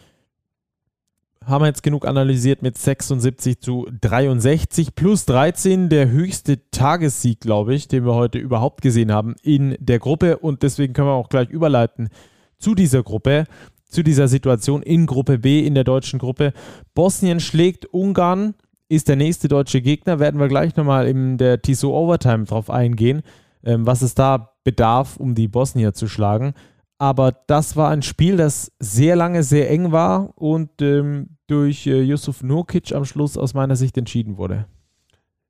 haben 1.46 1.62
wir 1.62 1.68
jetzt 1.68 1.82
genug 1.82 2.06
analysiert 2.06 2.62
mit 2.62 2.76
76 2.76 3.60
zu 3.60 3.88
63 4.00 4.94
plus 4.94 5.24
13, 5.24 5.88
der 5.88 6.10
höchste 6.10 6.70
Tagessieg, 6.70 7.40
glaube 7.40 7.74
ich, 7.74 7.88
den 7.88 8.04
wir 8.04 8.14
heute 8.14 8.38
überhaupt 8.38 8.82
gesehen 8.82 9.10
haben 9.10 9.34
in 9.42 9.76
der 9.80 9.98
Gruppe. 9.98 10.38
Und 10.38 10.62
deswegen 10.62 10.92
können 10.92 11.08
wir 11.08 11.14
auch 11.14 11.30
gleich 11.30 11.48
überleiten 11.48 12.10
zu 12.58 12.74
dieser 12.74 13.02
Gruppe, 13.02 13.46
zu 13.88 14.02
dieser 14.02 14.28
Situation 14.28 14.82
in 14.82 15.06
Gruppe 15.06 15.38
B, 15.38 15.66
in 15.66 15.74
der 15.74 15.84
deutschen 15.84 16.18
Gruppe. 16.18 16.52
Bosnien 16.94 17.40
schlägt 17.40 17.86
Ungarn, 17.86 18.54
ist 18.88 19.08
der 19.08 19.16
nächste 19.16 19.48
deutsche 19.48 19.80
Gegner. 19.80 20.18
Werden 20.18 20.38
wir 20.38 20.48
gleich 20.48 20.76
nochmal 20.76 21.08
in 21.08 21.38
der 21.38 21.62
TISO 21.62 21.96
Overtime 21.96 22.44
drauf 22.44 22.68
eingehen, 22.68 23.22
ähm, 23.64 23.86
was 23.86 24.02
es 24.02 24.14
da 24.14 24.52
bedarf, 24.62 25.16
um 25.16 25.34
die 25.34 25.48
Bosnier 25.48 25.94
zu 25.94 26.06
schlagen. 26.06 26.52
Aber 27.00 27.32
das 27.46 27.76
war 27.76 27.88
ein 27.88 28.02
Spiel, 28.02 28.36
das 28.36 28.72
sehr 28.78 29.16
lange 29.16 29.42
sehr 29.42 29.70
eng 29.70 29.90
war 29.90 30.36
und 30.36 30.82
ähm, 30.82 31.38
durch 31.46 31.86
äh, 31.86 32.02
Yusuf 32.02 32.42
Nurkic 32.42 32.92
am 32.92 33.06
Schluss 33.06 33.38
aus 33.38 33.54
meiner 33.54 33.74
Sicht 33.74 33.96
entschieden 33.96 34.36
wurde. 34.36 34.66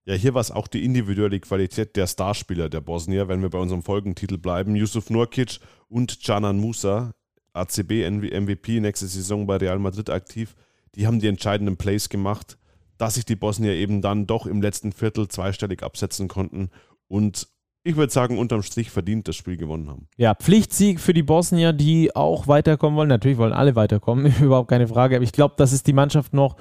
Ja, 0.04 0.14
hier 0.14 0.32
war 0.32 0.42
es 0.42 0.52
auch 0.52 0.68
die 0.68 0.84
individuelle 0.84 1.40
Qualität 1.40 1.96
der 1.96 2.06
Starspieler 2.06 2.68
der 2.68 2.80
Bosnier, 2.80 3.26
wenn 3.26 3.42
wir 3.42 3.50
bei 3.50 3.58
unserem 3.58 3.82
Folgentitel 3.82 4.38
bleiben. 4.38 4.76
Yusuf 4.76 5.10
Nurkic 5.10 5.58
und 5.88 6.22
Canan 6.22 6.60
Musa, 6.60 7.14
ACB 7.52 8.08
MVP 8.08 8.78
nächste 8.78 9.08
Saison 9.08 9.44
bei 9.48 9.56
Real 9.56 9.80
Madrid 9.80 10.08
aktiv, 10.08 10.54
die 10.94 11.08
haben 11.08 11.18
die 11.18 11.26
entscheidenden 11.26 11.76
Plays 11.76 12.08
gemacht, 12.08 12.58
dass 12.96 13.14
sich 13.14 13.24
die 13.24 13.34
Bosnier 13.34 13.72
eben 13.72 14.02
dann 14.02 14.28
doch 14.28 14.46
im 14.46 14.62
letzten 14.62 14.92
Viertel 14.92 15.26
zweistellig 15.26 15.82
absetzen 15.82 16.28
konnten 16.28 16.70
und 17.08 17.48
ich 17.82 17.96
würde 17.96 18.12
sagen, 18.12 18.38
unterm 18.38 18.62
Strich 18.62 18.90
verdient 18.90 19.26
das 19.28 19.36
Spiel 19.36 19.56
gewonnen 19.56 19.88
haben. 19.88 20.06
Ja, 20.16 20.34
Pflichtsieg 20.34 21.00
für 21.00 21.14
die 21.14 21.22
Bosnier, 21.22 21.72
die 21.72 22.14
auch 22.14 22.46
weiterkommen 22.46 22.96
wollen. 22.96 23.08
Natürlich 23.08 23.38
wollen 23.38 23.52
alle 23.52 23.74
weiterkommen, 23.74 24.32
überhaupt 24.40 24.68
keine 24.68 24.88
Frage. 24.88 25.16
Aber 25.16 25.24
ich 25.24 25.32
glaube, 25.32 25.54
das 25.56 25.72
ist 25.72 25.86
die 25.86 25.92
Mannschaft 25.92 26.34
noch, 26.34 26.56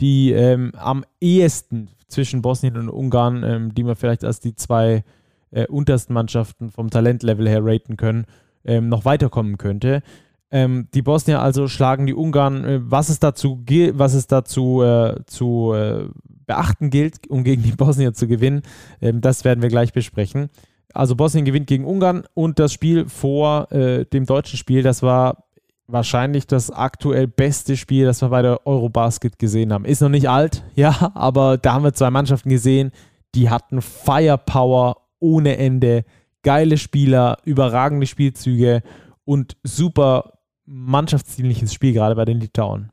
die 0.00 0.32
ähm, 0.32 0.72
am 0.76 1.04
ehesten 1.20 1.90
zwischen 2.08 2.42
Bosnien 2.42 2.76
und 2.76 2.88
Ungarn, 2.88 3.44
ähm, 3.44 3.74
die 3.74 3.86
wir 3.86 3.94
vielleicht 3.94 4.24
als 4.24 4.40
die 4.40 4.56
zwei 4.56 5.04
äh, 5.50 5.66
untersten 5.66 6.14
Mannschaften 6.14 6.70
vom 6.70 6.90
Talentlevel 6.90 7.48
her 7.48 7.60
raten 7.62 7.96
können, 7.96 8.26
ähm, 8.64 8.88
noch 8.88 9.04
weiterkommen 9.04 9.58
könnte. 9.58 10.02
Ähm, 10.50 10.88
die 10.94 11.02
Bosnier 11.02 11.40
also 11.40 11.68
schlagen 11.68 12.06
die 12.06 12.14
Ungarn. 12.14 12.64
Äh, 12.64 12.80
was 12.82 13.08
es 13.08 13.20
dazu, 13.20 13.62
was 13.92 14.14
es 14.14 14.26
dazu 14.26 14.82
äh, 14.82 15.16
zu 15.26 15.72
äh, 15.72 16.08
beachten 16.46 16.90
gilt, 16.90 17.28
um 17.28 17.44
gegen 17.44 17.62
die 17.62 17.72
Bosnier 17.72 18.14
zu 18.14 18.26
gewinnen. 18.28 18.62
Ähm, 19.00 19.20
das 19.20 19.44
werden 19.44 19.62
wir 19.62 19.68
gleich 19.68 19.92
besprechen. 19.92 20.50
Also 20.92 21.16
Bosnien 21.16 21.44
gewinnt 21.44 21.66
gegen 21.66 21.84
Ungarn 21.84 22.24
und 22.34 22.58
das 22.58 22.72
Spiel 22.72 23.08
vor 23.08 23.70
äh, 23.72 24.04
dem 24.06 24.26
deutschen 24.26 24.56
Spiel, 24.56 24.82
das 24.82 25.02
war 25.02 25.44
wahrscheinlich 25.86 26.46
das 26.46 26.70
aktuell 26.70 27.26
beste 27.26 27.76
Spiel, 27.76 28.06
das 28.06 28.22
wir 28.22 28.28
bei 28.28 28.42
der 28.42 28.66
Eurobasket 28.66 29.38
gesehen 29.38 29.72
haben. 29.72 29.84
Ist 29.84 30.00
noch 30.00 30.08
nicht 30.08 30.28
alt, 30.28 30.64
ja, 30.74 31.12
aber 31.14 31.58
da 31.58 31.74
haben 31.74 31.84
wir 31.84 31.94
zwei 31.94 32.10
Mannschaften 32.10 32.48
gesehen, 32.48 32.92
die 33.34 33.50
hatten 33.50 33.82
Firepower 33.82 34.98
ohne 35.18 35.56
Ende, 35.56 36.04
geile 36.42 36.78
Spieler, 36.78 37.38
überragende 37.44 38.06
Spielzüge 38.06 38.82
und 39.24 39.56
super 39.62 40.38
mannschaftsdienliches 40.66 41.74
Spiel, 41.74 41.92
gerade 41.92 42.14
bei 42.14 42.24
den 42.24 42.40
Litauen. 42.40 42.90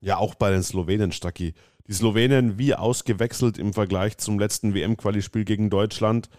Ja, 0.00 0.18
auch 0.18 0.34
bei 0.34 0.50
den 0.50 0.62
Slowenen, 0.62 1.12
Stacki. 1.12 1.54
Die 1.86 1.92
Slowenen 1.92 2.58
wie 2.58 2.74
ausgewechselt 2.74 3.58
im 3.58 3.72
Vergleich 3.72 4.16
zum 4.18 4.38
letzten 4.38 4.74
WM-Quali-Spiel 4.74 5.44
gegen 5.44 5.68
Deutschland. 5.68 6.30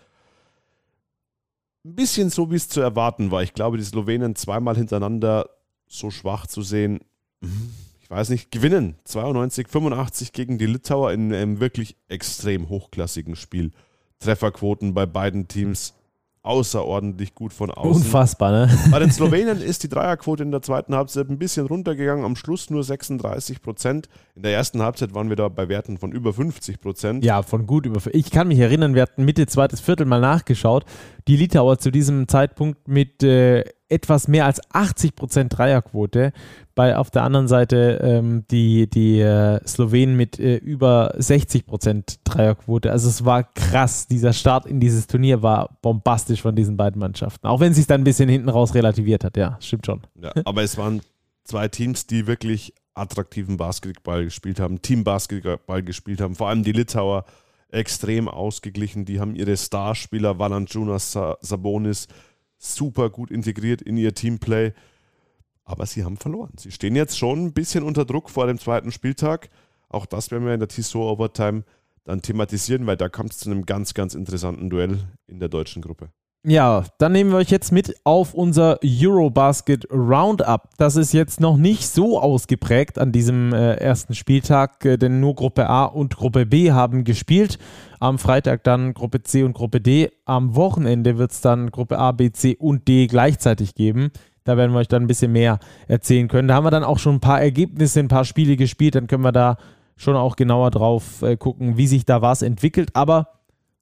Ein 1.83 1.95
bisschen 1.95 2.29
so, 2.31 2.51
wie 2.51 2.55
es 2.55 2.67
zu 2.67 2.81
erwarten 2.81 3.29
war. 3.29 3.43
Ich 3.43 3.53
glaube, 3.53 3.77
die 3.77 3.83
Slowenen 3.83 4.35
zweimal 4.35 4.75
hintereinander 4.75 5.49
so 5.87 6.09
schwach 6.09 6.47
zu 6.47 6.63
sehen, 6.63 7.01
mhm, 7.41 7.69
ich 8.01 8.09
weiß 8.09 8.29
nicht, 8.29 8.51
gewinnen 8.51 8.95
92, 9.05 9.67
85 9.67 10.31
gegen 10.31 10.57
die 10.57 10.65
Litauer 10.65 11.11
in 11.11 11.33
einem 11.33 11.59
wirklich 11.59 11.95
extrem 12.07 12.69
hochklassigen 12.69 13.35
Spiel. 13.35 13.71
Trefferquoten 14.19 14.93
bei 14.93 15.05
beiden 15.05 15.47
Teams 15.47 15.93
außerordentlich 16.45 17.33
gut 17.33 17.53
von 17.53 17.71
außen. 17.71 18.03
Unfassbar, 18.03 18.51
ne? 18.51 18.79
Bei 18.91 18.99
den 18.99 19.11
Slowenen 19.11 19.61
ist 19.61 19.83
die 19.83 19.89
Dreierquote 19.89 20.43
in 20.43 20.51
der 20.51 20.61
zweiten 20.61 20.95
Halbzeit 20.95 21.29
ein 21.29 21.39
bisschen 21.39 21.65
runtergegangen, 21.65 22.23
am 22.23 22.35
Schluss 22.35 22.69
nur 22.69 22.83
36 22.83 23.61
Prozent. 23.61 24.09
In 24.35 24.43
der 24.43 24.53
ersten 24.53 24.81
Halbzeit 24.81 25.13
waren 25.13 25.29
wir 25.29 25.35
da 25.35 25.49
bei 25.49 25.67
Werten 25.69 25.97
von 25.97 26.11
über 26.11 26.33
50 26.33 26.79
Prozent. 26.79 27.25
Ja, 27.25 27.41
von 27.41 27.65
gut 27.65 27.85
über. 27.85 27.99
Ich 28.13 28.31
kann 28.31 28.47
mich 28.47 28.59
erinnern, 28.59 28.93
wir 28.95 29.01
hatten 29.01 29.25
Mitte 29.25 29.47
zweites 29.47 29.79
Viertel 29.79 30.05
mal 30.05 30.21
nachgeschaut. 30.21 30.85
Die 31.27 31.37
Litauer 31.37 31.79
zu 31.79 31.91
diesem 31.91 32.27
Zeitpunkt 32.27 32.87
mit 32.87 33.23
äh, 33.23 33.63
etwas 33.95 34.27
mehr 34.27 34.45
als 34.45 34.61
80 34.71 35.15
Prozent 35.15 35.57
Dreierquote. 35.57 36.33
Bei 36.75 36.97
auf 36.97 37.09
der 37.09 37.23
anderen 37.23 37.47
Seite 37.47 38.01
ähm, 38.03 38.43
die, 38.51 38.89
die 38.89 39.21
äh, 39.21 39.65
Slowenen 39.65 40.17
mit 40.17 40.37
äh, 40.37 40.57
über 40.57 41.13
60 41.17 41.65
Prozent 41.65 42.19
Dreierquote. 42.25 42.91
Also 42.91 43.07
es 43.07 43.23
war 43.23 43.43
krass. 43.43 44.07
Dieser 44.07 44.33
Start 44.33 44.65
in 44.65 44.81
dieses 44.81 45.07
Turnier 45.07 45.41
war 45.41 45.77
bombastisch 45.81 46.41
von 46.41 46.55
diesen 46.55 46.75
beiden 46.75 46.99
Mannschaften. 46.99 47.47
Auch 47.47 47.61
wenn 47.61 47.73
sich 47.73 47.87
dann 47.87 48.01
ein 48.01 48.03
bisschen 48.03 48.27
hinten 48.27 48.49
raus 48.49 48.75
relativiert 48.75 49.23
hat. 49.23 49.37
Ja, 49.37 49.57
stimmt 49.61 49.85
schon. 49.85 50.01
Ja, 50.21 50.33
aber 50.43 50.63
es 50.63 50.77
waren 50.77 51.01
zwei 51.45 51.69
Teams, 51.69 52.05
die 52.05 52.27
wirklich 52.27 52.73
attraktiven 52.93 53.57
Basketball 53.57 54.25
gespielt 54.25 54.59
haben, 54.59 54.81
Team-Basketball 54.81 55.83
gespielt 55.83 56.19
haben. 56.19 56.35
Vor 56.35 56.49
allem 56.49 56.63
die 56.63 56.71
Litauer 56.73 57.25
extrem 57.69 58.27
ausgeglichen. 58.27 59.05
Die 59.05 59.19
haben 59.19 59.35
ihre 59.35 59.55
Starspieler 59.55 60.39
Valanciunas, 60.39 61.17
Sabonis 61.41 62.07
super 62.73 63.09
gut 63.09 63.31
integriert 63.31 63.81
in 63.81 63.97
ihr 63.97 64.13
Teamplay 64.13 64.73
aber 65.65 65.87
sie 65.87 66.03
haben 66.03 66.17
verloren. 66.17 66.53
Sie 66.57 66.71
stehen 66.71 66.95
jetzt 66.95 67.17
schon 67.17 67.47
ein 67.47 67.53
bisschen 67.53 67.83
unter 67.83 68.05
Druck 68.05 68.29
vor 68.29 68.47
dem 68.47 68.59
zweiten 68.59 68.91
Spieltag. 68.91 69.49
Auch 69.89 70.05
das 70.05 70.31
werden 70.31 70.45
wir 70.45 70.53
in 70.53 70.59
der 70.59 70.69
Tissot 70.69 71.01
Overtime 71.01 71.63
dann 72.03 72.21
thematisieren, 72.21 72.85
weil 72.85 72.97
da 72.97 73.09
kommt 73.09 73.31
es 73.31 73.39
zu 73.39 73.49
einem 73.49 73.65
ganz, 73.65 73.95
ganz 73.95 74.13
interessanten 74.13 74.69
Duell 74.69 74.99
in 75.25 75.39
der 75.39 75.49
deutschen 75.49 75.81
Gruppe. 75.81 76.09
Ja, 76.47 76.83
dann 76.99 77.13
nehmen 77.13 77.31
wir 77.31 77.37
euch 77.37 77.49
jetzt 77.49 77.71
mit 77.71 77.95
auf 78.03 78.35
unser 78.35 78.77
Eurobasket 78.83 79.91
Roundup. 79.91 80.69
Das 80.77 80.95
ist 80.95 81.11
jetzt 81.11 81.39
noch 81.39 81.57
nicht 81.57 81.87
so 81.87 82.19
ausgeprägt 82.19 82.99
an 82.99 83.11
diesem 83.11 83.51
äh, 83.51 83.73
ersten 83.77 84.13
Spieltag, 84.13 84.85
äh, 84.85 84.97
denn 84.97 85.19
nur 85.19 85.33
Gruppe 85.33 85.67
A 85.67 85.85
und 85.85 86.15
Gruppe 86.15 86.45
B 86.45 86.71
haben 86.71 87.03
gespielt. 87.03 87.57
Am 87.99 88.19
Freitag 88.19 88.63
dann 88.63 88.93
Gruppe 88.93 89.23
C 89.23 89.41
und 89.41 89.53
Gruppe 89.53 89.81
D. 89.81 90.11
Am 90.25 90.55
Wochenende 90.55 91.17
wird 91.17 91.31
es 91.31 91.41
dann 91.41 91.71
Gruppe 91.71 91.97
A, 91.97 92.11
B, 92.11 92.31
C 92.31 92.55
und 92.55 92.87
D 92.87 93.07
gleichzeitig 93.07 93.73
geben. 93.73 94.11
Da 94.43 94.55
werden 94.55 94.71
wir 94.71 94.77
euch 94.77 94.87
dann 94.87 95.05
ein 95.05 95.07
bisschen 95.07 95.31
mehr 95.31 95.57
erzählen 95.87 96.27
können. 96.27 96.47
Da 96.47 96.53
haben 96.53 96.65
wir 96.65 96.69
dann 96.69 96.83
auch 96.83 96.99
schon 96.99 97.15
ein 97.15 97.21
paar 97.21 97.41
Ergebnisse, 97.41 98.01
ein 98.01 98.07
paar 98.07 98.23
Spiele 98.23 98.55
gespielt. 98.55 98.93
Dann 98.93 99.07
können 99.07 99.23
wir 99.23 99.31
da 99.31 99.57
schon 99.97 100.15
auch 100.15 100.35
genauer 100.35 100.69
drauf 100.69 101.23
äh, 101.23 101.37
gucken, 101.37 101.77
wie 101.77 101.87
sich 101.87 102.05
da 102.05 102.21
was 102.21 102.43
entwickelt. 102.43 102.91
Aber 102.93 103.29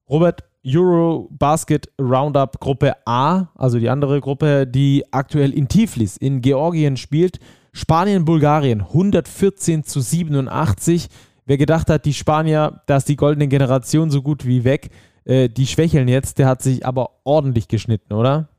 Robert, 0.09 0.45
Eurobasket 0.65 1.89
Roundup 1.99 2.59
Gruppe 2.59 2.95
A, 3.05 3.47
also 3.55 3.79
die 3.79 3.89
andere 3.89 4.21
Gruppe, 4.21 4.65
die 4.65 5.03
aktuell 5.11 5.51
in 5.51 5.67
Tiflis 5.67 6.17
in 6.17 6.41
Georgien 6.41 6.97
spielt. 6.97 7.39
Spanien, 7.73 8.23
Bulgarien 8.23 8.81
114 8.81 9.83
zu 9.83 9.99
87. 9.99 11.09
Wer 11.45 11.57
gedacht 11.57 11.89
hat, 11.89 12.05
die 12.05 12.13
Spanier, 12.13 12.81
da 12.85 12.97
ist 12.97 13.09
die 13.09 13.15
goldene 13.15 13.47
Generation 13.47 14.09
so 14.11 14.21
gut 14.21 14.45
wie 14.45 14.63
weg, 14.63 14.91
äh, 15.25 15.49
die 15.49 15.67
schwächeln 15.67 16.07
jetzt, 16.07 16.37
der 16.37 16.47
hat 16.47 16.61
sich 16.61 16.85
aber 16.85 17.19
ordentlich 17.23 17.67
geschnitten, 17.67 18.13
oder? 18.13 18.49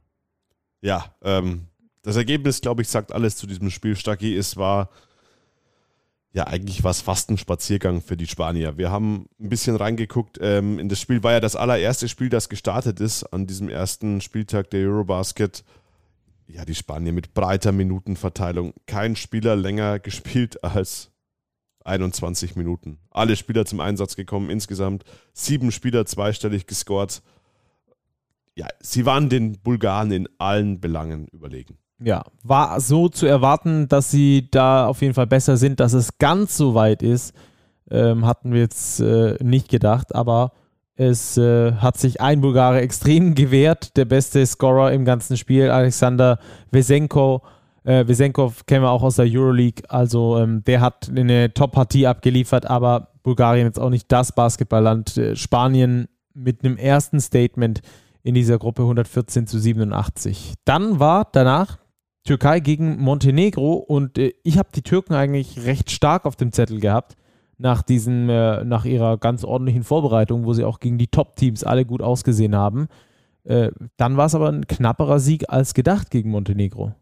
Ja, 0.83 1.07
ähm, 1.23 1.69
das 2.03 2.17
Ergebnis, 2.17 2.61
glaube 2.61 2.83
ich, 2.83 2.89
sagt 2.89 3.13
alles 3.13 3.37
zu 3.37 3.47
diesem 3.47 3.71
Spiel. 3.71 3.97
Stacki, 3.97 4.37
es 4.37 4.59
war 4.59 4.91
ja 6.35 6.49
eigentlich 6.49 6.83
was 6.83 7.01
fast 7.01 7.31
ein 7.31 7.39
Spaziergang 7.39 8.03
für 8.03 8.17
die 8.17 8.27
Spanier. 8.27 8.77
Wir 8.77 8.91
haben 8.91 9.27
ein 9.41 9.49
bisschen 9.49 9.77
reingeguckt. 9.77 10.39
Ähm, 10.43 10.81
in 10.81 10.89
das 10.89 11.01
Spiel 11.01 11.23
war 11.23 11.33
ja 11.33 11.41
das 11.41 11.55
allererste 11.55 12.09
Spiel, 12.09 12.29
das 12.29 12.49
gestartet 12.49 13.01
ist 13.01 13.23
an 13.33 13.47
diesem 13.47 13.69
ersten 13.69 14.21
Spieltag 14.21 14.69
der 14.71 14.89
Eurobasket. 14.89 15.65
Ja, 16.49 16.65
die 16.65 16.75
Spanier 16.75 17.13
mit 17.13 17.35
breiter 17.35 17.71
Minutenverteilung. 17.71 18.75
Kein 18.87 19.15
Spieler 19.15 19.55
länger 19.55 19.99
gespielt 20.01 20.63
als 20.65 21.13
21 21.85 22.57
Minuten. 22.57 22.99
Alle 23.11 23.37
Spieler 23.37 23.65
zum 23.65 23.79
Einsatz 23.79 24.17
gekommen, 24.17 24.51
insgesamt 24.51 25.05
sieben 25.33 25.71
Spieler 25.71 26.05
zweistellig 26.05 26.67
gescored. 26.67 27.23
Ja, 28.57 28.67
sie 28.81 29.07
waren 29.07 29.29
den 29.29 29.61
Bulgaren 29.61 30.11
in 30.11 30.29
allen 30.39 30.81
Belangen 30.81 31.29
überlegen 31.29 31.79
ja, 32.05 32.25
war 32.43 32.81
so 32.81 33.09
zu 33.09 33.27
erwarten, 33.27 33.89
dass 33.89 34.11
sie 34.11 34.49
da 34.51 34.87
auf 34.87 35.03
jeden 35.03 35.15
Fall 35.15 35.27
besser 35.27 35.57
sind, 35.57 35.81
dass 35.81 35.93
es 35.93 36.19
ganz 36.19 36.57
so 36.57 36.75
weit 36.75 37.03
ist, 37.03 37.35
ähm, 37.91 38.27
hatten 38.27 38.53
wir 38.53 38.61
jetzt 38.61 39.01
äh, 39.01 39.37
nicht 39.43 39.69
gedacht, 39.69 40.15
aber 40.15 40.53
es 40.97 41.37
äh, 41.37 41.73
hat 41.73 41.97
sich 41.97 42.21
ein 42.21 42.41
Bulgare 42.41 42.81
extrem 42.81 43.35
gewehrt, 43.35 43.97
der 43.97 44.05
beste 44.05 44.45
Scorer 44.47 44.93
im 44.93 45.05
ganzen 45.05 45.37
Spiel, 45.37 45.71
Alexander 45.71 46.39
Vesenko. 46.71 47.43
Äh, 47.85 48.07
Vesenkov 48.07 48.65
kennen 48.67 48.85
wir 48.85 48.91
auch 48.91 49.03
aus 49.03 49.17
der 49.17 49.27
Euroleague, 49.29 49.83
also 49.89 50.39
ähm, 50.39 50.65
der 50.65 50.81
hat 50.81 51.11
eine 51.15 51.53
Top-Partie 51.53 52.07
abgeliefert, 52.07 52.67
aber 52.67 53.09
Bulgarien 53.23 53.67
jetzt 53.67 53.81
auch 53.81 53.91
nicht 53.91 54.11
das 54.11 54.33
Basketballland. 54.33 55.17
Äh, 55.17 55.37
Spanien 55.37 56.09
mit 56.33 56.65
einem 56.65 56.77
ersten 56.77 57.21
Statement 57.21 57.81
in 58.23 58.35
dieser 58.35 58.59
Gruppe 58.59 58.83
114 58.83 59.47
zu 59.47 59.59
87. 59.59 60.55
Dann 60.65 60.99
war 60.99 61.29
danach 61.31 61.79
Türkei 62.25 62.61
gegen 62.61 63.01
Montenegro 63.01 63.75
und 63.75 64.19
äh, 64.19 64.33
ich 64.43 64.59
habe 64.59 64.71
die 64.75 64.83
Türken 64.83 65.15
eigentlich 65.15 65.65
recht 65.65 65.91
stark 65.91 66.25
auf 66.25 66.37
dem 66.37 66.53
Zettel 66.53 66.81
gehabt 66.81 67.17
nach 67.59 67.83
diesem, 67.83 68.29
äh, 68.29 68.65
nach 68.65 68.85
ihrer 68.85 69.19
ganz 69.19 69.45
ordentlichen 69.45 69.85
Vorbereitung, 69.85 70.45
wo 70.45 70.55
sie 70.55 70.65
auch 70.65 70.81
gegen 70.81 70.99
die 70.99 71.07
Top-Teams 71.07 71.65
alle 71.65 71.85
gut 71.85 72.03
ausgesehen 72.03 72.57
haben. 72.57 72.89
Äh, 73.45 73.71
dann 73.97 74.17
war 74.17 74.27
es 74.27 74.35
aber 74.35 74.49
ein 74.49 74.67
knapperer 74.67 75.21
Sieg 75.21 75.51
als 75.51 75.75
gedacht 75.75 76.11
gegen 76.11 76.31
Montenegro. 76.31 76.95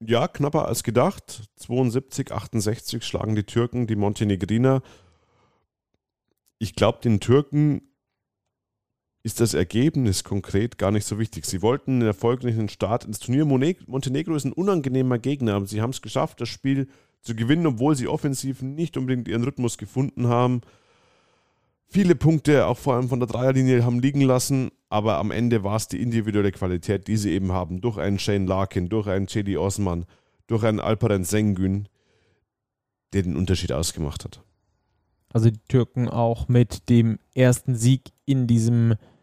Ja, 0.00 0.28
knapper 0.28 0.66
als 0.66 0.82
gedacht. 0.82 1.48
72, 1.56 2.30
68 2.30 3.04
schlagen 3.04 3.34
die 3.34 3.44
Türken 3.44 3.86
die 3.86 3.96
Montenegriner. 3.96 4.82
Ich 6.58 6.74
glaube, 6.74 6.98
den 7.02 7.20
Türken 7.20 7.82
ist 9.24 9.40
das 9.40 9.54
Ergebnis 9.54 10.22
konkret 10.22 10.76
gar 10.76 10.90
nicht 10.90 11.06
so 11.06 11.18
wichtig. 11.18 11.46
Sie 11.46 11.62
wollten 11.62 11.92
einen 11.92 12.02
erfolgreichen 12.02 12.68
Start 12.68 13.06
ins 13.06 13.18
Turnier. 13.18 13.46
Montenegro 13.46 14.34
ist 14.36 14.44
ein 14.44 14.52
unangenehmer 14.52 15.18
Gegner, 15.18 15.54
aber 15.54 15.66
sie 15.66 15.80
haben 15.80 15.90
es 15.90 16.02
geschafft, 16.02 16.42
das 16.42 16.50
Spiel 16.50 16.88
zu 17.22 17.34
gewinnen, 17.34 17.66
obwohl 17.66 17.96
sie 17.96 18.06
offensiv 18.06 18.60
nicht 18.60 18.98
unbedingt 18.98 19.26
ihren 19.26 19.42
Rhythmus 19.42 19.78
gefunden 19.78 20.28
haben. 20.28 20.60
Viele 21.88 22.14
Punkte, 22.14 22.66
auch 22.66 22.76
vor 22.76 22.96
allem 22.96 23.08
von 23.08 23.18
der 23.18 23.26
Dreierlinie, 23.26 23.82
haben 23.86 23.98
liegen 23.98 24.20
lassen, 24.20 24.70
aber 24.90 25.16
am 25.16 25.30
Ende 25.30 25.64
war 25.64 25.76
es 25.76 25.88
die 25.88 26.02
individuelle 26.02 26.52
Qualität, 26.52 27.08
die 27.08 27.16
sie 27.16 27.30
eben 27.30 27.50
haben, 27.50 27.80
durch 27.80 27.96
einen 27.96 28.18
Shane 28.18 28.46
Larkin, 28.46 28.90
durch 28.90 29.06
einen 29.06 29.26
Chedi 29.26 29.56
Osman, 29.56 30.04
durch 30.48 30.64
einen 30.64 30.80
Alperen 30.80 31.24
Sengün, 31.24 31.88
der 33.14 33.22
den 33.22 33.36
Unterschied 33.36 33.72
ausgemacht 33.72 34.24
hat. 34.24 34.42
Also 35.32 35.50
die 35.50 35.60
Türken 35.66 36.10
auch 36.10 36.48
mit 36.48 36.90
dem 36.90 37.18
ersten 37.34 37.74
Sieg 37.74 38.12
in 38.26 38.46
diesem 38.46 38.88
Turnier. 38.90 39.13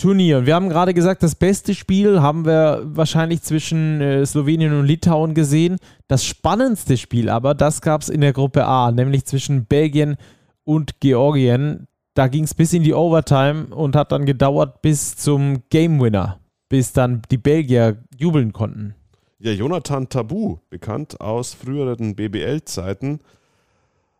Wir 0.00 0.54
haben 0.54 0.68
gerade 0.68 0.94
gesagt, 0.94 1.24
das 1.24 1.34
beste 1.34 1.74
Spiel 1.74 2.22
haben 2.22 2.44
wir 2.44 2.82
wahrscheinlich 2.84 3.42
zwischen 3.42 4.00
äh, 4.00 4.24
Slowenien 4.24 4.72
und 4.78 4.86
Litauen 4.86 5.34
gesehen. 5.34 5.78
Das 6.06 6.24
spannendste 6.24 6.96
Spiel 6.96 7.28
aber, 7.28 7.52
das 7.54 7.80
gab 7.80 8.02
es 8.02 8.08
in 8.08 8.20
der 8.20 8.32
Gruppe 8.32 8.64
A, 8.64 8.92
nämlich 8.92 9.24
zwischen 9.24 9.64
Belgien 9.64 10.16
und 10.62 11.00
Georgien. 11.00 11.88
Da 12.14 12.28
ging 12.28 12.44
es 12.44 12.54
bis 12.54 12.72
in 12.72 12.84
die 12.84 12.94
Overtime 12.94 13.74
und 13.74 13.96
hat 13.96 14.12
dann 14.12 14.24
gedauert 14.24 14.82
bis 14.82 15.16
zum 15.16 15.64
Game 15.68 16.00
Winner, 16.00 16.38
bis 16.68 16.92
dann 16.92 17.22
die 17.32 17.38
Belgier 17.38 17.98
jubeln 18.16 18.52
konnten. 18.52 18.94
Ja, 19.40 19.50
Jonathan 19.50 20.08
Tabu, 20.08 20.58
bekannt 20.70 21.20
aus 21.20 21.54
früheren 21.54 22.14
BBL-Zeiten, 22.14 23.18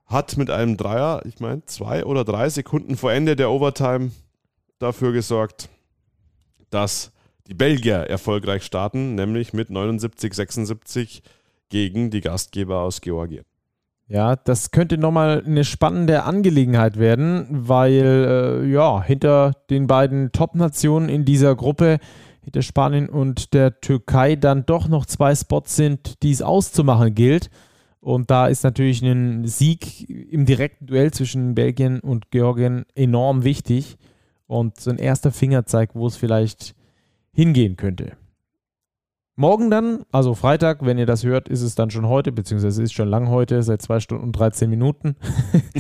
hat 0.07 0.37
mit 0.37 0.51
einem 0.51 0.77
Dreier, 0.77 1.23
ich 1.25 1.39
meine, 1.39 1.65
zwei 1.67 2.05
oder 2.05 2.25
drei 2.25 2.49
Sekunden 2.49 2.97
vor 2.97 3.13
Ende 3.13 3.37
der 3.37 3.51
Overtime 3.51 4.11
dafür 4.79 5.13
gesorgt, 5.13 5.69
dass 6.71 7.13
die 7.47 7.55
Belgier 7.55 7.97
erfolgreich 7.97 8.63
starten, 8.63 9.15
nämlich 9.15 9.53
mit 9.53 9.71
79-76 9.71 11.23
gegen 11.69 12.11
die 12.11 12.21
Gastgeber 12.21 12.81
aus 12.81 13.01
Georgien. 13.01 13.45
Ja, 14.07 14.37
das 14.37 14.71
könnte 14.71 14.97
nochmal 14.97 15.43
eine 15.45 15.65
spannende 15.65 16.23
Angelegenheit 16.23 16.99
werden, 16.99 17.47
weil 17.51 18.63
äh, 18.65 18.71
ja, 18.71 19.03
hinter 19.03 19.53
den 19.69 19.87
beiden 19.87 20.33
Top-Nationen 20.33 21.11
in 21.11 21.27
dieser 21.27 21.55
Gruppe, 21.55 21.99
hinter 22.41 22.63
Spanien 22.63 23.11
und 23.11 23.53
der 23.53 23.81
Türkei, 23.81 24.37
dann 24.37 24.65
doch 24.65 24.89
noch 24.89 25.05
zwei 25.05 25.35
Spots 25.35 25.77
sind, 25.77 26.23
die 26.23 26.31
es 26.31 26.41
auszumachen 26.41 27.15
gilt. 27.15 27.51
Und 28.01 28.31
da 28.31 28.47
ist 28.47 28.65
natürlich 28.65 29.03
ein 29.03 29.47
Sieg 29.47 30.09
im 30.09 30.47
direkten 30.47 30.87
Duell 30.87 31.13
zwischen 31.13 31.55
Belgien 31.55 32.01
und 32.01 32.31
Georgien 32.31 32.87
enorm 32.95 33.45
wichtig 33.45 33.99
und 34.49 34.81
so 34.81 34.91
ein 34.91 34.99
erster 34.99 35.31
Fingerzeig, 35.31 35.91
wo 35.95 36.09
es 36.09 36.17
vielleicht 36.17 36.75
hingehen 37.33 37.77
könnte. 37.77 38.17
Morgen 39.37 39.71
dann, 39.71 40.01
also 40.11 40.35
Freitag, 40.35 40.85
wenn 40.85 40.99
ihr 40.99 41.07
das 41.07 41.23
hört, 41.23 41.49
ist 41.49 41.63
es 41.63 41.77
dann 41.77 41.91
schon 41.91 42.09
heute, 42.09 42.33
beziehungsweise 42.33 42.83
ist 42.83 42.93
schon 42.93 43.07
lang 43.07 43.29
heute, 43.29 43.63
seit 43.63 43.81
zwei 43.81 44.01
Stunden 44.01 44.25
und 44.25 44.33
13 44.33 44.69
Minuten, 44.69 45.15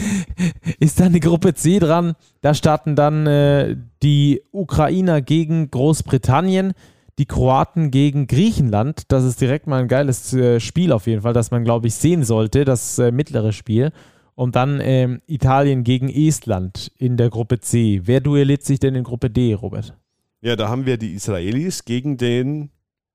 ist 0.79 1.01
dann 1.01 1.13
die 1.13 1.19
Gruppe 1.19 1.55
C 1.55 1.81
dran. 1.81 2.15
Da 2.41 2.55
starten 2.55 2.95
dann 2.95 3.27
äh, 3.27 3.77
die 4.05 4.43
Ukrainer 4.53 5.23
gegen 5.23 5.73
Großbritannien, 5.73 6.73
die 7.19 7.27
Kroaten 7.27 7.91
gegen 7.91 8.29
Griechenland. 8.29 9.11
Das 9.11 9.25
ist 9.25 9.41
direkt 9.41 9.67
mal 9.67 9.81
ein 9.81 9.89
geiles 9.89 10.33
äh, 10.35 10.61
Spiel 10.61 10.93
auf 10.93 11.09
jeden 11.09 11.23
Fall, 11.23 11.33
das 11.33 11.51
man, 11.51 11.65
glaube 11.65 11.89
ich, 11.89 11.97
sehen 11.97 12.23
sollte, 12.23 12.65
das 12.65 13.01
äh, 13.01 13.11
mittlere 13.11 13.51
Spiel. 13.53 13.91
Und 14.39 14.55
dann 14.55 14.79
ähm, 14.81 15.21
Italien 15.27 15.83
gegen 15.83 16.09
Estland 16.09 16.93
in 16.97 17.17
der 17.17 17.29
Gruppe 17.29 17.59
C. 17.59 18.03
Wer 18.05 18.21
duelliert 18.21 18.63
sich 18.63 18.79
denn 18.79 18.95
in 18.95 19.03
Gruppe 19.03 19.31
D, 19.31 19.53
Robert? 19.53 19.99
Ja, 20.41 20.55
da 20.55 20.69
haben 20.69 20.87
wir 20.87 20.97
die 20.97 21.15
Israelis 21.15 21.85
gegen 21.85 22.19
den 22.19 22.71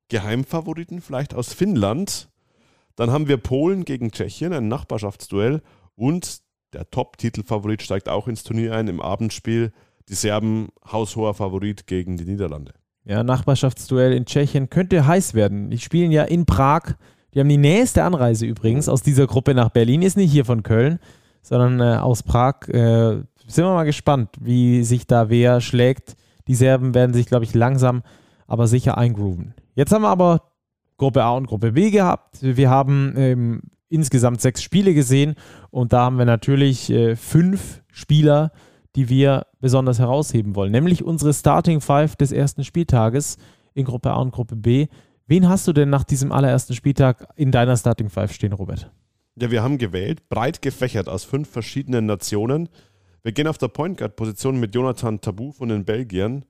Geheimfavoriten 0.09 0.99
vielleicht 0.99 1.33
aus 1.33 1.53
Finnland. 1.53 2.27
Dann 2.97 3.09
haben 3.09 3.29
wir 3.29 3.37
Polen 3.37 3.85
gegen 3.85 4.11
Tschechien, 4.11 4.51
ein 4.51 4.67
Nachbarschaftsduell. 4.67 5.61
Und 5.95 6.41
der 6.73 6.89
Top-Titelfavorit 6.89 7.81
steigt 7.81 8.09
auch 8.09 8.27
ins 8.27 8.43
Turnier 8.43 8.75
ein 8.75 8.89
im 8.89 8.99
Abendspiel. 8.99 9.71
Die 10.09 10.15
Serben 10.15 10.71
haushoher 10.91 11.35
Favorit 11.35 11.87
gegen 11.87 12.17
die 12.17 12.25
Niederlande. 12.25 12.73
Ja, 13.05 13.23
Nachbarschaftsduell 13.23 14.11
in 14.11 14.25
Tschechien 14.25 14.69
könnte 14.69 15.07
heiß 15.07 15.35
werden. 15.35 15.69
Die 15.69 15.79
spielen 15.79 16.11
ja 16.11 16.23
in 16.25 16.45
Prag. 16.45 16.95
Die 17.33 17.39
haben 17.39 17.49
die 17.49 17.57
nächste 17.57 18.03
Anreise 18.03 18.45
übrigens 18.45 18.87
aus 18.87 19.01
dieser 19.01 19.27
Gruppe 19.27 19.53
nach 19.53 19.69
Berlin. 19.69 20.01
Ist 20.01 20.17
nicht 20.17 20.31
hier 20.31 20.45
von 20.45 20.63
Köln, 20.63 20.99
sondern 21.41 21.79
äh, 21.79 21.97
aus 21.97 22.23
Prag. 22.23 22.67
Äh, 22.67 23.23
sind 23.47 23.65
wir 23.65 23.73
mal 23.73 23.83
gespannt, 23.83 24.29
wie 24.39 24.83
sich 24.83 25.07
da 25.07 25.29
wer 25.29 25.61
schlägt. 25.61 26.15
Die 26.47 26.55
Serben 26.55 26.93
werden 26.93 27.13
sich, 27.13 27.25
glaube 27.25 27.45
ich, 27.45 27.53
langsam, 27.53 28.03
aber 28.47 28.67
sicher 28.67 28.97
eingrooven. 28.97 29.53
Jetzt 29.75 29.91
haben 29.91 30.03
wir 30.03 30.09
aber 30.09 30.43
Gruppe 30.97 31.23
A 31.23 31.31
und 31.31 31.47
Gruppe 31.47 31.71
B 31.71 31.89
gehabt. 31.89 32.37
Wir 32.41 32.69
haben 32.69 33.13
ähm, 33.17 33.61
insgesamt 33.89 34.41
sechs 34.41 34.61
Spiele 34.61 34.93
gesehen 34.93 35.35
und 35.71 35.93
da 35.93 36.01
haben 36.01 36.17
wir 36.17 36.25
natürlich 36.25 36.89
äh, 36.89 37.15
fünf 37.15 37.81
Spieler, 37.91 38.51
die 38.95 39.09
wir 39.09 39.47
besonders 39.59 39.99
herausheben 39.99 40.55
wollen, 40.55 40.71
nämlich 40.71 41.03
unsere 41.03 41.33
Starting 41.33 41.81
Five 41.81 42.15
des 42.15 42.31
ersten 42.31 42.63
Spieltages 42.63 43.37
in 43.73 43.85
Gruppe 43.85 44.11
A 44.11 44.21
und 44.21 44.31
Gruppe 44.31 44.55
B. 44.55 44.87
Wen 45.25 45.47
hast 45.47 45.67
du 45.67 45.73
denn 45.73 45.89
nach 45.89 46.03
diesem 46.03 46.31
allerersten 46.31 46.75
Spieltag 46.75 47.27
in 47.35 47.51
deiner 47.51 47.77
Starting 47.77 48.09
Five 48.09 48.33
stehen, 48.33 48.51
Robert? 48.51 48.91
Ja, 49.35 49.49
wir 49.49 49.63
haben 49.63 49.77
gewählt, 49.77 50.27
breit 50.29 50.61
gefächert 50.61 51.07
aus 51.07 51.23
fünf 51.23 51.49
verschiedenen 51.49 52.05
Nationen. 52.05 52.69
Wir 53.23 53.31
gehen 53.31 53.47
auf 53.47 53.57
der 53.57 53.69
Point 53.69 53.97
Guard 53.97 54.15
Position 54.17 54.59
mit 54.59 54.75
Jonathan 54.75 55.21
Tabu 55.21 55.53
von 55.53 55.69
den 55.69 55.85
Belgiern. 55.85 56.43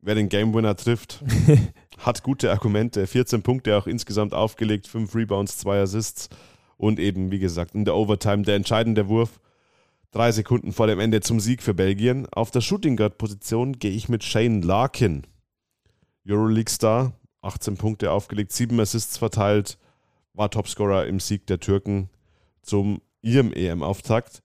Wer 0.00 0.16
den 0.16 0.28
Game 0.28 0.52
Winner 0.52 0.76
trifft, 0.76 1.22
hat 1.98 2.22
gute 2.22 2.50
Argumente. 2.50 3.06
14 3.06 3.42
Punkte 3.42 3.76
auch 3.76 3.86
insgesamt 3.86 4.34
aufgelegt, 4.34 4.88
5 4.88 5.14
Rebounds, 5.14 5.58
2 5.58 5.80
Assists 5.80 6.28
und 6.76 6.98
eben, 6.98 7.30
wie 7.30 7.38
gesagt, 7.38 7.74
in 7.74 7.84
der 7.84 7.94
Overtime 7.94 8.42
der 8.42 8.56
entscheidende 8.56 9.08
Wurf. 9.08 9.40
Drei 10.10 10.32
Sekunden 10.32 10.72
vor 10.72 10.86
dem 10.86 11.00
Ende 11.00 11.20
zum 11.20 11.38
Sieg 11.38 11.62
für 11.62 11.74
Belgien. 11.74 12.26
Auf 12.32 12.50
der 12.50 12.62
Shooting 12.62 12.96
Guard 12.96 13.18
Position 13.18 13.78
gehe 13.78 13.90
ich 13.92 14.08
mit 14.08 14.24
Shane 14.24 14.62
Larkin. 14.62 15.26
Euroleague 16.26 16.70
Star, 16.70 17.12
18 17.42 17.76
Punkte 17.76 18.12
aufgelegt, 18.12 18.52
7 18.52 18.78
Assists 18.80 19.18
verteilt, 19.18 19.78
war 20.34 20.50
Topscorer 20.50 21.06
im 21.06 21.20
Sieg 21.20 21.46
der 21.46 21.60
Türken 21.60 22.08
zum 22.62 23.00
ihrem 23.22 23.52
EM-Auftakt. 23.52 24.42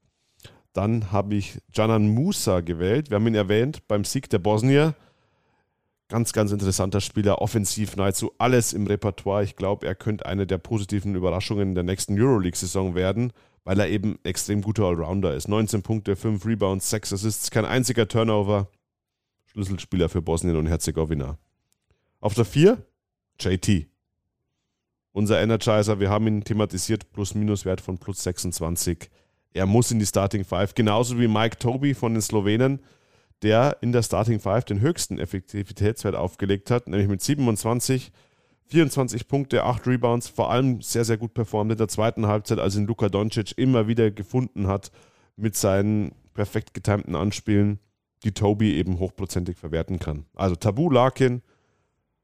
Dann 0.74 1.12
habe 1.12 1.36
ich 1.36 1.60
Janan 1.72 2.08
Musa 2.08 2.62
gewählt. 2.62 3.10
Wir 3.10 3.16
haben 3.16 3.28
ihn 3.28 3.36
erwähnt 3.36 3.88
beim 3.88 4.04
Sieg 4.04 4.30
der 4.30 4.39
Bosnier. 4.39 4.96
Ganz, 6.10 6.34
ganz 6.34 6.52
interessanter 6.52 7.00
Spieler, 7.00 7.41
offensiv 7.41 7.96
nahezu 7.96 8.34
alles 8.38 8.74
im 8.74 8.88
Repertoire. 8.88 9.44
Ich 9.44 9.56
glaube, 9.56 9.86
er 9.86 9.96
könnte 9.96 10.26
eine 10.26 10.46
der 10.46 10.58
positiven 10.58 11.16
Überraschungen 11.16 11.76
der 11.76 11.84
nächsten 11.84 12.20
Euroleague-Saison 12.20 12.96
werden, 12.96 13.32
weil 13.64 13.80
er 13.80 13.88
eben 13.88 14.20
extrem 14.24 14.62
guter 14.62 14.86
Allrounder 14.86 15.34
ist. 15.34 15.48
19 15.48 15.82
Punkte, 15.82 16.16
5 16.16 16.46
Rebounds, 16.46 16.89
6 16.89 17.14
Assists, 17.14 17.52
kein 17.52 17.66
einziger 17.66 18.08
Turnover. 18.08 18.68
Schlüsselspieler 19.46 20.10
für 20.10 20.22
Bosnien 20.22 20.56
und 20.56 20.68
Herzegowina. 20.68 21.38
Auf 22.24 22.36
der 22.36 22.45
4 22.45 22.78
JT. 23.38 23.89
Unser 25.11 25.41
Energizer, 25.41 25.99
wir 25.99 26.09
haben 26.09 26.26
ihn 26.28 26.45
thematisiert, 26.45 27.11
Plus-Minus-Wert 27.11 27.82
von 27.82 27.97
plus 27.97 28.24
26. 28.24 29.09
Er 29.51 29.65
muss 29.65 29.91
in 29.91 29.99
die 29.99 30.05
Starting 30.05 30.45
Five, 30.45 30.74
genauso 30.74 31.19
wie 31.19 31.28
Mike 31.28 31.59
Toby 31.59 31.93
von 31.93 32.13
den 32.13 32.21
Slowenen 32.21 32.80
der 33.41 33.76
in 33.82 33.91
der 33.91 34.03
Starting 34.03 34.39
Five 34.39 34.63
den 34.63 34.80
höchsten 34.80 35.19
Effektivitätswert 35.19 36.15
aufgelegt 36.15 36.71
hat, 36.71 36.88
nämlich 36.88 37.09
mit 37.09 37.21
27, 37.21 38.13
24 38.67 39.28
Punkte, 39.28 39.65
8 39.65 39.86
Rebounds, 39.86 40.30
vor 40.30 40.49
allem 40.49 40.80
sehr, 40.80 41.03
sehr 41.03 41.17
gut 41.17 41.34
performt 41.34 41.74
in 41.74 41.78
der 41.78 41.89
zweiten 41.89 42.26
Halbzeit, 42.26 42.57
als 42.57 42.78
ihn 42.78 42.88
Luka 42.88 43.09
Doncic 43.09 43.57
immer 43.57 43.89
wieder 43.89 44.11
gefunden 44.11 44.67
hat 44.67 44.93
mit 45.36 45.57
seinen 45.57 46.13
perfekt 46.34 46.74
getimten 46.74 47.15
Anspielen, 47.15 47.80
die 48.24 48.32
Toby 48.32 48.76
eben 48.76 48.99
hochprozentig 48.99 49.57
verwerten 49.57 49.99
kann. 49.99 50.26
Also 50.36 50.55
Tabu 50.55 50.89
Larkin, 50.89 51.41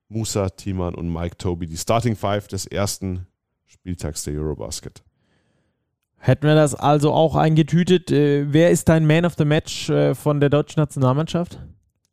Musa, 0.09 0.49
Timan 0.49 0.95
und 0.95 1.11
Mike 1.13 1.37
Toby, 1.37 1.67
die 1.67 1.77
Starting 1.77 2.15
Five 2.15 2.47
des 2.47 2.65
ersten 2.65 3.27
Spieltags 3.65 4.23
der 4.23 4.33
Eurobasket. 4.33 5.03
Hätten 6.17 6.47
wir 6.47 6.55
das 6.55 6.75
also 6.75 7.13
auch 7.13 7.35
eingetütet. 7.35 8.11
Äh, 8.11 8.51
wer 8.51 8.71
ist 8.71 8.89
dein 8.89 9.07
Man 9.07 9.25
of 9.25 9.35
the 9.37 9.45
Match 9.45 9.89
äh, 9.89 10.15
von 10.15 10.39
der 10.39 10.49
deutschen 10.49 10.81
Nationalmannschaft? 10.81 11.59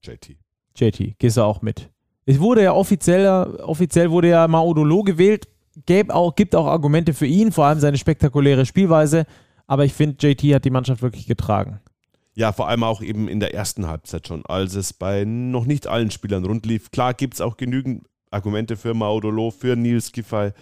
JT. 0.03 0.37
JT, 0.77 1.19
gehst 1.19 1.37
du 1.37 1.43
auch 1.43 1.63
mit. 1.63 1.91
Es 2.27 2.39
wurde 2.39 2.63
ja 2.63 2.73
offiziell, 2.73 3.27
offiziell 3.63 4.11
wurde 4.11 4.29
ja 4.29 4.47
Maudolo 4.47 5.03
gewählt. 5.03 5.49
Gäb 5.87 6.11
auch, 6.11 6.35
gibt 6.35 6.55
auch 6.55 6.67
Argumente 6.67 7.15
für 7.15 7.27
ihn, 7.27 7.51
vor 7.51 7.67
allem 7.67 7.81
seine 7.81 7.99
spektakuläre 7.99 8.67
Spielweise. 8.67 9.27
Aber 9.67 9.85
ich 9.85 9.95
finde, 9.95 10.17
JT 10.21 10.55
hat 10.55 10.65
die 10.65 10.71
Mannschaft 10.71 11.03
wirklich 11.03 11.27
getragen. 11.27 11.81
Ja, 12.37 12.53
vor 12.53 12.69
allem 12.69 12.85
auch 12.85 13.03
eben 13.03 13.27
in 13.27 13.41
der 13.41 13.55
ersten 13.55 13.89
Halbzeit 13.89 14.29
schon, 14.29 14.47
als 14.47 14.75
es 14.75 14.93
bei 14.93 15.25
noch 15.25 15.65
nicht 15.65 15.89
allen 15.89 16.13
Spielern 16.13 16.45
rund 16.45 16.67
lief. 16.67 16.93
Klar 16.93 17.15
gibt 17.15 17.35
es 17.35 17.41
auch 17.41 17.57
genügend 17.57 18.07
Argumente 18.31 18.77
für 18.77 18.95
Maudolo, 18.95 19.51
für 19.51 19.75
Nils 19.75 20.13
Giffey, 20.13 20.53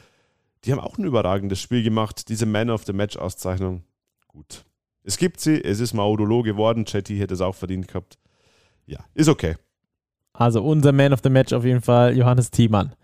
die 0.64 0.72
haben 0.72 0.80
auch 0.80 0.96
ein 0.96 1.04
überragendes 1.04 1.60
Spiel 1.60 1.82
gemacht. 1.82 2.28
Diese 2.28 2.46
Man 2.46 2.70
of 2.70 2.84
the 2.84 2.92
Match-Auszeichnung. 2.92 3.82
Gut. 4.28 4.64
Es 5.02 5.18
gibt 5.18 5.40
sie, 5.40 5.62
es 5.62 5.80
ist 5.80 5.92
Maudolo 5.92 6.42
geworden. 6.42 6.86
Chetty 6.86 7.18
hätte 7.18 7.34
es 7.34 7.42
auch 7.42 7.54
verdient 7.54 7.88
gehabt. 7.88 8.18
Ja, 8.86 9.00
ist 9.12 9.28
okay. 9.28 9.56
Also 10.32 10.62
unser 10.62 10.92
Man 10.92 11.12
of 11.12 11.20
the 11.22 11.30
Match 11.30 11.52
auf 11.52 11.64
jeden 11.64 11.82
Fall 11.82 12.16
Johannes 12.16 12.50
Thiemann. 12.50 12.94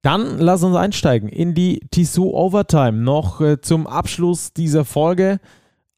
Dann 0.00 0.38
lass 0.38 0.62
uns 0.62 0.76
einsteigen 0.76 1.28
in 1.28 1.54
die 1.54 1.80
Tissot 1.90 2.32
Overtime. 2.32 2.92
Noch 2.92 3.40
äh, 3.40 3.60
zum 3.60 3.86
Abschluss 3.86 4.54
dieser 4.54 4.84
Folge. 4.84 5.40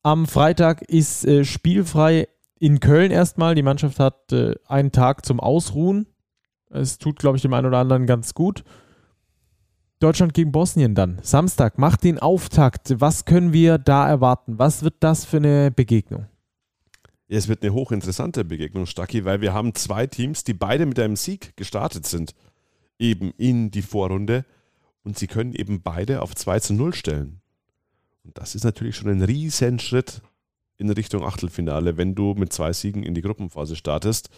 Am 0.02 0.26
Freitag 0.26 0.82
ist 0.82 1.26
äh, 1.26 1.44
spielfrei 1.44 2.28
in 2.58 2.80
Köln 2.80 3.10
erstmal. 3.10 3.54
Die 3.54 3.62
Mannschaft 3.62 3.98
hat 3.98 4.32
äh, 4.32 4.54
einen 4.66 4.92
Tag 4.92 5.26
zum 5.26 5.40
Ausruhen. 5.40 6.06
Es 6.70 6.98
tut, 6.98 7.18
glaube 7.18 7.36
ich, 7.36 7.42
dem 7.42 7.52
einen 7.52 7.66
oder 7.66 7.78
anderen 7.78 8.06
ganz 8.06 8.32
gut. 8.32 8.64
Deutschland 9.98 10.32
gegen 10.32 10.52
Bosnien 10.52 10.94
dann. 10.94 11.18
Samstag 11.22 11.76
macht 11.76 12.04
den 12.04 12.18
Auftakt. 12.18 13.00
Was 13.00 13.26
können 13.26 13.52
wir 13.52 13.76
da 13.76 14.08
erwarten? 14.08 14.58
Was 14.58 14.82
wird 14.82 14.94
das 15.00 15.26
für 15.26 15.36
eine 15.36 15.70
Begegnung? 15.70 16.26
Es 17.28 17.48
wird 17.48 17.62
eine 17.62 17.74
hochinteressante 17.74 18.44
Begegnung, 18.44 18.86
Stacki, 18.86 19.26
weil 19.26 19.42
wir 19.42 19.52
haben 19.52 19.74
zwei 19.74 20.06
Teams, 20.06 20.42
die 20.42 20.54
beide 20.54 20.86
mit 20.86 20.98
einem 20.98 21.16
Sieg 21.16 21.54
gestartet 21.56 22.06
sind, 22.06 22.34
eben 22.98 23.32
in 23.36 23.70
die 23.70 23.82
Vorrunde. 23.82 24.46
Und 25.02 25.18
sie 25.18 25.26
können 25.26 25.52
eben 25.52 25.82
beide 25.82 26.22
auf 26.22 26.34
2 26.34 26.60
zu 26.60 26.74
0 26.74 26.94
stellen. 26.94 27.39
Und 28.24 28.38
das 28.38 28.54
ist 28.54 28.64
natürlich 28.64 28.96
schon 28.96 29.10
ein 29.10 29.22
Riesenschritt 29.22 30.22
in 30.76 30.90
Richtung 30.90 31.24
Achtelfinale, 31.24 31.96
wenn 31.96 32.14
du 32.14 32.34
mit 32.34 32.52
zwei 32.52 32.72
Siegen 32.72 33.02
in 33.02 33.14
die 33.14 33.22
Gruppenphase 33.22 33.76
startest. 33.76 34.30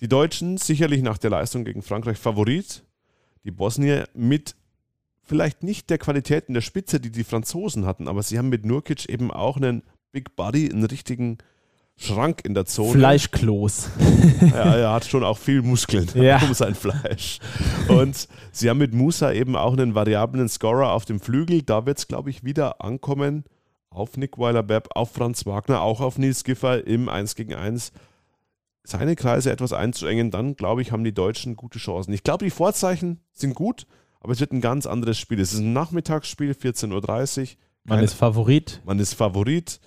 Die 0.00 0.08
Deutschen 0.08 0.58
sicherlich 0.58 1.02
nach 1.02 1.18
der 1.18 1.30
Leistung 1.30 1.64
gegen 1.64 1.82
Frankreich 1.82 2.18
Favorit. 2.18 2.84
Die 3.44 3.50
Bosnier 3.50 4.08
mit 4.14 4.54
vielleicht 5.22 5.62
nicht 5.62 5.90
der 5.90 5.98
Qualität 5.98 6.46
in 6.48 6.54
der 6.54 6.60
Spitze, 6.60 7.00
die 7.00 7.10
die 7.10 7.24
Franzosen 7.24 7.86
hatten, 7.86 8.08
aber 8.08 8.22
sie 8.22 8.38
haben 8.38 8.48
mit 8.48 8.64
Nurkic 8.64 9.08
eben 9.08 9.30
auch 9.30 9.56
einen 9.56 9.82
Big 10.10 10.36
Body, 10.36 10.70
einen 10.70 10.84
richtigen 10.84 11.38
Schrank 11.98 12.42
in 12.44 12.54
der 12.54 12.64
Zone. 12.64 12.92
Fleischklos. 12.92 13.90
ja, 14.40 14.76
er 14.76 14.92
hat 14.92 15.04
schon 15.04 15.24
auch 15.24 15.36
viel 15.36 15.62
Muskeln 15.62 16.08
ja. 16.14 16.40
um 16.42 16.54
sein 16.54 16.74
Fleisch. 16.74 17.40
Und 17.88 18.28
sie 18.52 18.70
haben 18.70 18.78
mit 18.78 18.94
Musa 18.94 19.32
eben 19.32 19.56
auch 19.56 19.72
einen 19.72 19.94
variablen 19.94 20.48
Scorer 20.48 20.92
auf 20.92 21.04
dem 21.04 21.20
Flügel. 21.20 21.62
Da 21.62 21.86
wird 21.86 21.98
es, 21.98 22.08
glaube 22.08 22.30
ich, 22.30 22.44
wieder 22.44 22.80
ankommen 22.80 23.44
auf 23.90 24.16
Nick 24.16 24.38
Weiler-Bepp, 24.38 24.90
auf 24.94 25.12
Franz 25.12 25.44
Wagner, 25.44 25.80
auch 25.80 26.00
auf 26.00 26.18
Nils 26.18 26.44
Giffer 26.44 26.86
im 26.86 27.08
1 27.08 27.34
gegen 27.34 27.54
1 27.54 27.92
seine 28.88 29.16
Kreise 29.16 29.52
etwas 29.52 29.74
einzuengen, 29.74 30.30
dann 30.30 30.56
glaube 30.56 30.80
ich, 30.80 30.92
haben 30.92 31.04
die 31.04 31.12
Deutschen 31.12 31.56
gute 31.56 31.78
Chancen. 31.78 32.12
Ich 32.14 32.22
glaube, 32.22 32.44
die 32.44 32.50
Vorzeichen 32.50 33.20
sind 33.32 33.54
gut. 33.54 33.86
Aber 34.20 34.32
es 34.32 34.40
wird 34.40 34.52
ein 34.52 34.60
ganz 34.60 34.86
anderes 34.86 35.18
Spiel. 35.18 35.38
Es 35.40 35.52
ist 35.52 35.60
ein 35.60 35.72
Nachmittagsspiel, 35.72 36.52
14.30 36.52 37.40
Uhr. 37.40 37.48
Man 37.84 38.02
ist 38.02 38.14
Favorit. 38.14 38.82
Man 38.84 38.98
ist 38.98 39.14
Favorit. 39.14 39.78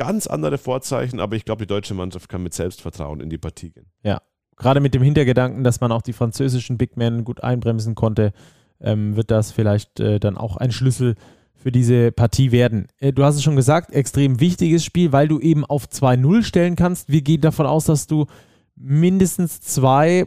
Ganz 0.00 0.26
andere 0.26 0.56
Vorzeichen, 0.56 1.20
aber 1.20 1.36
ich 1.36 1.44
glaube, 1.44 1.66
die 1.66 1.66
deutsche 1.66 1.92
Mannschaft 1.92 2.30
kann 2.30 2.42
mit 2.42 2.54
Selbstvertrauen 2.54 3.20
in 3.20 3.28
die 3.28 3.36
Partie 3.36 3.68
gehen. 3.68 3.84
Ja, 4.02 4.22
gerade 4.56 4.80
mit 4.80 4.94
dem 4.94 5.02
Hintergedanken, 5.02 5.62
dass 5.62 5.82
man 5.82 5.92
auch 5.92 6.00
die 6.00 6.14
französischen 6.14 6.78
Big 6.78 6.96
Men 6.96 7.22
gut 7.22 7.44
einbremsen 7.44 7.94
konnte, 7.94 8.32
ähm, 8.80 9.14
wird 9.14 9.30
das 9.30 9.52
vielleicht 9.52 10.00
äh, 10.00 10.18
dann 10.18 10.38
auch 10.38 10.56
ein 10.56 10.72
Schlüssel 10.72 11.16
für 11.54 11.70
diese 11.70 12.12
Partie 12.12 12.50
werden. 12.50 12.88
Äh, 12.98 13.12
du 13.12 13.24
hast 13.24 13.34
es 13.34 13.42
schon 13.42 13.56
gesagt, 13.56 13.92
extrem 13.92 14.40
wichtiges 14.40 14.86
Spiel, 14.86 15.12
weil 15.12 15.28
du 15.28 15.38
eben 15.38 15.66
auf 15.66 15.84
2-0 15.84 16.44
stellen 16.44 16.76
kannst. 16.76 17.10
Wir 17.10 17.20
gehen 17.20 17.42
davon 17.42 17.66
aus, 17.66 17.84
dass 17.84 18.06
du 18.06 18.24
mindestens 18.76 19.60
zwei, 19.60 20.24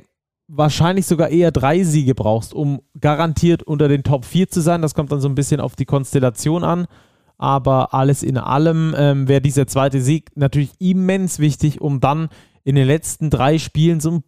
wahrscheinlich 0.48 1.08
sogar 1.08 1.30
eher 1.30 1.50
drei 1.50 1.84
Siege 1.84 2.14
brauchst, 2.14 2.54
um 2.54 2.84
garantiert 3.02 3.64
unter 3.64 3.88
den 3.88 4.04
Top 4.04 4.24
4 4.24 4.50
zu 4.50 4.62
sein. 4.62 4.84
Das 4.84 4.94
kommt 4.94 5.12
dann 5.12 5.20
so 5.20 5.28
ein 5.28 5.34
bisschen 5.34 5.60
auf 5.60 5.76
die 5.76 5.86
Konstellation 5.86 6.64
an. 6.64 6.86
Aber 7.38 7.94
alles 7.94 8.24
in 8.24 8.38
allem 8.38 8.94
ähm, 8.98 9.28
wäre 9.28 9.42
dieser 9.42 9.68
zweite 9.68 10.02
Sieg 10.02 10.32
natürlich 10.36 10.72
immens 10.80 11.40
wichtig, 11.40 11.82
um 11.82 12.00
dann 12.00 12.30
in 12.64 12.76
den 12.76 12.88
letzten 12.88 13.30
drei 13.30 13.58
Spielen 13.58 14.00
so 14.00 14.12
ein 14.12 14.24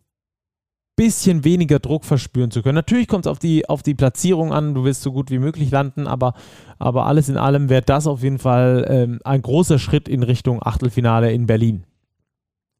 bisschen 0.95 1.43
weniger 1.43 1.79
Druck 1.79 2.05
verspüren 2.05 2.51
zu 2.51 2.61
können. 2.61 2.75
Natürlich 2.75 3.07
kommt 3.07 3.25
es 3.25 3.31
auf 3.31 3.39
die, 3.39 3.67
auf 3.67 3.83
die 3.83 3.95
Platzierung 3.95 4.53
an, 4.53 4.73
du 4.73 4.83
willst 4.83 5.01
so 5.01 5.11
gut 5.11 5.29
wie 5.29 5.39
möglich 5.39 5.71
landen, 5.71 6.07
aber, 6.07 6.33
aber 6.79 7.05
alles 7.05 7.27
in 7.29 7.37
allem 7.37 7.69
wäre 7.69 7.81
das 7.81 8.07
auf 8.07 8.23
jeden 8.23 8.39
Fall 8.39 8.85
ähm, 8.89 9.19
ein 9.23 9.41
großer 9.41 9.77
Schritt 9.77 10.07
in 10.07 10.23
Richtung 10.23 10.63
Achtelfinale 10.63 11.31
in 11.33 11.47
Berlin. 11.47 11.85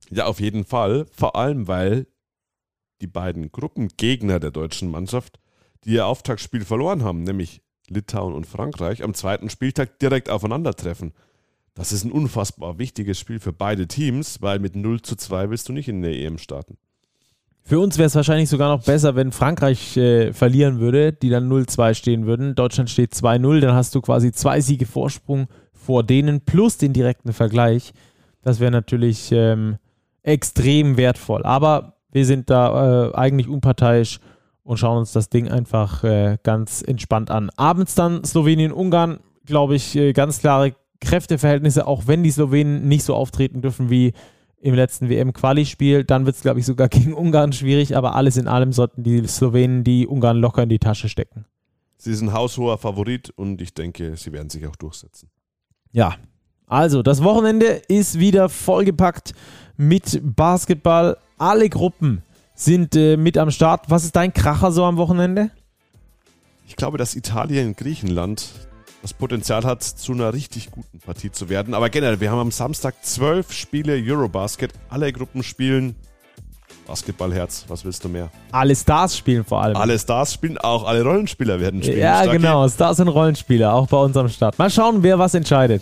Ja, 0.10 0.26
auf 0.28 0.40
jeden 0.40 0.66
Fall. 0.66 1.06
Vor 1.12 1.36
allem, 1.36 1.68
weil 1.68 2.08
die 3.02 3.08
beiden 3.08 3.52
Gruppengegner 3.52 4.40
der 4.40 4.52
deutschen 4.52 4.90
Mannschaft, 4.90 5.40
die 5.84 5.94
ihr 5.94 6.06
Auftaktspiel 6.06 6.64
verloren 6.64 7.04
haben, 7.04 7.24
nämlich 7.24 7.62
Litauen 7.90 8.34
und 8.34 8.46
Frankreich, 8.46 9.04
am 9.04 9.14
zweiten 9.14 9.50
Spieltag 9.50 10.00
direkt 10.00 10.30
aufeinandertreffen. 10.30 11.14
Das 11.74 11.92
ist 11.92 12.06
ein 12.06 12.12
unfassbar 12.12 12.80
wichtiges 12.80 13.20
Spiel 13.20 13.40
für 13.40 13.52
beide 13.52 13.88
Teams, 13.88 14.42
weil 14.42 14.60
mit 14.60 14.76
0 14.76 15.02
zu 15.02 15.16
2 15.16 15.50
willst 15.50 15.68
du 15.68 15.74
nicht 15.74 15.90
in 15.90 16.02
der 16.02 16.14
EM 16.14 16.38
starten. 16.38 16.78
Für 17.68 17.80
uns 17.80 17.98
wäre 17.98 18.06
es 18.06 18.16
wahrscheinlich 18.16 18.48
sogar 18.48 18.70
noch 18.70 18.86
besser, 18.86 19.16
wenn 19.16 19.32
Frankreich 19.32 19.98
äh, 19.98 20.32
verlieren 20.34 20.80
würde, 20.80 21.12
die 21.12 21.30
dann 21.30 21.52
0-2 21.52 21.96
stehen 21.96 22.28
würden. 22.28 22.54
Deutschland 22.54 22.92
steht 22.92 23.14
2-0, 23.14 23.60
dann 23.60 23.76
hast 23.76 23.96
du 23.96 24.02
quasi 24.02 24.32
zwei 24.32 24.62
Siege 24.62 24.86
Vorsprung 24.86 25.48
vor 25.74 26.04
denen 26.04 26.42
plus 26.42 26.78
den 26.78 26.94
direkten 26.94 27.34
Vergleich. 27.34 27.92
Das 28.44 28.60
wäre 28.60 28.72
natürlich 28.72 29.32
ähm, 29.32 29.78
extrem 30.22 30.96
wertvoll. 30.96 31.44
Aber 31.44 31.98
wir 32.12 32.26
sind 32.28 32.52
da 32.52 33.08
äh, 33.10 33.16
eigentlich 33.16 33.48
unparteiisch 33.48 34.20
und 34.66 34.78
schauen 34.78 34.98
uns 34.98 35.14
das 35.14 35.30
Ding 35.30 35.48
einfach 35.48 36.04
äh, 36.04 36.38
ganz 36.44 36.82
entspannt 36.82 37.32
an. 37.32 37.52
Abends 37.56 37.96
dann 37.96 38.24
Slowenien-Ungarn, 38.24 39.20
glaube 39.46 39.76
ich, 39.76 39.96
äh, 39.96 40.12
ganz 40.12 40.40
klare 40.40 40.76
Kräfteverhältnisse, 41.02 41.86
auch 41.86 42.08
wenn 42.08 42.24
die 42.24 42.32
Slowenen 42.32 42.88
nicht 42.88 43.04
so 43.04 43.14
auftreten 43.14 43.62
dürfen 43.62 43.92
wie 43.92 44.14
im 44.60 44.74
letzten 44.74 45.08
WM-Quali-Spiel. 45.08 46.04
Dann 46.04 46.26
wird 46.26 46.36
es, 46.36 46.42
glaube 46.42 46.60
ich, 46.60 46.66
sogar 46.66 46.88
gegen 46.90 47.14
Ungarn 47.14 47.54
schwierig, 47.54 47.96
aber 47.96 48.16
alles 48.16 48.38
in 48.38 48.48
allem 48.48 48.74
sollten 48.74 49.04
die 49.04 49.26
Slowenen 49.28 49.84
die 49.84 50.08
Ungarn 50.08 50.38
locker 50.38 50.64
in 50.64 50.70
die 50.70 50.80
Tasche 50.80 51.10
stecken. 51.10 51.46
Sie 51.98 52.16
sind 52.16 52.34
haushoher 52.34 52.80
Favorit 52.80 53.30
und 53.30 53.62
ich 53.62 53.74
denke, 53.74 54.18
sie 54.18 54.34
werden 54.34 54.50
sich 54.50 54.66
auch 54.66 54.76
durchsetzen. 54.76 55.30
Ja, 55.92 56.16
also 56.66 57.04
das 57.04 57.24
Wochenende 57.24 57.68
ist 57.88 58.20
wieder 58.20 58.50
vollgepackt 58.50 59.34
mit 59.78 60.20
Basketball. 60.24 61.18
Alle 61.38 61.70
Gruppen 61.70 62.24
sind 62.56 62.96
äh, 62.96 63.18
mit 63.18 63.38
am 63.38 63.52
Start. 63.52 63.90
Was 63.90 64.04
ist 64.04 64.16
dein 64.16 64.34
Kracher 64.34 64.72
so 64.72 64.86
am 64.86 64.98
Wochenende? 64.98 65.52
Ich 66.68 66.76
glaube, 66.76 66.98
dass 66.98 67.16
Italien, 67.16 67.76
Griechenland 67.76 68.50
das 69.02 69.14
Potenzial 69.14 69.64
hat, 69.66 69.84
zu 69.84 70.14
einer 70.14 70.34
richtig 70.34 70.72
guten 70.72 71.00
Partie 71.00 71.32
zu 71.32 71.48
werden. 71.48 71.76
Aber 71.76 71.90
generell, 71.90 72.20
wir 72.20 72.32
haben 72.32 72.40
am 72.40 72.52
Samstag 72.52 72.96
zwölf 73.04 73.52
Spiele 73.52 74.02
Eurobasket. 74.04 74.72
Alle 74.90 75.14
Gruppen 75.14 75.44
spielen. 75.44 75.96
Basketballherz, 76.88 77.66
was 77.68 77.84
willst 77.84 78.04
du 78.04 78.10
mehr? 78.10 78.30
Alle 78.52 78.76
Stars 78.76 79.18
spielen 79.18 79.44
vor 79.44 79.62
allem. 79.62 79.76
Alle 79.76 79.98
Stars 79.98 80.34
spielen, 80.34 80.58
auch 80.58 80.86
alle 80.86 81.04
Rollenspieler 81.04 81.60
werden 81.60 81.82
spielen. 81.82 82.00
Ja, 82.00 82.22
Stark 82.22 82.32
genau. 82.38 82.68
Stars 82.68 82.98
sind 82.98 83.08
Rollenspieler, 83.08 83.74
auch 83.74 83.88
bei 83.88 83.98
uns 83.98 84.16
am 84.18 84.30
Start. 84.30 84.58
Mal 84.60 84.70
schauen, 84.70 85.02
wer 85.02 85.18
was 85.18 85.34
entscheidet. 85.34 85.82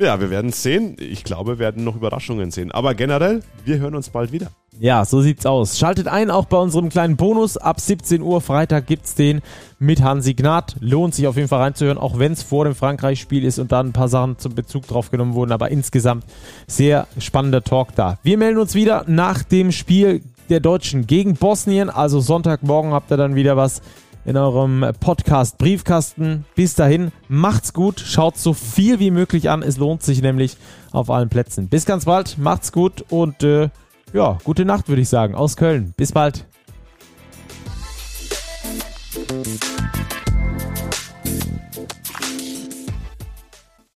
Ja, 0.00 0.18
wir 0.18 0.30
werden 0.30 0.48
es 0.48 0.62
sehen. 0.62 0.96
Ich 0.98 1.24
glaube, 1.24 1.52
wir 1.52 1.58
werden 1.58 1.84
noch 1.84 1.94
Überraschungen 1.94 2.50
sehen. 2.50 2.72
Aber 2.72 2.94
generell, 2.94 3.42
wir 3.66 3.78
hören 3.78 3.94
uns 3.94 4.08
bald 4.08 4.32
wieder. 4.32 4.50
Ja, 4.78 5.04
so 5.04 5.20
sieht's 5.20 5.44
aus. 5.44 5.78
Schaltet 5.78 6.08
ein 6.08 6.30
auch 6.30 6.46
bei 6.46 6.56
unserem 6.56 6.88
kleinen 6.88 7.18
Bonus. 7.18 7.58
Ab 7.58 7.80
17 7.80 8.22
Uhr 8.22 8.40
Freitag 8.40 8.86
gibt's 8.86 9.14
den 9.14 9.42
mit 9.78 10.00
Hansi 10.00 10.32
Gnad. 10.32 10.76
Lohnt 10.80 11.14
sich 11.14 11.26
auf 11.26 11.36
jeden 11.36 11.48
Fall 11.48 11.60
reinzuhören, 11.60 11.98
auch 11.98 12.18
wenn 12.18 12.32
es 12.32 12.42
vor 12.42 12.64
dem 12.64 12.74
Frankreich-Spiel 12.74 13.44
ist 13.44 13.58
und 13.58 13.72
da 13.72 13.80
ein 13.80 13.92
paar 13.92 14.08
Sachen 14.08 14.38
zum 14.38 14.54
Bezug 14.54 14.86
drauf 14.86 15.10
genommen 15.10 15.34
wurden. 15.34 15.52
Aber 15.52 15.70
insgesamt 15.70 16.24
sehr 16.66 17.06
spannender 17.18 17.62
Talk 17.62 17.94
da. 17.94 18.18
Wir 18.22 18.38
melden 18.38 18.58
uns 18.58 18.74
wieder 18.74 19.04
nach 19.06 19.42
dem 19.42 19.70
Spiel 19.70 20.22
der 20.48 20.60
Deutschen 20.60 21.06
gegen 21.06 21.34
Bosnien. 21.34 21.90
Also 21.90 22.20
Sonntagmorgen 22.20 22.92
habt 22.94 23.10
ihr 23.10 23.18
dann 23.18 23.34
wieder 23.34 23.58
was 23.58 23.82
in 24.24 24.36
eurem 24.36 24.86
Podcast 25.00 25.58
Briefkasten. 25.58 26.44
Bis 26.54 26.74
dahin, 26.74 27.12
macht's 27.28 27.72
gut, 27.72 28.00
schaut 28.00 28.36
so 28.36 28.52
viel 28.52 28.98
wie 28.98 29.10
möglich 29.10 29.50
an. 29.50 29.62
Es 29.62 29.76
lohnt 29.76 30.02
sich 30.02 30.22
nämlich 30.22 30.56
auf 30.92 31.10
allen 31.10 31.28
Plätzen. 31.28 31.68
Bis 31.68 31.86
ganz 31.86 32.04
bald, 32.04 32.38
macht's 32.38 32.72
gut 32.72 33.04
und 33.08 33.42
äh, 33.42 33.70
ja, 34.12 34.38
gute 34.44 34.64
Nacht 34.64 34.88
würde 34.88 35.02
ich 35.02 35.08
sagen 35.08 35.34
aus 35.34 35.56
Köln. 35.56 35.94
Bis 35.96 36.12
bald. 36.12 36.46